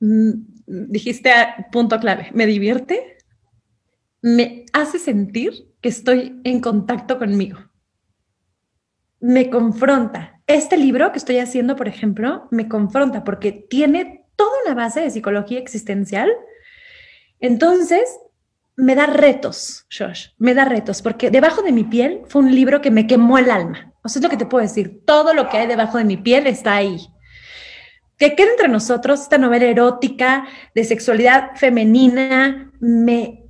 Mm, 0.00 0.30
dijiste 0.66 1.30
punto 1.72 1.98
clave, 1.98 2.30
me 2.34 2.46
divierte, 2.46 3.18
me 4.22 4.64
hace 4.72 4.98
sentir 4.98 5.72
que 5.80 5.88
estoy 5.88 6.40
en 6.44 6.60
contacto 6.60 7.18
conmigo, 7.18 7.58
me 9.20 9.48
confronta, 9.48 10.36
este 10.46 10.76
libro 10.76 11.10
que 11.10 11.18
estoy 11.18 11.38
haciendo, 11.38 11.76
por 11.76 11.88
ejemplo, 11.88 12.46
me 12.50 12.68
confronta 12.68 13.24
porque 13.24 13.52
tiene 13.52 14.26
toda 14.36 14.50
una 14.64 14.74
base 14.74 15.00
de 15.00 15.10
psicología 15.10 15.58
existencial. 15.58 16.30
Entonces, 17.40 18.18
me 18.76 18.94
da 18.94 19.06
retos, 19.06 19.86
Josh, 19.90 20.28
me 20.38 20.54
da 20.54 20.64
retos, 20.64 21.02
porque 21.02 21.30
debajo 21.30 21.62
de 21.62 21.72
mi 21.72 21.84
piel 21.84 22.22
fue 22.28 22.42
un 22.42 22.54
libro 22.54 22.80
que 22.80 22.90
me 22.90 23.06
quemó 23.06 23.38
el 23.38 23.50
alma. 23.50 23.92
O 24.04 24.06
es 24.06 24.22
lo 24.22 24.28
que 24.28 24.36
te 24.36 24.46
puedo 24.46 24.62
decir. 24.62 25.02
Todo 25.04 25.34
lo 25.34 25.48
que 25.48 25.56
hay 25.56 25.66
debajo 25.66 25.98
de 25.98 26.04
mi 26.04 26.16
piel 26.16 26.46
está 26.46 26.76
ahí. 26.76 27.08
Que 28.18 28.34
quede 28.34 28.50
entre 28.50 28.68
nosotros 28.68 29.20
esta 29.20 29.38
novela 29.38 29.66
erótica 29.66 30.46
de 30.74 30.84
sexualidad 30.84 31.50
femenina, 31.56 32.72
me, 32.80 33.44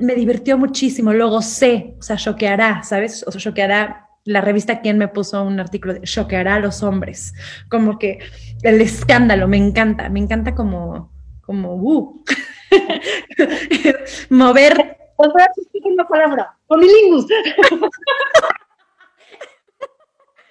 me 0.00 0.14
divirtió 0.14 0.56
muchísimo, 0.56 1.12
lo 1.12 1.28
gocé, 1.28 1.94
o 1.98 2.02
sea, 2.02 2.16
choqueará, 2.16 2.82
¿sabes? 2.82 3.24
O 3.26 3.30
sea, 3.30 3.40
choqueará 3.40 4.06
la 4.24 4.40
revista 4.40 4.80
Quién 4.80 4.98
me 4.98 5.08
puso 5.08 5.42
un 5.42 5.58
artículo 5.58 5.94
de 5.94 6.02
choqueará 6.02 6.56
a 6.56 6.60
los 6.60 6.82
hombres, 6.82 7.34
como 7.70 7.98
que 7.98 8.18
el 8.62 8.80
escándalo, 8.80 9.48
me 9.48 9.56
encanta, 9.56 10.08
me 10.10 10.20
encanta 10.20 10.54
como, 10.54 11.10
como, 11.40 11.74
uh, 11.74 12.24
mover. 14.30 14.96
Os 15.16 15.32
voy 15.32 15.42
a 15.42 15.88
una 15.88 16.06
palabra. 16.06 16.56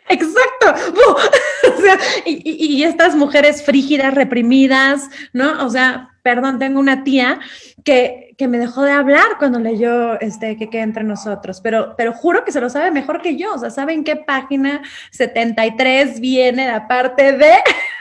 Exacto. 0.10 0.74
o 1.78 1.82
sea, 1.82 1.98
y, 2.26 2.84
estas 2.84 3.16
mujeres 3.16 3.64
frígidas, 3.64 4.14
reprimidas, 4.14 5.10
¿no? 5.34 5.66
O 5.66 5.70
sea, 5.70 6.16
perdón, 6.24 6.60
tengo 6.60 6.80
una 6.80 7.04
tía 7.04 7.40
que, 7.84 8.36
que 8.38 8.48
me 8.48 8.58
dejó 8.58 8.84
de 8.84 8.92
hablar 8.92 9.38
cuando 9.40 9.60
leyó 9.60 10.20
este 10.20 10.58
que 10.58 10.70
queda 10.70 10.84
entre 10.84 11.04
nosotros, 11.04 11.62
pero, 11.62 11.96
pero 11.98 12.14
juro 12.14 12.44
que 12.44 12.52
se 12.52 12.62
lo 12.62 12.70
sabe 12.70 12.92
mejor 12.92 13.22
que 13.22 13.38
yo, 13.38 13.54
o 13.54 13.58
sea, 13.58 13.70
¿saben 13.70 14.04
qué 14.04 14.16
página 14.16 14.82
73 15.12 16.20
viene 16.20 16.68
la 16.68 16.88
parte 16.88 17.34
de, 17.34 17.54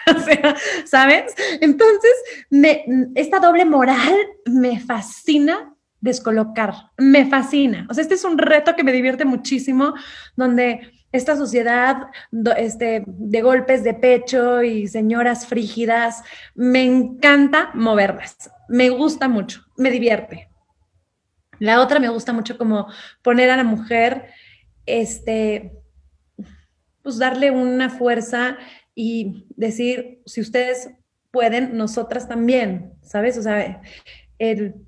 o 0.16 0.20
sea, 0.20 0.56
¿sabes? 0.84 1.34
Entonces, 1.60 2.12
me, 2.50 2.84
esta 3.14 3.38
doble 3.38 3.64
moral 3.64 4.14
me 4.44 4.80
fascina 4.80 5.72
descolocar, 6.00 6.74
me 6.96 7.26
fascina. 7.26 7.86
O 7.90 7.94
sea, 7.94 8.02
este 8.02 8.14
es 8.14 8.24
un 8.24 8.38
reto 8.38 8.76
que 8.76 8.84
me 8.84 8.92
divierte 8.92 9.24
muchísimo, 9.24 9.94
donde 10.36 10.92
esta 11.16 11.36
sociedad 11.36 12.08
este, 12.56 13.04
de 13.06 13.42
golpes 13.42 13.82
de 13.82 13.94
pecho 13.94 14.62
y 14.62 14.88
señoras 14.88 15.46
frígidas, 15.46 16.22
me 16.54 16.84
encanta 16.84 17.70
moverlas, 17.74 18.50
me 18.68 18.90
gusta 18.90 19.28
mucho, 19.28 19.62
me 19.76 19.90
divierte. 19.90 20.48
La 21.58 21.80
otra 21.80 21.98
me 22.00 22.08
gusta 22.08 22.32
mucho 22.32 22.58
como 22.58 22.88
poner 23.22 23.50
a 23.50 23.56
la 23.56 23.64
mujer, 23.64 24.30
este, 24.84 25.72
pues 27.02 27.18
darle 27.18 27.50
una 27.50 27.90
fuerza 27.90 28.58
y 28.94 29.46
decir, 29.56 30.22
si 30.26 30.40
ustedes 30.40 30.90
pueden, 31.30 31.76
nosotras 31.76 32.28
también, 32.28 32.94
¿sabes? 33.02 33.36
O 33.38 33.42
sea, 33.42 33.82
el 34.38 34.85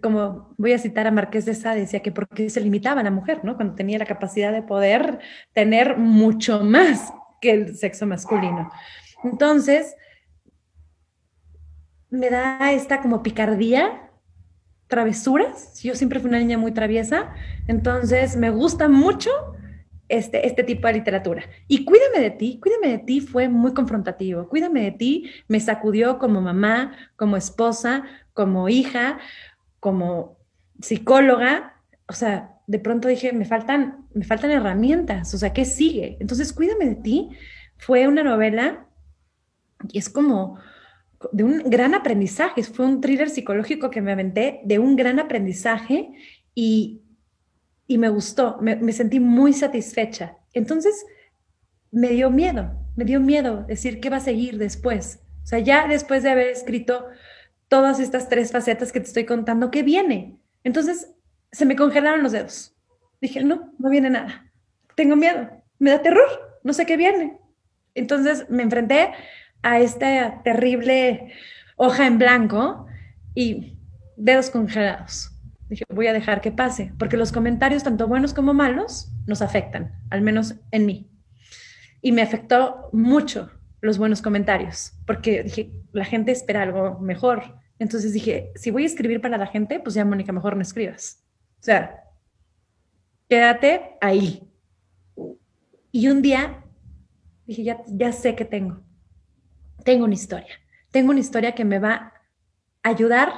como 0.00 0.54
voy 0.56 0.72
a 0.72 0.78
citar 0.78 1.06
a 1.06 1.10
Marqués 1.10 1.44
de 1.44 1.54
Sade, 1.54 1.80
decía 1.80 2.00
que 2.00 2.12
porque 2.12 2.48
se 2.50 2.60
limitaba 2.60 3.00
a 3.00 3.04
la 3.04 3.10
mujer, 3.10 3.44
¿no? 3.44 3.56
Cuando 3.56 3.74
tenía 3.74 3.98
la 3.98 4.06
capacidad 4.06 4.52
de 4.52 4.62
poder 4.62 5.18
tener 5.52 5.96
mucho 5.96 6.62
más 6.62 7.12
que 7.40 7.50
el 7.50 7.76
sexo 7.76 8.06
masculino. 8.06 8.70
Entonces, 9.24 9.96
me 12.10 12.30
da 12.30 12.72
esta 12.72 13.00
como 13.00 13.22
picardía, 13.22 14.10
travesuras. 14.86 15.82
Yo 15.82 15.94
siempre 15.94 16.20
fui 16.20 16.28
una 16.28 16.38
niña 16.38 16.58
muy 16.58 16.72
traviesa, 16.72 17.34
entonces 17.66 18.36
me 18.36 18.50
gusta 18.50 18.88
mucho 18.88 19.30
este, 20.08 20.46
este 20.46 20.62
tipo 20.62 20.86
de 20.86 20.94
literatura. 20.94 21.42
Y 21.66 21.84
Cuídame 21.84 22.20
de 22.20 22.30
ti, 22.30 22.60
Cuídame 22.60 22.88
de 22.88 22.98
ti 22.98 23.20
fue 23.20 23.48
muy 23.48 23.74
confrontativo. 23.74 24.48
Cuídame 24.48 24.82
de 24.82 24.92
ti 24.92 25.30
me 25.48 25.58
sacudió 25.60 26.18
como 26.18 26.40
mamá, 26.40 26.92
como 27.16 27.36
esposa, 27.36 28.04
como 28.32 28.68
hija, 28.68 29.18
como 29.84 30.38
psicóloga, 30.80 31.74
o 32.08 32.14
sea, 32.14 32.58
de 32.66 32.78
pronto 32.78 33.06
dije, 33.06 33.34
me 33.34 33.44
faltan, 33.44 34.08
me 34.14 34.24
faltan 34.24 34.50
herramientas, 34.50 35.34
o 35.34 35.36
sea, 35.36 35.52
¿qué 35.52 35.66
sigue? 35.66 36.16
Entonces, 36.20 36.54
Cuídame 36.54 36.86
de 36.86 36.94
ti 36.94 37.28
fue 37.76 38.08
una 38.08 38.22
novela 38.22 38.88
y 39.92 39.98
es 39.98 40.08
como 40.08 40.58
de 41.32 41.44
un 41.44 41.64
gran 41.68 41.94
aprendizaje, 41.94 42.62
fue 42.62 42.86
un 42.86 43.02
thriller 43.02 43.28
psicológico 43.28 43.90
que 43.90 44.00
me 44.00 44.12
aventé 44.12 44.62
de 44.64 44.78
un 44.78 44.96
gran 44.96 45.18
aprendizaje 45.20 46.14
y, 46.54 47.02
y 47.86 47.98
me 47.98 48.08
gustó, 48.08 48.56
me, 48.62 48.76
me 48.76 48.92
sentí 48.92 49.20
muy 49.20 49.52
satisfecha. 49.52 50.38
Entonces, 50.54 51.04
me 51.90 52.08
dio 52.08 52.30
miedo, 52.30 52.72
me 52.96 53.04
dio 53.04 53.20
miedo 53.20 53.64
decir 53.64 54.00
qué 54.00 54.08
va 54.08 54.16
a 54.16 54.20
seguir 54.20 54.56
después. 54.56 55.20
O 55.42 55.46
sea, 55.46 55.58
ya 55.58 55.86
después 55.88 56.22
de 56.22 56.30
haber 56.30 56.48
escrito 56.48 57.04
todas 57.74 57.98
estas 57.98 58.28
tres 58.28 58.52
facetas 58.52 58.92
que 58.92 59.00
te 59.00 59.08
estoy 59.08 59.24
contando, 59.24 59.72
¿qué 59.72 59.82
viene? 59.82 60.38
Entonces 60.62 61.12
se 61.50 61.66
me 61.66 61.74
congelaron 61.74 62.22
los 62.22 62.30
dedos. 62.30 62.72
Dije, 63.20 63.42
no, 63.42 63.74
no 63.80 63.90
viene 63.90 64.10
nada. 64.10 64.48
Tengo 64.94 65.16
miedo, 65.16 65.50
me 65.80 65.90
da 65.90 66.00
terror, 66.00 66.60
no 66.62 66.72
sé 66.72 66.86
qué 66.86 66.96
viene. 66.96 67.36
Entonces 67.96 68.48
me 68.48 68.62
enfrenté 68.62 69.10
a 69.62 69.80
esta 69.80 70.40
terrible 70.44 71.32
hoja 71.74 72.06
en 72.06 72.18
blanco 72.18 72.86
y 73.34 73.76
dedos 74.16 74.50
congelados. 74.50 75.32
Dije, 75.68 75.82
voy 75.92 76.06
a 76.06 76.12
dejar 76.12 76.40
que 76.40 76.52
pase, 76.52 76.92
porque 76.96 77.16
los 77.16 77.32
comentarios, 77.32 77.82
tanto 77.82 78.06
buenos 78.06 78.34
como 78.34 78.54
malos, 78.54 79.10
nos 79.26 79.42
afectan, 79.42 80.00
al 80.10 80.22
menos 80.22 80.54
en 80.70 80.86
mí. 80.86 81.10
Y 82.00 82.12
me 82.12 82.22
afectó 82.22 82.88
mucho 82.92 83.50
los 83.80 83.98
buenos 83.98 84.22
comentarios, 84.22 84.92
porque 85.08 85.42
dije, 85.42 85.72
la 85.90 86.04
gente 86.04 86.30
espera 86.30 86.62
algo 86.62 87.00
mejor. 87.00 87.63
Entonces 87.78 88.12
dije, 88.12 88.52
si 88.54 88.70
voy 88.70 88.84
a 88.84 88.86
escribir 88.86 89.20
para 89.20 89.38
la 89.38 89.46
gente, 89.46 89.80
pues 89.80 89.94
ya, 89.94 90.04
Mónica, 90.04 90.32
mejor 90.32 90.56
no 90.56 90.62
escribas. 90.62 91.22
O 91.60 91.64
sea, 91.64 92.04
quédate 93.28 93.96
ahí. 94.00 94.48
Y 95.90 96.08
un 96.08 96.22
día 96.22 96.64
dije, 97.46 97.64
ya, 97.64 97.82
ya 97.86 98.12
sé 98.12 98.34
que 98.34 98.44
tengo. 98.44 98.80
Tengo 99.84 100.04
una 100.04 100.14
historia. 100.14 100.54
Tengo 100.90 101.10
una 101.10 101.20
historia 101.20 101.54
que 101.54 101.64
me 101.64 101.78
va 101.78 102.12
a 102.82 102.88
ayudar 102.88 103.32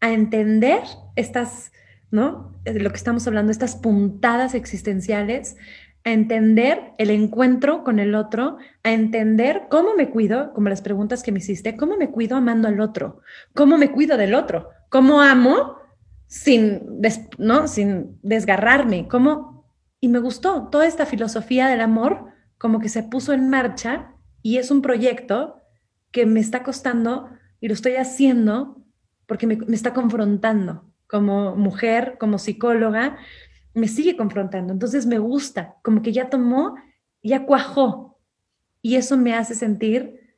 a 0.00 0.12
entender 0.12 0.82
estas, 1.16 1.72
¿no? 2.10 2.60
De 2.64 2.80
lo 2.80 2.90
que 2.90 2.96
estamos 2.96 3.26
hablando, 3.26 3.52
estas 3.52 3.76
puntadas 3.76 4.54
existenciales 4.54 5.56
a 6.04 6.12
entender 6.12 6.92
el 6.98 7.10
encuentro 7.10 7.84
con 7.84 7.98
el 7.98 8.14
otro, 8.14 8.58
a 8.82 8.92
entender 8.92 9.62
cómo 9.70 9.94
me 9.94 10.10
cuido, 10.10 10.52
como 10.52 10.68
las 10.68 10.82
preguntas 10.82 11.22
que 11.22 11.32
me 11.32 11.38
hiciste, 11.38 11.76
cómo 11.76 11.96
me 11.96 12.10
cuido 12.10 12.36
amando 12.36 12.68
al 12.68 12.80
otro, 12.80 13.20
cómo 13.54 13.78
me 13.78 13.92
cuido 13.92 14.16
del 14.16 14.34
otro, 14.34 14.68
cómo 14.88 15.20
amo 15.20 15.76
sin, 16.26 16.82
¿no? 17.38 17.68
sin 17.68 18.18
desgarrarme, 18.22 19.06
cómo... 19.08 19.66
Y 20.00 20.08
me 20.08 20.18
gustó 20.18 20.68
toda 20.68 20.86
esta 20.86 21.06
filosofía 21.06 21.68
del 21.68 21.80
amor 21.80 22.26
como 22.58 22.80
que 22.80 22.88
se 22.88 23.04
puso 23.04 23.32
en 23.32 23.48
marcha 23.48 24.14
y 24.42 24.56
es 24.56 24.72
un 24.72 24.82
proyecto 24.82 25.62
que 26.10 26.26
me 26.26 26.40
está 26.40 26.64
costando 26.64 27.28
y 27.60 27.68
lo 27.68 27.74
estoy 27.74 27.94
haciendo 27.94 28.82
porque 29.26 29.46
me, 29.46 29.56
me 29.56 29.76
está 29.76 29.94
confrontando 29.94 30.92
como 31.06 31.54
mujer, 31.54 32.16
como 32.18 32.38
psicóloga, 32.38 33.18
me 33.74 33.88
sigue 33.88 34.16
confrontando. 34.16 34.72
Entonces 34.72 35.06
me 35.06 35.18
gusta, 35.18 35.76
como 35.82 36.02
que 36.02 36.12
ya 36.12 36.28
tomó, 36.28 36.76
ya 37.22 37.46
cuajó. 37.46 38.18
Y 38.80 38.96
eso 38.96 39.16
me 39.16 39.34
hace 39.34 39.54
sentir 39.54 40.36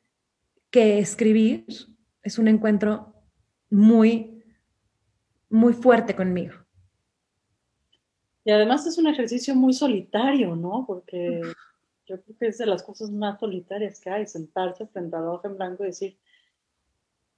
que 0.70 0.98
escribir 0.98 1.66
es 2.22 2.38
un 2.38 2.48
encuentro 2.48 3.14
muy, 3.70 4.42
muy 5.48 5.72
fuerte 5.72 6.14
conmigo. 6.14 6.54
Y 8.44 8.50
además 8.50 8.86
es 8.86 8.98
un 8.98 9.06
ejercicio 9.06 9.54
muy 9.54 9.72
solitario, 9.72 10.54
¿no? 10.54 10.84
Porque 10.86 11.40
yo 12.06 12.20
creo 12.20 12.36
que 12.38 12.46
es 12.48 12.58
de 12.58 12.66
las 12.66 12.82
cosas 12.82 13.10
más 13.10 13.40
solitarias 13.40 13.98
que 14.00 14.10
hay, 14.10 14.26
sentarse 14.26 14.86
frente 14.86 15.16
a 15.16 15.20
la 15.20 15.30
hoja 15.30 15.48
en 15.48 15.56
blanco 15.56 15.82
y 15.82 15.86
decir, 15.86 16.18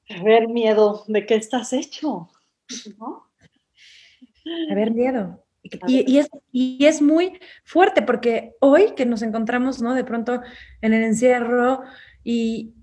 a 0.08 0.22
ver, 0.22 0.48
miedo, 0.48 1.04
¿de 1.06 1.26
qué 1.26 1.36
estás 1.36 1.72
hecho? 1.72 2.28
¿No? 2.98 3.28
A 4.70 4.74
ver, 4.74 4.92
miedo. 4.92 5.45
Y, 5.86 6.86
es, 6.86 7.02
muy 7.02 7.38
fuerte 7.64 8.02
porque 8.02 8.52
hoy 8.60 8.92
que 8.96 9.06
nos 9.06 9.22
encontramos, 9.22 9.82
¿no? 9.82 9.94
De 9.94 10.04
pronto 10.04 10.40
en 10.80 10.94
el 10.94 11.02
encierro 11.02 11.82
y 12.24 12.74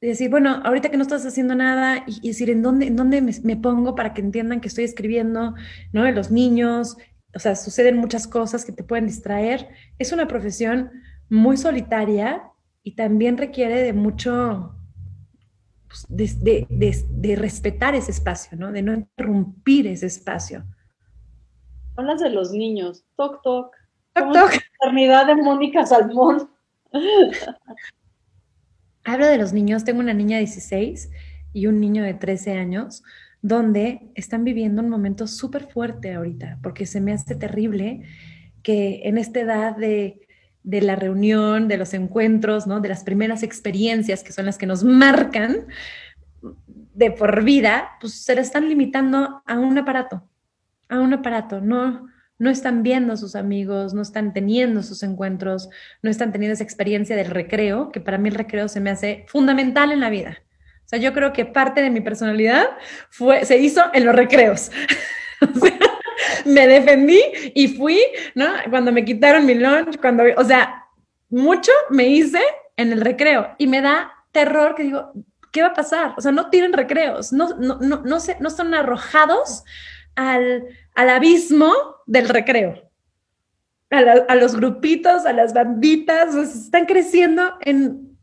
decir, 0.00 0.30
bueno, 0.30 0.60
ahorita 0.64 0.90
que 0.90 0.96
no 0.96 1.02
estás 1.02 1.24
haciendo 1.24 1.54
nada 1.54 2.04
y, 2.06 2.28
decir, 2.28 2.50
¿en 2.50 2.62
dónde, 2.62 2.86
en 2.86 2.96
dónde 2.96 3.20
me, 3.20 3.56
pongo 3.56 3.94
para 3.94 4.14
que 4.14 4.20
entiendan 4.20 4.60
que 4.60 4.68
estoy 4.68 4.84
escribiendo, 4.84 5.54
¿no? 5.92 6.10
Los 6.10 6.30
niños, 6.30 6.96
o 7.34 7.38
sea, 7.38 7.54
suceden 7.56 7.98
muchas 7.98 8.26
cosas 8.26 8.64
que 8.64 8.72
te 8.72 8.84
pueden 8.84 9.06
distraer. 9.06 9.68
Es 9.98 10.12
una 10.12 10.26
profesión 10.26 10.90
muy 11.28 11.56
solitaria 11.56 12.42
y 12.82 12.96
también 12.96 13.38
requiere 13.38 13.82
de 13.82 13.92
mucho, 13.92 14.74
pues, 15.88 16.06
de, 16.08 16.66
de 16.68 17.36
respetar 17.36 17.94
ese 17.94 18.10
espacio, 18.10 18.58
¿no? 18.58 18.72
De 18.72 18.82
no 18.82 18.92
interrumpir 18.92 19.86
ese 19.86 20.06
espacio. 20.06 20.64
Hablas 21.96 22.20
de 22.20 22.30
los 22.30 22.52
niños. 22.52 23.04
Toc, 23.16 23.42
toc. 23.42 23.74
Toc, 24.14 24.32
toc. 24.32 24.52
Maternidad 24.80 25.26
de 25.26 25.36
Mónica 25.36 25.86
Salmón. 25.86 26.50
Hablo 29.04 29.26
de 29.26 29.38
los 29.38 29.52
niños. 29.52 29.84
Tengo 29.84 30.00
una 30.00 30.14
niña 30.14 30.36
de 30.36 30.44
16 30.44 31.10
y 31.52 31.66
un 31.66 31.80
niño 31.80 32.02
de 32.02 32.14
13 32.14 32.52
años 32.54 33.02
donde 33.42 34.10
están 34.14 34.44
viviendo 34.44 34.82
un 34.82 34.88
momento 34.88 35.26
súper 35.26 35.66
fuerte 35.66 36.14
ahorita, 36.14 36.58
porque 36.62 36.86
se 36.86 37.00
me 37.00 37.12
hace 37.12 37.34
terrible 37.34 38.02
que 38.62 39.02
en 39.04 39.18
esta 39.18 39.40
edad 39.40 39.76
de, 39.76 40.28
de, 40.62 40.80
la 40.80 40.94
reunión, 40.94 41.66
de 41.66 41.76
los 41.76 41.92
encuentros, 41.92 42.68
¿no? 42.68 42.80
de 42.80 42.88
las 42.88 43.02
primeras 43.02 43.42
experiencias 43.42 44.22
que 44.22 44.32
son 44.32 44.46
las 44.46 44.58
que 44.58 44.66
nos 44.66 44.84
marcan 44.84 45.66
de 46.94 47.10
por 47.10 47.42
vida, 47.42 47.90
pues 48.00 48.22
se 48.22 48.34
le 48.36 48.42
están 48.42 48.68
limitando 48.68 49.42
a 49.44 49.58
un 49.58 49.76
aparato, 49.76 50.28
a 50.92 51.00
un 51.00 51.14
aparato, 51.14 51.60
no, 51.60 52.08
no 52.38 52.50
están 52.50 52.82
viendo 52.82 53.12
a 53.12 53.16
sus 53.16 53.34
amigos, 53.34 53.94
no 53.94 54.02
están 54.02 54.32
teniendo 54.32 54.82
sus 54.82 55.02
encuentros, 55.02 55.68
no 56.02 56.10
están 56.10 56.32
teniendo 56.32 56.54
esa 56.54 56.64
experiencia 56.64 57.16
del 57.16 57.30
recreo, 57.30 57.90
que 57.90 58.00
para 58.00 58.18
mí 58.18 58.28
el 58.28 58.34
recreo 58.34 58.68
se 58.68 58.80
me 58.80 58.90
hace 58.90 59.24
fundamental 59.28 59.92
en 59.92 60.00
la 60.00 60.10
vida. 60.10 60.38
O 60.84 60.88
sea, 60.88 60.98
yo 60.98 61.12
creo 61.12 61.32
que 61.32 61.46
parte 61.46 61.80
de 61.80 61.90
mi 61.90 62.00
personalidad 62.00 62.66
fue, 63.10 63.44
se 63.44 63.58
hizo 63.58 63.82
en 63.94 64.04
los 64.04 64.14
recreos. 64.14 64.70
me 66.44 66.66
defendí 66.66 67.22
y 67.54 67.68
fui, 67.68 67.98
¿no? 68.34 68.46
Cuando 68.68 68.92
me 68.92 69.04
quitaron 69.04 69.46
mi 69.46 69.54
lunch, 69.54 69.98
cuando, 70.00 70.24
o 70.36 70.44
sea, 70.44 70.84
mucho 71.30 71.72
me 71.88 72.08
hice 72.08 72.42
en 72.76 72.92
el 72.92 73.00
recreo 73.00 73.54
y 73.56 73.66
me 73.66 73.80
da 73.80 74.12
terror 74.32 74.74
que 74.74 74.82
digo, 74.82 75.12
¿qué 75.52 75.62
va 75.62 75.68
a 75.68 75.74
pasar? 75.74 76.14
O 76.16 76.20
sea, 76.20 76.32
no 76.32 76.50
tienen 76.50 76.72
recreos, 76.72 77.32
no, 77.32 77.56
no, 77.56 77.78
no, 77.80 78.02
no, 78.04 78.20
se, 78.20 78.36
no 78.40 78.50
son 78.50 78.74
arrojados 78.74 79.64
al, 80.16 80.64
al 80.94 81.08
abismo 81.08 81.72
del 82.06 82.28
recreo. 82.28 82.90
A, 83.90 84.36
los 84.36 84.56
grupitos, 84.56 85.26
a 85.26 85.34
las 85.34 85.52
banditas, 85.52 86.34
están 86.34 86.86
creciendo 86.86 87.42
en, 87.60 88.16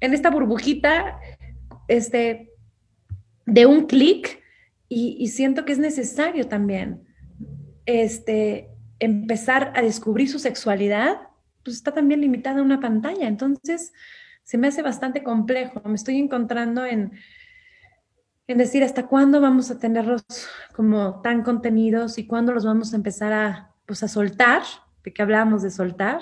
en 0.00 0.14
esta 0.14 0.30
burbujita 0.30 1.20
este, 1.88 2.54
de 3.44 3.66
un 3.66 3.86
clic 3.86 4.40
y, 4.88 5.28
siento 5.28 5.64
que 5.64 5.72
es 5.72 5.78
necesario 5.78 6.48
también 6.48 7.02
este, 7.86 8.70
empezar 8.98 9.72
a 9.76 9.82
descubrir 9.82 10.28
su 10.28 10.40
sexualidad, 10.40 11.18
pues 11.62 11.76
está 11.76 11.92
también 11.92 12.22
limitada 12.22 12.58
a 12.58 12.64
una 12.64 12.80
pantalla. 12.80 13.28
Entonces, 13.28 13.92
se 14.42 14.58
me 14.58 14.66
hace 14.66 14.82
bastante 14.82 15.22
complejo. 15.22 15.80
Me 15.84 15.94
estoy 15.94 16.18
encontrando 16.18 16.84
en, 16.84 17.12
en 18.52 18.58
decir 18.58 18.82
hasta 18.82 19.06
cuándo 19.06 19.40
vamos 19.40 19.70
a 19.70 19.78
tenerlos 19.78 20.24
como 20.74 21.20
tan 21.22 21.42
contenidos 21.42 22.18
y 22.18 22.26
cuándo 22.26 22.52
los 22.52 22.64
vamos 22.64 22.92
a 22.92 22.96
empezar 22.96 23.32
a, 23.32 23.74
pues, 23.86 24.02
a 24.02 24.08
soltar, 24.08 24.62
de 25.04 25.12
que 25.12 25.22
hablamos 25.22 25.62
de 25.62 25.70
soltar, 25.70 26.20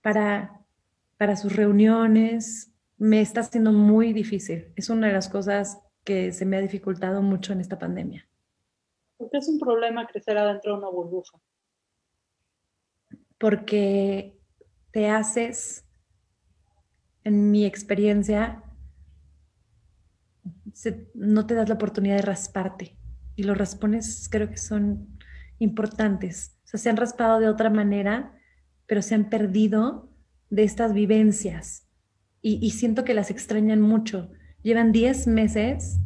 para, 0.00 0.64
para 1.16 1.36
sus 1.36 1.56
reuniones. 1.56 2.72
Me 2.98 3.20
está 3.20 3.40
haciendo 3.40 3.72
muy 3.72 4.12
difícil. 4.12 4.72
Es 4.76 4.90
una 4.90 5.08
de 5.08 5.12
las 5.12 5.28
cosas 5.28 5.80
que 6.04 6.32
se 6.32 6.46
me 6.46 6.56
ha 6.56 6.60
dificultado 6.60 7.20
mucho 7.20 7.52
en 7.52 7.60
esta 7.60 7.78
pandemia. 7.78 8.28
¿Por 9.16 9.28
qué 9.30 9.38
es 9.38 9.48
un 9.48 9.58
problema 9.58 10.06
crecer 10.06 10.38
adentro 10.38 10.72
de 10.72 10.78
una 10.78 10.88
burbuja? 10.88 11.38
Porque 13.38 14.38
te 14.92 15.10
haces, 15.10 15.84
en 17.24 17.50
mi 17.50 17.66
experiencia, 17.66 18.62
no 21.14 21.46
te 21.46 21.54
das 21.54 21.68
la 21.68 21.74
oportunidad 21.74 22.16
de 22.16 22.22
rasparte. 22.22 22.96
Y 23.34 23.42
los 23.42 23.56
raspones 23.56 24.28
creo 24.30 24.48
que 24.48 24.56
son 24.56 25.18
importantes. 25.58 26.56
O 26.64 26.68
sea, 26.68 26.80
se 26.80 26.90
han 26.90 26.96
raspado 26.96 27.38
de 27.40 27.48
otra 27.48 27.70
manera, 27.70 28.32
pero 28.86 29.02
se 29.02 29.14
han 29.14 29.28
perdido 29.28 30.10
de 30.50 30.64
estas 30.64 30.92
vivencias. 30.92 31.86
Y, 32.42 32.70
siento 32.70 33.04
que 33.04 33.14
las 33.14 33.30
extrañan 33.30 33.80
mucho. 33.80 34.30
Llevan 34.62 34.92
10 34.92 35.26
meses 35.26 35.98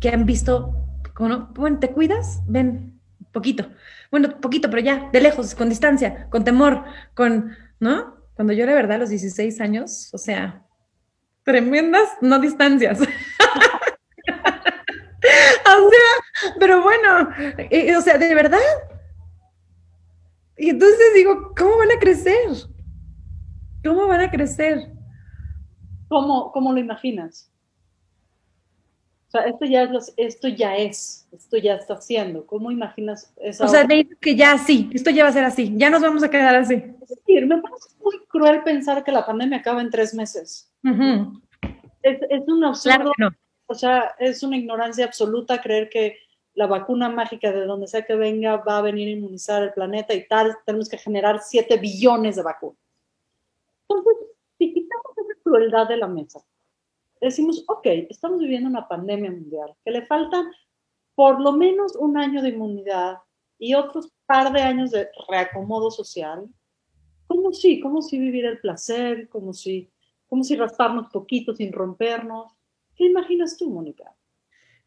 que 0.00 0.08
han 0.08 0.26
visto, 0.26 0.74
bueno, 1.16 1.78
¿te 1.78 1.92
cuidas? 1.92 2.42
Ven, 2.48 3.00
poquito. 3.30 3.70
Bueno, 4.10 4.40
poquito, 4.40 4.68
pero 4.68 4.82
ya, 4.82 5.08
de 5.12 5.20
lejos, 5.20 5.54
con 5.54 5.68
distancia, 5.68 6.28
con 6.28 6.42
temor, 6.42 6.82
con, 7.14 7.52
¿no? 7.78 8.16
Cuando 8.34 8.52
yo 8.52 8.66
la 8.66 8.74
verdad 8.74 8.96
a 8.96 8.98
los 8.98 9.10
16 9.10 9.60
años, 9.60 10.10
o 10.12 10.18
sea, 10.18 10.66
tremendas 11.44 12.08
no 12.20 12.40
distancias. 12.40 12.98
o 13.00 13.04
sea, 13.04 13.10
pero 16.58 16.82
bueno, 16.82 17.30
o 17.98 18.00
sea, 18.00 18.18
de 18.18 18.34
verdad. 18.34 18.58
Y 20.58 20.70
entonces 20.70 21.14
digo, 21.14 21.52
¿cómo 21.56 21.76
van 21.78 21.90
a 21.92 22.00
crecer? 22.00 22.48
¿Cómo 23.84 24.06
van 24.06 24.22
a 24.22 24.30
crecer? 24.30 24.90
¿Cómo, 26.08 26.50
cómo 26.52 26.72
lo 26.72 26.80
imaginas? 26.80 27.52
O 29.28 29.30
sea, 29.30 29.42
esto 29.42 29.64
ya, 29.64 29.82
es, 29.82 30.14
esto 30.16 30.48
ya 30.48 30.76
es, 30.76 31.28
esto 31.32 31.56
ya 31.56 31.74
está 31.74 31.94
haciendo. 31.94 32.46
¿Cómo 32.46 32.70
imaginas 32.70 33.32
eso? 33.36 33.64
O 33.64 33.68
sea, 33.68 33.84
me 33.84 34.08
que 34.20 34.36
ya 34.36 34.56
sí, 34.56 34.88
esto 34.94 35.10
ya 35.10 35.24
va 35.24 35.30
a 35.30 35.32
ser 35.32 35.44
así, 35.44 35.72
ya 35.76 35.90
nos 35.90 36.00
vamos 36.00 36.22
a 36.22 36.30
quedar 36.30 36.54
así. 36.54 36.74
Es 36.74 37.08
decir, 37.08 37.46
me 37.46 37.60
parece 37.60 37.88
muy 38.02 38.24
cruel 38.28 38.62
pensar 38.62 39.02
que 39.02 39.12
la 39.12 39.26
pandemia 39.26 39.58
acaba 39.58 39.82
en 39.82 39.90
tres 39.90 40.14
meses. 40.14 40.72
es, 42.02 42.18
es, 42.30 42.42
un 42.46 42.64
absurdo, 42.64 43.12
o 43.66 43.74
sea, 43.74 44.14
es 44.20 44.42
una 44.44 44.56
ignorancia 44.56 45.04
absoluta 45.04 45.60
creer 45.60 45.88
que 45.88 46.16
la 46.56 46.66
vacuna 46.66 47.10
mágica 47.10 47.52
de 47.52 47.66
donde 47.66 47.86
sea 47.86 48.06
que 48.06 48.16
venga 48.16 48.56
va 48.56 48.78
a 48.78 48.82
venir 48.82 49.08
a 49.08 49.12
inmunizar 49.12 49.62
el 49.62 49.74
planeta 49.74 50.14
y 50.14 50.26
tal, 50.26 50.56
tenemos 50.64 50.88
que 50.88 50.96
generar 50.96 51.40
7 51.40 51.76
billones 51.76 52.36
de 52.36 52.42
vacunas. 52.42 52.78
Entonces, 53.86 54.14
si 54.56 54.72
quitamos 54.72 55.18
esa 55.18 55.40
crueldad 55.44 55.86
de 55.86 55.98
la 55.98 56.08
mesa, 56.08 56.40
decimos, 57.20 57.62
ok, 57.68 57.86
estamos 58.08 58.40
viviendo 58.40 58.70
una 58.70 58.88
pandemia 58.88 59.30
mundial, 59.30 59.74
que 59.84 59.90
le 59.90 60.06
faltan 60.06 60.50
por 61.14 61.42
lo 61.42 61.52
menos 61.52 61.94
un 61.94 62.16
año 62.16 62.40
de 62.40 62.48
inmunidad 62.48 63.18
y 63.58 63.74
otros 63.74 64.10
par 64.24 64.50
de 64.50 64.62
años 64.62 64.92
de 64.92 65.10
reacomodo 65.28 65.90
social, 65.90 66.48
¿cómo 67.26 67.52
sí? 67.52 67.80
¿Cómo 67.80 68.00
sí 68.00 68.18
vivir 68.18 68.46
el 68.46 68.60
placer? 68.60 69.28
¿Cómo 69.28 69.52
sí? 69.52 69.90
¿Cómo 70.26 70.42
si 70.42 70.56
rasparnos 70.56 71.08
poquito 71.12 71.54
sin 71.54 71.70
rompernos? 71.70 72.50
¿Qué 72.94 73.04
imaginas 73.04 73.58
tú, 73.58 73.68
Mónica? 73.68 74.15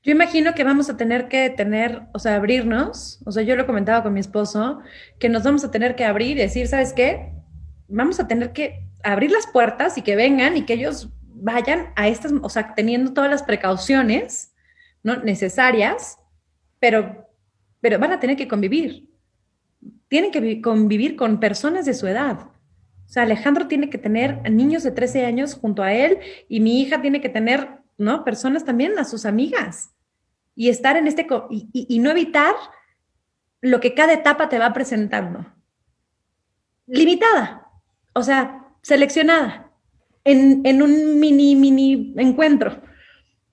Yo 0.02 0.12
imagino 0.12 0.54
que 0.54 0.64
vamos 0.64 0.90
a 0.90 0.98
tener 0.98 1.28
que 1.28 1.50
tener, 1.50 2.04
o 2.14 2.20
sea, 2.20 2.36
abrirnos, 2.36 3.22
o 3.26 3.32
sea, 3.32 3.44
yo 3.44 3.56
lo 3.56 3.66
comentaba 3.66 4.02
con 4.02 4.14
mi 4.14 4.22
esposo, 4.22 4.80
que 5.20 5.28
nos 5.28 5.44
vamos 5.44 5.64
a 5.66 5.72
tener 5.72 5.96
que 5.96 6.06
abrir 6.06 6.38
y 6.38 6.42
decir, 6.42 6.68
¿sabes 6.68 6.94
qué? 6.94 7.34
Vamos 7.88 8.20
a 8.20 8.28
tener 8.28 8.54
que 8.54 8.88
abrir 9.04 9.32
las 9.32 9.48
puertas 9.48 9.98
y 9.98 10.02
que 10.02 10.16
vengan 10.16 10.56
y 10.56 10.66
que 10.66 10.74
ellos 10.74 11.10
vayan 11.42 11.94
a 11.96 12.08
estas, 12.08 12.34
o 12.42 12.50
sea, 12.50 12.76
teniendo 12.76 13.14
todas 13.14 13.30
las 13.30 13.44
precauciones 13.44 14.54
¿no? 15.04 15.18
necesarias, 15.18 16.18
pero, 16.80 17.28
pero 17.82 18.00
van 18.00 18.14
a 18.14 18.20
tener 18.20 18.38
que 18.38 18.48
convivir. 18.48 19.10
Tienen 20.08 20.32
que 20.32 20.62
convivir 20.62 21.16
con 21.16 21.40
personas 21.40 21.86
de 21.86 21.94
su 21.94 22.08
edad. 22.08 22.40
O 22.42 23.12
sea, 23.12 23.24
Alejandro 23.24 23.68
tiene 23.68 23.90
que 23.90 23.98
tener 23.98 24.50
niños 24.52 24.84
de 24.84 24.92
13 24.92 25.26
años 25.26 25.56
junto 25.56 25.82
a 25.82 25.94
él 25.94 26.20
y 26.48 26.60
mi 26.60 26.82
hija 26.82 27.02
tiene 27.02 27.22
que 27.22 27.30
tener, 27.30 27.79
¿no? 28.00 28.24
Personas 28.24 28.66
también, 28.66 28.98
a 28.98 29.04
sus 29.04 29.26
amigas. 29.26 29.92
Y 30.56 30.70
estar 30.70 30.98
en 30.98 31.08
este, 31.08 31.28
y, 31.50 32.00
no 32.00 32.10
evitar 32.10 32.56
lo 33.62 33.80
que 33.80 33.94
cada 33.94 34.14
etapa 34.14 34.50
te 34.50 34.58
va 34.58 34.74
presentando. 34.74 35.46
Limitada, 36.88 37.68
o 38.14 38.24
sea, 38.24 38.66
seleccionada 38.82 39.72
en, 40.24 40.82
un 40.82 41.20
mini, 41.20 41.56
mini 41.56 42.14
encuentro. 42.18 42.82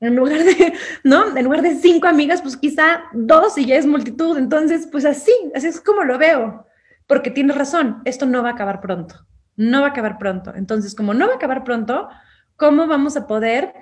En 0.00 0.14
lugar 0.14 0.42
de, 0.42 0.72
¿no? 1.04 1.36
En 1.36 1.44
lugar 1.44 1.62
de 1.62 1.74
cinco 1.74 2.06
amigas, 2.06 2.40
pues 2.40 2.56
quizá 2.56 3.04
dos 3.12 3.58
y 3.58 3.66
ya 3.66 3.76
es 3.76 3.86
multitud. 3.86 4.38
Entonces, 4.38 4.88
pues 4.90 5.04
así, 5.04 5.32
así 5.54 5.66
es 5.66 5.80
como 5.80 6.04
lo 6.04 6.18
veo. 6.18 6.66
Porque 7.06 7.30
tienes 7.30 7.56
razón, 7.56 8.02
esto 8.04 8.26
no 8.26 8.42
va 8.42 8.50
a 8.50 8.52
acabar 8.52 8.80
pronto. 8.80 9.26
No 9.56 9.80
va 9.80 9.88
a 9.88 9.90
acabar 9.90 10.18
pronto. 10.18 10.54
Entonces, 10.54 10.94
como 10.94 11.14
no 11.14 11.26
va 11.26 11.34
a 11.34 11.36
acabar 11.36 11.64
pronto, 11.64 12.08
¿cómo 12.56 12.86
vamos 12.86 13.16
a 13.16 13.26
poder 13.26 13.74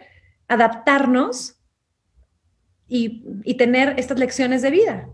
adaptarnos 0.48 1.56
y, 2.88 3.24
y 3.44 3.54
tener 3.54 3.98
estas 3.98 4.18
lecciones 4.18 4.62
de 4.62 4.70
vida? 4.70 5.08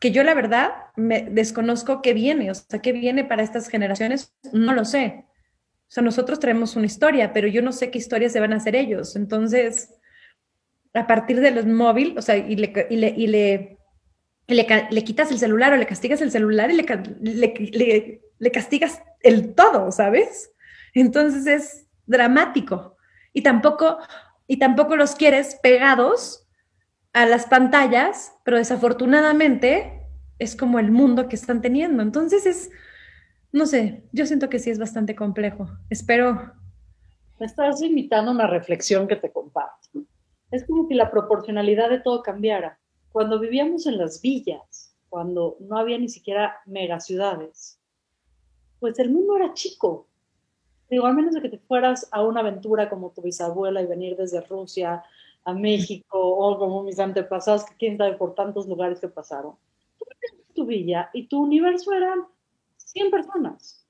Que 0.00 0.10
yo 0.10 0.22
la 0.22 0.34
verdad 0.34 0.72
me 0.96 1.22
desconozco 1.22 2.02
qué 2.02 2.12
viene, 2.14 2.50
o 2.50 2.54
sea, 2.54 2.80
qué 2.80 2.92
viene 2.92 3.24
para 3.24 3.42
estas 3.42 3.68
generaciones, 3.68 4.34
no 4.52 4.72
lo 4.74 4.84
sé. 4.84 5.24
O 5.88 5.92
sea, 5.94 6.02
nosotros 6.02 6.40
traemos 6.40 6.76
una 6.76 6.86
historia, 6.86 7.32
pero 7.32 7.46
yo 7.46 7.62
no 7.62 7.72
sé 7.72 7.90
qué 7.90 7.98
historias 7.98 8.32
se 8.32 8.40
van 8.40 8.52
a 8.52 8.56
hacer 8.56 8.74
ellos. 8.74 9.16
Entonces, 9.16 9.94
a 10.92 11.06
partir 11.06 11.40
de 11.40 11.50
los 11.50 11.66
móviles, 11.66 12.16
o 12.16 12.22
sea, 12.22 12.36
y 12.36 12.56
le, 12.56 12.72
y 12.90 12.96
le, 12.96 13.08
y 13.16 13.26
le, 13.26 13.78
le, 14.48 15.04
quitas 15.04 15.30
el 15.30 15.38
celular 15.38 15.72
o 15.72 15.76
le 15.76 15.86
castigas 15.86 16.20
el 16.20 16.30
celular 16.30 16.70
y 16.70 16.76
le, 16.76 18.20
le 18.38 18.50
castigas 18.50 19.02
el 19.20 19.54
todo, 19.54 19.90
¿sabes? 19.90 20.52
Entonces 20.94 21.46
es 21.46 21.86
dramático. 22.06 22.96
Y 23.32 23.42
tampoco, 23.42 23.98
y 24.46 24.58
tampoco 24.58 24.96
los 24.96 25.14
quieres 25.14 25.58
pegados 25.62 26.46
a 27.12 27.26
las 27.26 27.46
pantallas, 27.46 28.34
pero 28.44 28.58
desafortunadamente 28.58 30.06
es 30.38 30.56
como 30.56 30.78
el 30.78 30.90
mundo 30.90 31.28
que 31.28 31.36
están 31.36 31.60
teniendo. 31.60 32.02
Entonces 32.02 32.46
es 32.46 32.70
no 33.54 33.66
sé, 33.66 34.02
yo 34.10 34.26
siento 34.26 34.48
que 34.48 34.58
sí 34.58 34.70
es 34.70 34.80
bastante 34.80 35.14
complejo. 35.14 35.68
Espero. 35.88 36.54
Me 37.38 37.46
estás 37.46 37.80
invitando 37.82 38.32
una 38.32 38.48
reflexión 38.48 39.06
que 39.06 39.14
te 39.14 39.30
comparto. 39.30 40.02
Es 40.50 40.66
como 40.66 40.88
que 40.88 40.96
la 40.96 41.08
proporcionalidad 41.08 41.88
de 41.88 42.00
todo 42.00 42.20
cambiara. 42.20 42.80
Cuando 43.12 43.38
vivíamos 43.38 43.86
en 43.86 43.98
las 43.98 44.20
villas, 44.20 44.96
cuando 45.08 45.56
no 45.60 45.78
había 45.78 45.96
ni 45.98 46.08
siquiera 46.08 46.56
megaciudades, 46.66 47.78
pues 48.80 48.98
el 48.98 49.12
mundo 49.12 49.36
era 49.36 49.54
chico. 49.54 50.08
Digo, 50.94 51.06
al 51.06 51.14
menos 51.14 51.34
de 51.34 51.42
que 51.42 51.48
te 51.48 51.58
fueras 51.58 52.06
a 52.12 52.22
una 52.22 52.38
aventura 52.38 52.88
como 52.88 53.10
tu 53.10 53.20
bisabuela 53.20 53.82
y 53.82 53.86
venir 53.86 54.14
desde 54.16 54.40
Rusia 54.42 55.02
a 55.44 55.52
México 55.52 56.06
o 56.20 56.56
como 56.56 56.84
mis 56.84 57.00
antepasados, 57.00 57.64
que 57.64 57.74
quién 57.74 57.98
sabe 57.98 58.12
por 58.12 58.36
tantos 58.36 58.68
lugares 58.68 59.00
que 59.00 59.08
pasaron. 59.08 59.56
Tú 59.98 60.04
tu 60.54 60.66
villa 60.66 61.10
y 61.12 61.26
tu 61.26 61.42
universo 61.42 61.92
eran 61.92 62.20
100 62.76 63.10
personas. 63.10 63.84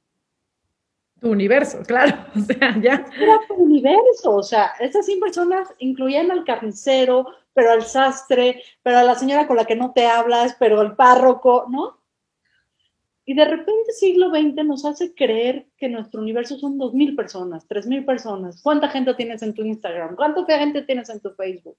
Tu 1.20 1.28
universo, 1.28 1.82
claro, 1.86 2.16
o 2.36 2.40
sea, 2.40 2.74
ya. 2.80 3.04
Era 3.20 3.38
tu 3.46 3.52
universo, 3.56 4.36
o 4.36 4.42
sea, 4.42 4.72
esas 4.80 5.04
100 5.04 5.20
personas 5.20 5.74
incluían 5.80 6.30
al 6.30 6.42
carnicero, 6.44 7.26
pero 7.52 7.72
al 7.72 7.82
sastre, 7.82 8.62
pero 8.82 8.96
a 8.96 9.02
la 9.02 9.14
señora 9.14 9.46
con 9.46 9.56
la 9.56 9.66
que 9.66 9.76
no 9.76 9.92
te 9.92 10.06
hablas, 10.06 10.56
pero 10.58 10.80
al 10.80 10.96
párroco, 10.96 11.66
¿no? 11.68 11.98
Y 13.26 13.34
de 13.34 13.44
repente 13.44 13.92
siglo 13.92 14.30
XX 14.30 14.64
nos 14.66 14.84
hace 14.84 15.14
creer 15.14 15.66
que 15.76 15.88
nuestro 15.88 16.20
universo 16.20 16.58
son 16.58 16.78
2.000 16.78 17.16
personas, 17.16 17.66
3.000 17.68 18.04
personas. 18.04 18.62
¿Cuánta 18.62 18.88
gente 18.88 19.14
tienes 19.14 19.42
en 19.42 19.54
tu 19.54 19.62
Instagram? 19.62 20.14
¿Cuánta 20.14 20.58
gente 20.58 20.82
tienes 20.82 21.08
en 21.08 21.20
tu 21.20 21.30
Facebook? 21.30 21.78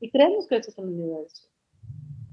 Y 0.00 0.10
creemos 0.10 0.48
que 0.48 0.56
eso 0.56 0.70
es 0.70 0.78
un 0.78 0.88
universo 0.88 1.52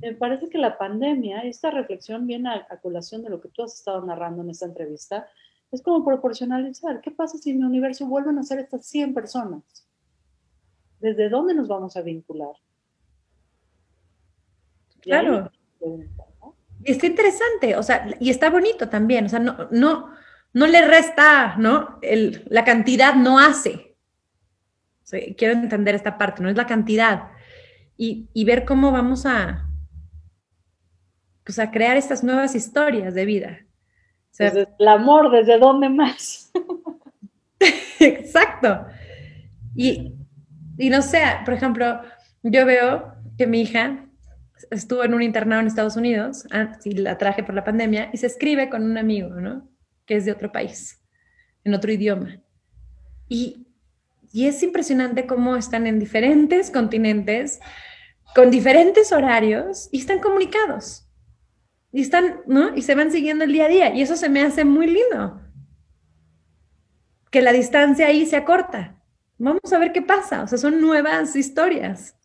me 0.02 0.14
parece 0.14 0.50
que 0.50 0.58
la 0.58 0.78
pandemia, 0.78 1.42
esta 1.42 1.72
reflexión 1.72 2.26
viene 2.26 2.50
a, 2.50 2.80
colación 2.82 3.22
de 3.22 3.30
lo 3.30 3.42
que 3.42 3.50
tú 3.50 3.64
has 3.64 3.76
estado 3.76 4.02
narrando 4.06 4.42
en 4.42 4.50
esta 4.50 4.66
entrevista, 4.66 5.28
es 5.72 5.82
como 5.82 6.06
proporcionalizar. 6.06 7.02
¿Qué 7.02 7.12
pasa 7.12 7.38
si 7.38 7.52
en 7.52 7.60
mi 7.60 7.64
universo 7.64 8.08
vuelven 8.08 8.38
a 8.40 8.44
ser 8.44 8.60
estas 8.60 8.86
100 8.86 9.14
personas? 9.14 9.64
¿Desde 11.00 11.30
dónde 11.30 11.54
nos 11.54 11.68
vamos 11.68 11.96
a 11.96 12.02
vincular? 12.02 12.56
Claro. 15.02 15.52
Y 16.84 16.92
está 16.92 17.08
interesante, 17.08 17.76
o 17.76 17.84
sea, 17.84 18.08
y 18.20 18.30
está 18.30 18.50
bonito 18.50 18.90
también, 18.90 19.26
o 19.26 19.30
sea, 19.30 19.40
no, 19.40 19.68
no, 19.72 20.12
no 20.54 20.68
le 20.68 20.86
resta, 20.88 21.56
¿no? 21.58 22.00
El, 22.02 22.44
la 22.48 22.64
cantidad 22.64 23.16
no 23.16 23.40
hace. 23.40 23.96
quiero 25.38 25.54
entender 25.54 25.96
esta 25.96 26.18
parte, 26.18 26.42
no 26.42 26.50
es 26.50 26.56
la 26.56 26.68
cantidad. 26.68 27.32
Y, 27.98 28.30
y 28.34 28.46
ver 28.46 28.64
cómo 28.64 28.92
vamos 28.92 29.26
a, 29.26 29.68
pues 31.44 31.60
a 31.60 31.72
crear 31.72 31.98
estas 31.98 32.24
nuevas 32.24 32.56
historias 32.56 33.14
de 33.14 33.26
vida. 33.26 33.60
el 34.40 34.88
amor, 34.88 35.32
¿desde 35.32 35.60
dónde 35.60 35.90
más? 35.90 36.52
Exacto. 38.00 38.86
Y, 39.76 40.14
y 40.78 40.90
no 40.90 41.02
sé, 41.02 41.22
por 41.44 41.54
ejemplo, 41.54 42.02
yo 42.44 42.66
veo 42.66 43.16
que 43.38 43.48
mi 43.48 43.62
hija 43.62 44.06
estuvo 44.72 45.04
en 45.04 45.14
un 45.14 45.22
internado 45.22 45.62
en 45.62 45.68
Estados 45.68 45.96
Unidos, 45.96 46.46
ah, 46.52 46.78
sí, 46.80 46.92
la 46.92 47.18
traje 47.18 47.44
por 47.44 47.56
la 47.56 47.64
pandemia, 47.64 48.10
y 48.14 48.18
se 48.18 48.28
escribe 48.28 48.70
con 48.70 48.84
un 48.84 48.98
amigo, 48.98 49.30
¿no? 49.30 49.70
Que 50.06 50.16
es 50.16 50.26
de 50.26 50.32
otro 50.32 50.52
país, 50.52 51.00
en 51.64 51.74
otro 51.74 51.92
idioma. 51.92 52.42
Y, 53.28 53.68
y 54.32 54.48
es 54.48 54.62
impresionante 54.64 55.26
cómo 55.26 55.56
están 55.56 55.88
en 55.88 56.00
diferentes 56.00 56.72
continentes, 56.72 57.60
con 58.36 58.52
diferentes 58.52 59.12
horarios, 59.12 59.90
y 59.92 60.00
están 60.00 60.20
comunicados. 60.20 61.06
Y 61.92 62.02
están, 62.02 62.42
¿no? 62.46 62.76
Y 62.76 62.84
se 62.84 62.96
van 62.96 63.12
siguiendo 63.12 63.46
el 63.46 63.52
día 63.52 63.66
a 63.66 63.70
día. 63.70 63.96
Y 63.96 64.02
eso 64.02 64.16
se 64.16 64.30
me 64.30 64.44
hace 64.44 64.64
muy 64.64 64.86
lindo. 64.86 65.42
Que 67.32 67.42
la 67.42 67.52
distancia 67.52 68.08
ahí 68.08 68.26
se 68.28 68.36
acorta. 68.36 69.02
Vamos 69.40 69.74
a 69.74 69.80
ver 69.80 69.92
qué 69.92 70.04
pasa. 70.04 70.44
O 70.44 70.48
sea, 70.48 70.60
son 70.60 70.82
nuevas 70.82 71.36
historias. 71.36 72.19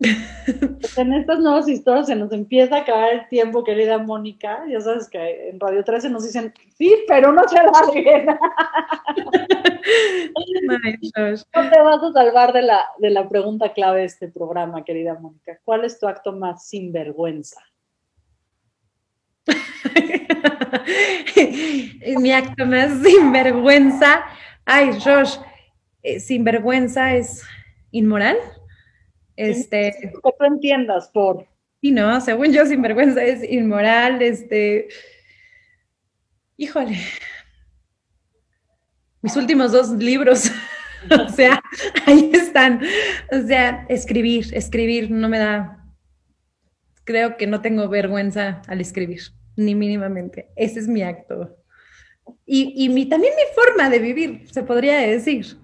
En 0.00 1.12
estas 1.12 1.40
nuevas 1.40 1.68
historias 1.68 2.06
se 2.06 2.14
nos 2.14 2.32
empieza 2.32 2.76
a 2.76 2.80
acabar 2.80 3.12
el 3.12 3.28
tiempo, 3.28 3.64
querida 3.64 3.98
Mónica. 3.98 4.64
Ya 4.68 4.80
sabes 4.80 5.08
que 5.08 5.48
en 5.48 5.58
Radio 5.58 5.82
13 5.82 6.10
nos 6.10 6.24
dicen, 6.24 6.54
sí, 6.76 6.94
pero 7.08 7.32
no 7.32 7.42
se 7.48 7.56
larguen. 7.56 8.38
No 11.54 11.70
te 11.70 11.80
vas 11.80 12.02
a 12.02 12.12
salvar 12.12 12.52
de 12.52 12.62
la, 12.62 12.84
de 12.98 13.10
la 13.10 13.28
pregunta 13.28 13.72
clave 13.72 14.00
de 14.00 14.06
este 14.06 14.28
programa, 14.28 14.84
querida 14.84 15.18
Mónica. 15.18 15.58
¿Cuál 15.64 15.84
es 15.84 15.98
tu 15.98 16.06
acto 16.06 16.32
más 16.32 16.68
sinvergüenza? 16.68 17.60
Mi 22.20 22.32
acto 22.32 22.66
más 22.66 23.02
sinvergüenza. 23.02 24.22
Ay, 24.66 24.98
Josh, 25.02 25.38
eh, 26.02 26.20
sinvergüenza 26.20 27.14
es 27.14 27.42
inmoral. 27.90 28.36
Este, 29.38 29.94
que 30.00 30.08
tú 30.08 30.20
entiendas 30.44 31.08
por. 31.10 31.46
Y 31.80 31.92
no, 31.92 32.20
según 32.20 32.52
yo, 32.52 32.66
sinvergüenza 32.66 33.22
es 33.22 33.48
inmoral, 33.48 34.20
este. 34.20 34.88
Híjole. 36.56 36.98
Mis 39.22 39.36
últimos 39.36 39.70
dos 39.70 39.90
libros. 39.90 40.50
o 41.10 41.28
sea, 41.28 41.62
ahí 42.04 42.32
están. 42.34 42.82
O 43.30 43.46
sea, 43.46 43.86
escribir, 43.88 44.46
escribir 44.52 45.08
no 45.08 45.28
me 45.28 45.38
da. 45.38 45.84
Creo 47.04 47.36
que 47.36 47.46
no 47.46 47.62
tengo 47.62 47.88
vergüenza 47.88 48.60
al 48.66 48.80
escribir, 48.80 49.20
ni 49.54 49.76
mínimamente. 49.76 50.48
Ese 50.56 50.80
es 50.80 50.88
mi 50.88 51.02
acto. 51.02 51.56
Y, 52.44 52.74
y 52.76 52.88
mi, 52.88 53.06
también 53.06 53.34
mi 53.36 53.54
forma 53.54 53.88
de 53.88 54.00
vivir, 54.00 54.48
se 54.50 54.64
podría 54.64 54.98
decir. 54.98 55.58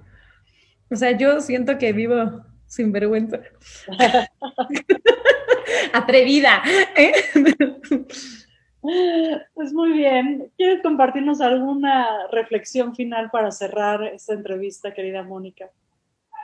O 0.92 0.94
sea, 0.94 1.10
yo 1.10 1.40
siento 1.40 1.76
que 1.76 1.92
vivo 1.92 2.44
sin 2.74 2.92
vergüenza. 2.92 3.40
Atrevida. 5.92 6.62
¿eh? 6.96 7.12
Pues 9.54 9.72
muy 9.72 9.92
bien. 9.92 10.50
¿Quieres 10.56 10.82
compartirnos 10.82 11.40
alguna 11.40 12.26
reflexión 12.30 12.94
final 12.94 13.30
para 13.30 13.50
cerrar 13.50 14.02
esta 14.04 14.34
entrevista, 14.34 14.92
querida 14.92 15.22
Mónica? 15.22 15.70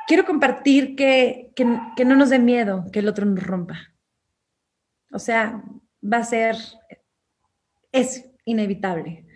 Quiero 0.07 0.25
compartir 0.25 0.97
que, 0.97 1.53
que, 1.55 1.67
que 1.97 2.05
no 2.05 2.17
nos 2.17 2.31
dé 2.31 2.39
miedo 2.39 2.87
que 2.93 3.01
el 3.01 3.09
otro 3.09 3.27
nos 3.27 3.45
rompa. 3.45 3.93
O 5.13 5.19
sea, 5.19 5.63
va 6.03 6.19
a 6.19 6.25
ser, 6.25 6.57
es 7.93 8.25
inevitable. 8.45 9.27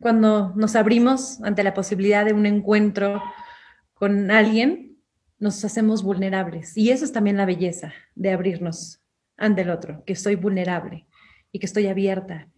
Cuando 0.00 0.52
nos 0.56 0.76
abrimos 0.76 1.42
ante 1.42 1.62
la 1.62 1.74
posibilidad 1.74 2.24
de 2.24 2.32
un 2.32 2.46
encuentro 2.46 3.22
con 3.94 4.30
alguien, 4.30 4.89
nos 5.40 5.64
hacemos 5.64 6.04
vulnerables. 6.04 6.76
Y 6.76 6.90
eso 6.90 7.04
es 7.04 7.12
también 7.12 7.36
la 7.36 7.46
belleza 7.46 7.92
de 8.14 8.30
abrirnos 8.30 9.02
ante 9.36 9.62
el 9.62 9.70
otro, 9.70 10.04
que 10.04 10.12
estoy 10.12 10.36
vulnerable 10.36 11.06
y 11.50 11.58
que 11.58 11.66
estoy 11.66 11.88
abierta 11.88 12.48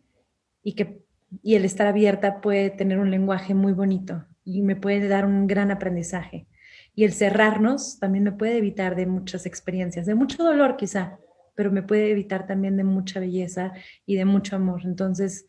y 0.62 0.74
que 0.74 1.02
y 1.42 1.54
el 1.54 1.64
estar 1.64 1.86
abierta 1.86 2.40
puede 2.40 2.70
tener 2.70 2.98
un 2.98 3.10
lenguaje 3.10 3.54
muy 3.54 3.72
bonito 3.72 4.26
y 4.44 4.62
me 4.62 4.76
puede 4.76 5.08
dar 5.08 5.24
un 5.24 5.46
gran 5.46 5.70
aprendizaje. 5.70 6.46
Y 6.94 7.04
el 7.04 7.12
cerrarnos 7.12 7.98
también 7.98 8.24
me 8.24 8.32
puede 8.32 8.58
evitar 8.58 8.96
de 8.96 9.06
muchas 9.06 9.46
experiencias, 9.46 10.04
de 10.04 10.14
mucho 10.14 10.42
dolor 10.42 10.76
quizá, 10.76 11.18
pero 11.54 11.70
me 11.70 11.82
puede 11.82 12.10
evitar 12.10 12.46
también 12.46 12.76
de 12.76 12.84
mucha 12.84 13.20
belleza 13.20 13.72
y 14.04 14.16
de 14.16 14.24
mucho 14.24 14.56
amor. 14.56 14.82
Entonces, 14.84 15.46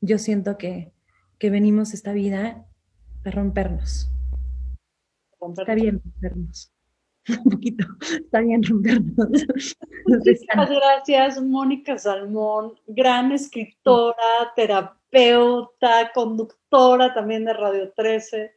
yo 0.00 0.18
siento 0.18 0.56
que, 0.56 0.92
que 1.38 1.50
venimos 1.50 1.92
esta 1.92 2.12
vida 2.12 2.64
a 3.24 3.30
rompernos. 3.30 4.10
Está 5.40 5.74
bien 5.74 6.00
rompernos. 6.02 6.72
Un 7.44 7.50
poquito. 7.50 7.86
Está 8.00 8.40
bien 8.40 8.62
rompernos. 8.62 9.16
Muchas 10.06 10.70
gracias, 10.70 11.42
Mónica 11.42 11.98
Salmón, 11.98 12.74
gran 12.86 13.32
escritora, 13.32 14.52
terapeuta, 14.56 16.10
conductora 16.14 17.14
también 17.14 17.44
de 17.44 17.52
Radio 17.52 17.92
13. 17.94 18.52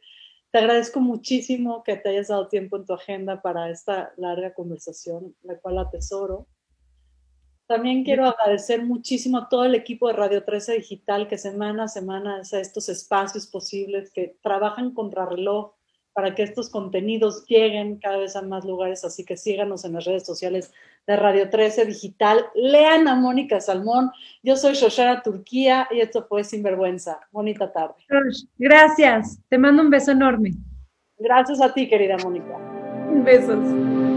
Te 0.50 0.58
agradezco 0.58 1.00
muchísimo 1.00 1.82
que 1.82 1.96
te 1.96 2.10
hayas 2.10 2.28
dado 2.28 2.48
tiempo 2.48 2.76
en 2.76 2.84
tu 2.84 2.94
agenda 2.94 3.40
para 3.40 3.70
esta 3.70 4.12
larga 4.16 4.52
conversación, 4.52 5.34
la 5.42 5.58
cual 5.58 5.78
atesoro. 5.78 6.46
También 7.66 8.04
quiero 8.04 8.26
agradecer 8.26 8.84
muchísimo 8.84 9.38
a 9.38 9.48
todo 9.48 9.64
el 9.64 9.74
equipo 9.74 10.08
de 10.08 10.14
Radio 10.14 10.44
13 10.44 10.74
Digital 10.74 11.26
que 11.26 11.38
semana 11.38 11.84
a 11.84 11.88
semana 11.88 12.40
hace 12.40 12.60
estos 12.60 12.90
espacios 12.90 13.46
posibles, 13.46 14.10
que 14.12 14.36
trabajan 14.42 14.92
contra 14.92 15.24
reloj 15.24 15.72
para 16.12 16.34
que 16.34 16.42
estos 16.42 16.70
contenidos 16.70 17.44
lleguen 17.46 17.96
cada 17.98 18.18
vez 18.18 18.36
a 18.36 18.42
más 18.42 18.64
lugares. 18.64 19.04
Así 19.04 19.24
que 19.24 19.36
síganos 19.36 19.84
en 19.84 19.94
las 19.94 20.04
redes 20.04 20.24
sociales 20.24 20.72
de 21.06 21.16
Radio 21.16 21.50
13 21.50 21.86
Digital. 21.86 22.44
Lean 22.54 23.08
a 23.08 23.14
Mónica 23.14 23.60
Salmón. 23.60 24.10
Yo 24.42 24.56
soy 24.56 24.74
Shoshana 24.74 25.22
Turquía 25.22 25.88
y 25.90 26.00
esto 26.00 26.26
fue 26.28 26.44
Sinvergüenza. 26.44 27.20
Bonita 27.30 27.72
tarde. 27.72 27.94
Gracias. 28.58 29.38
Te 29.48 29.58
mando 29.58 29.82
un 29.82 29.90
beso 29.90 30.12
enorme. 30.12 30.52
Gracias 31.18 31.60
a 31.60 31.72
ti, 31.72 31.88
querida 31.88 32.16
Mónica. 32.22 32.58
Besos. 33.24 34.11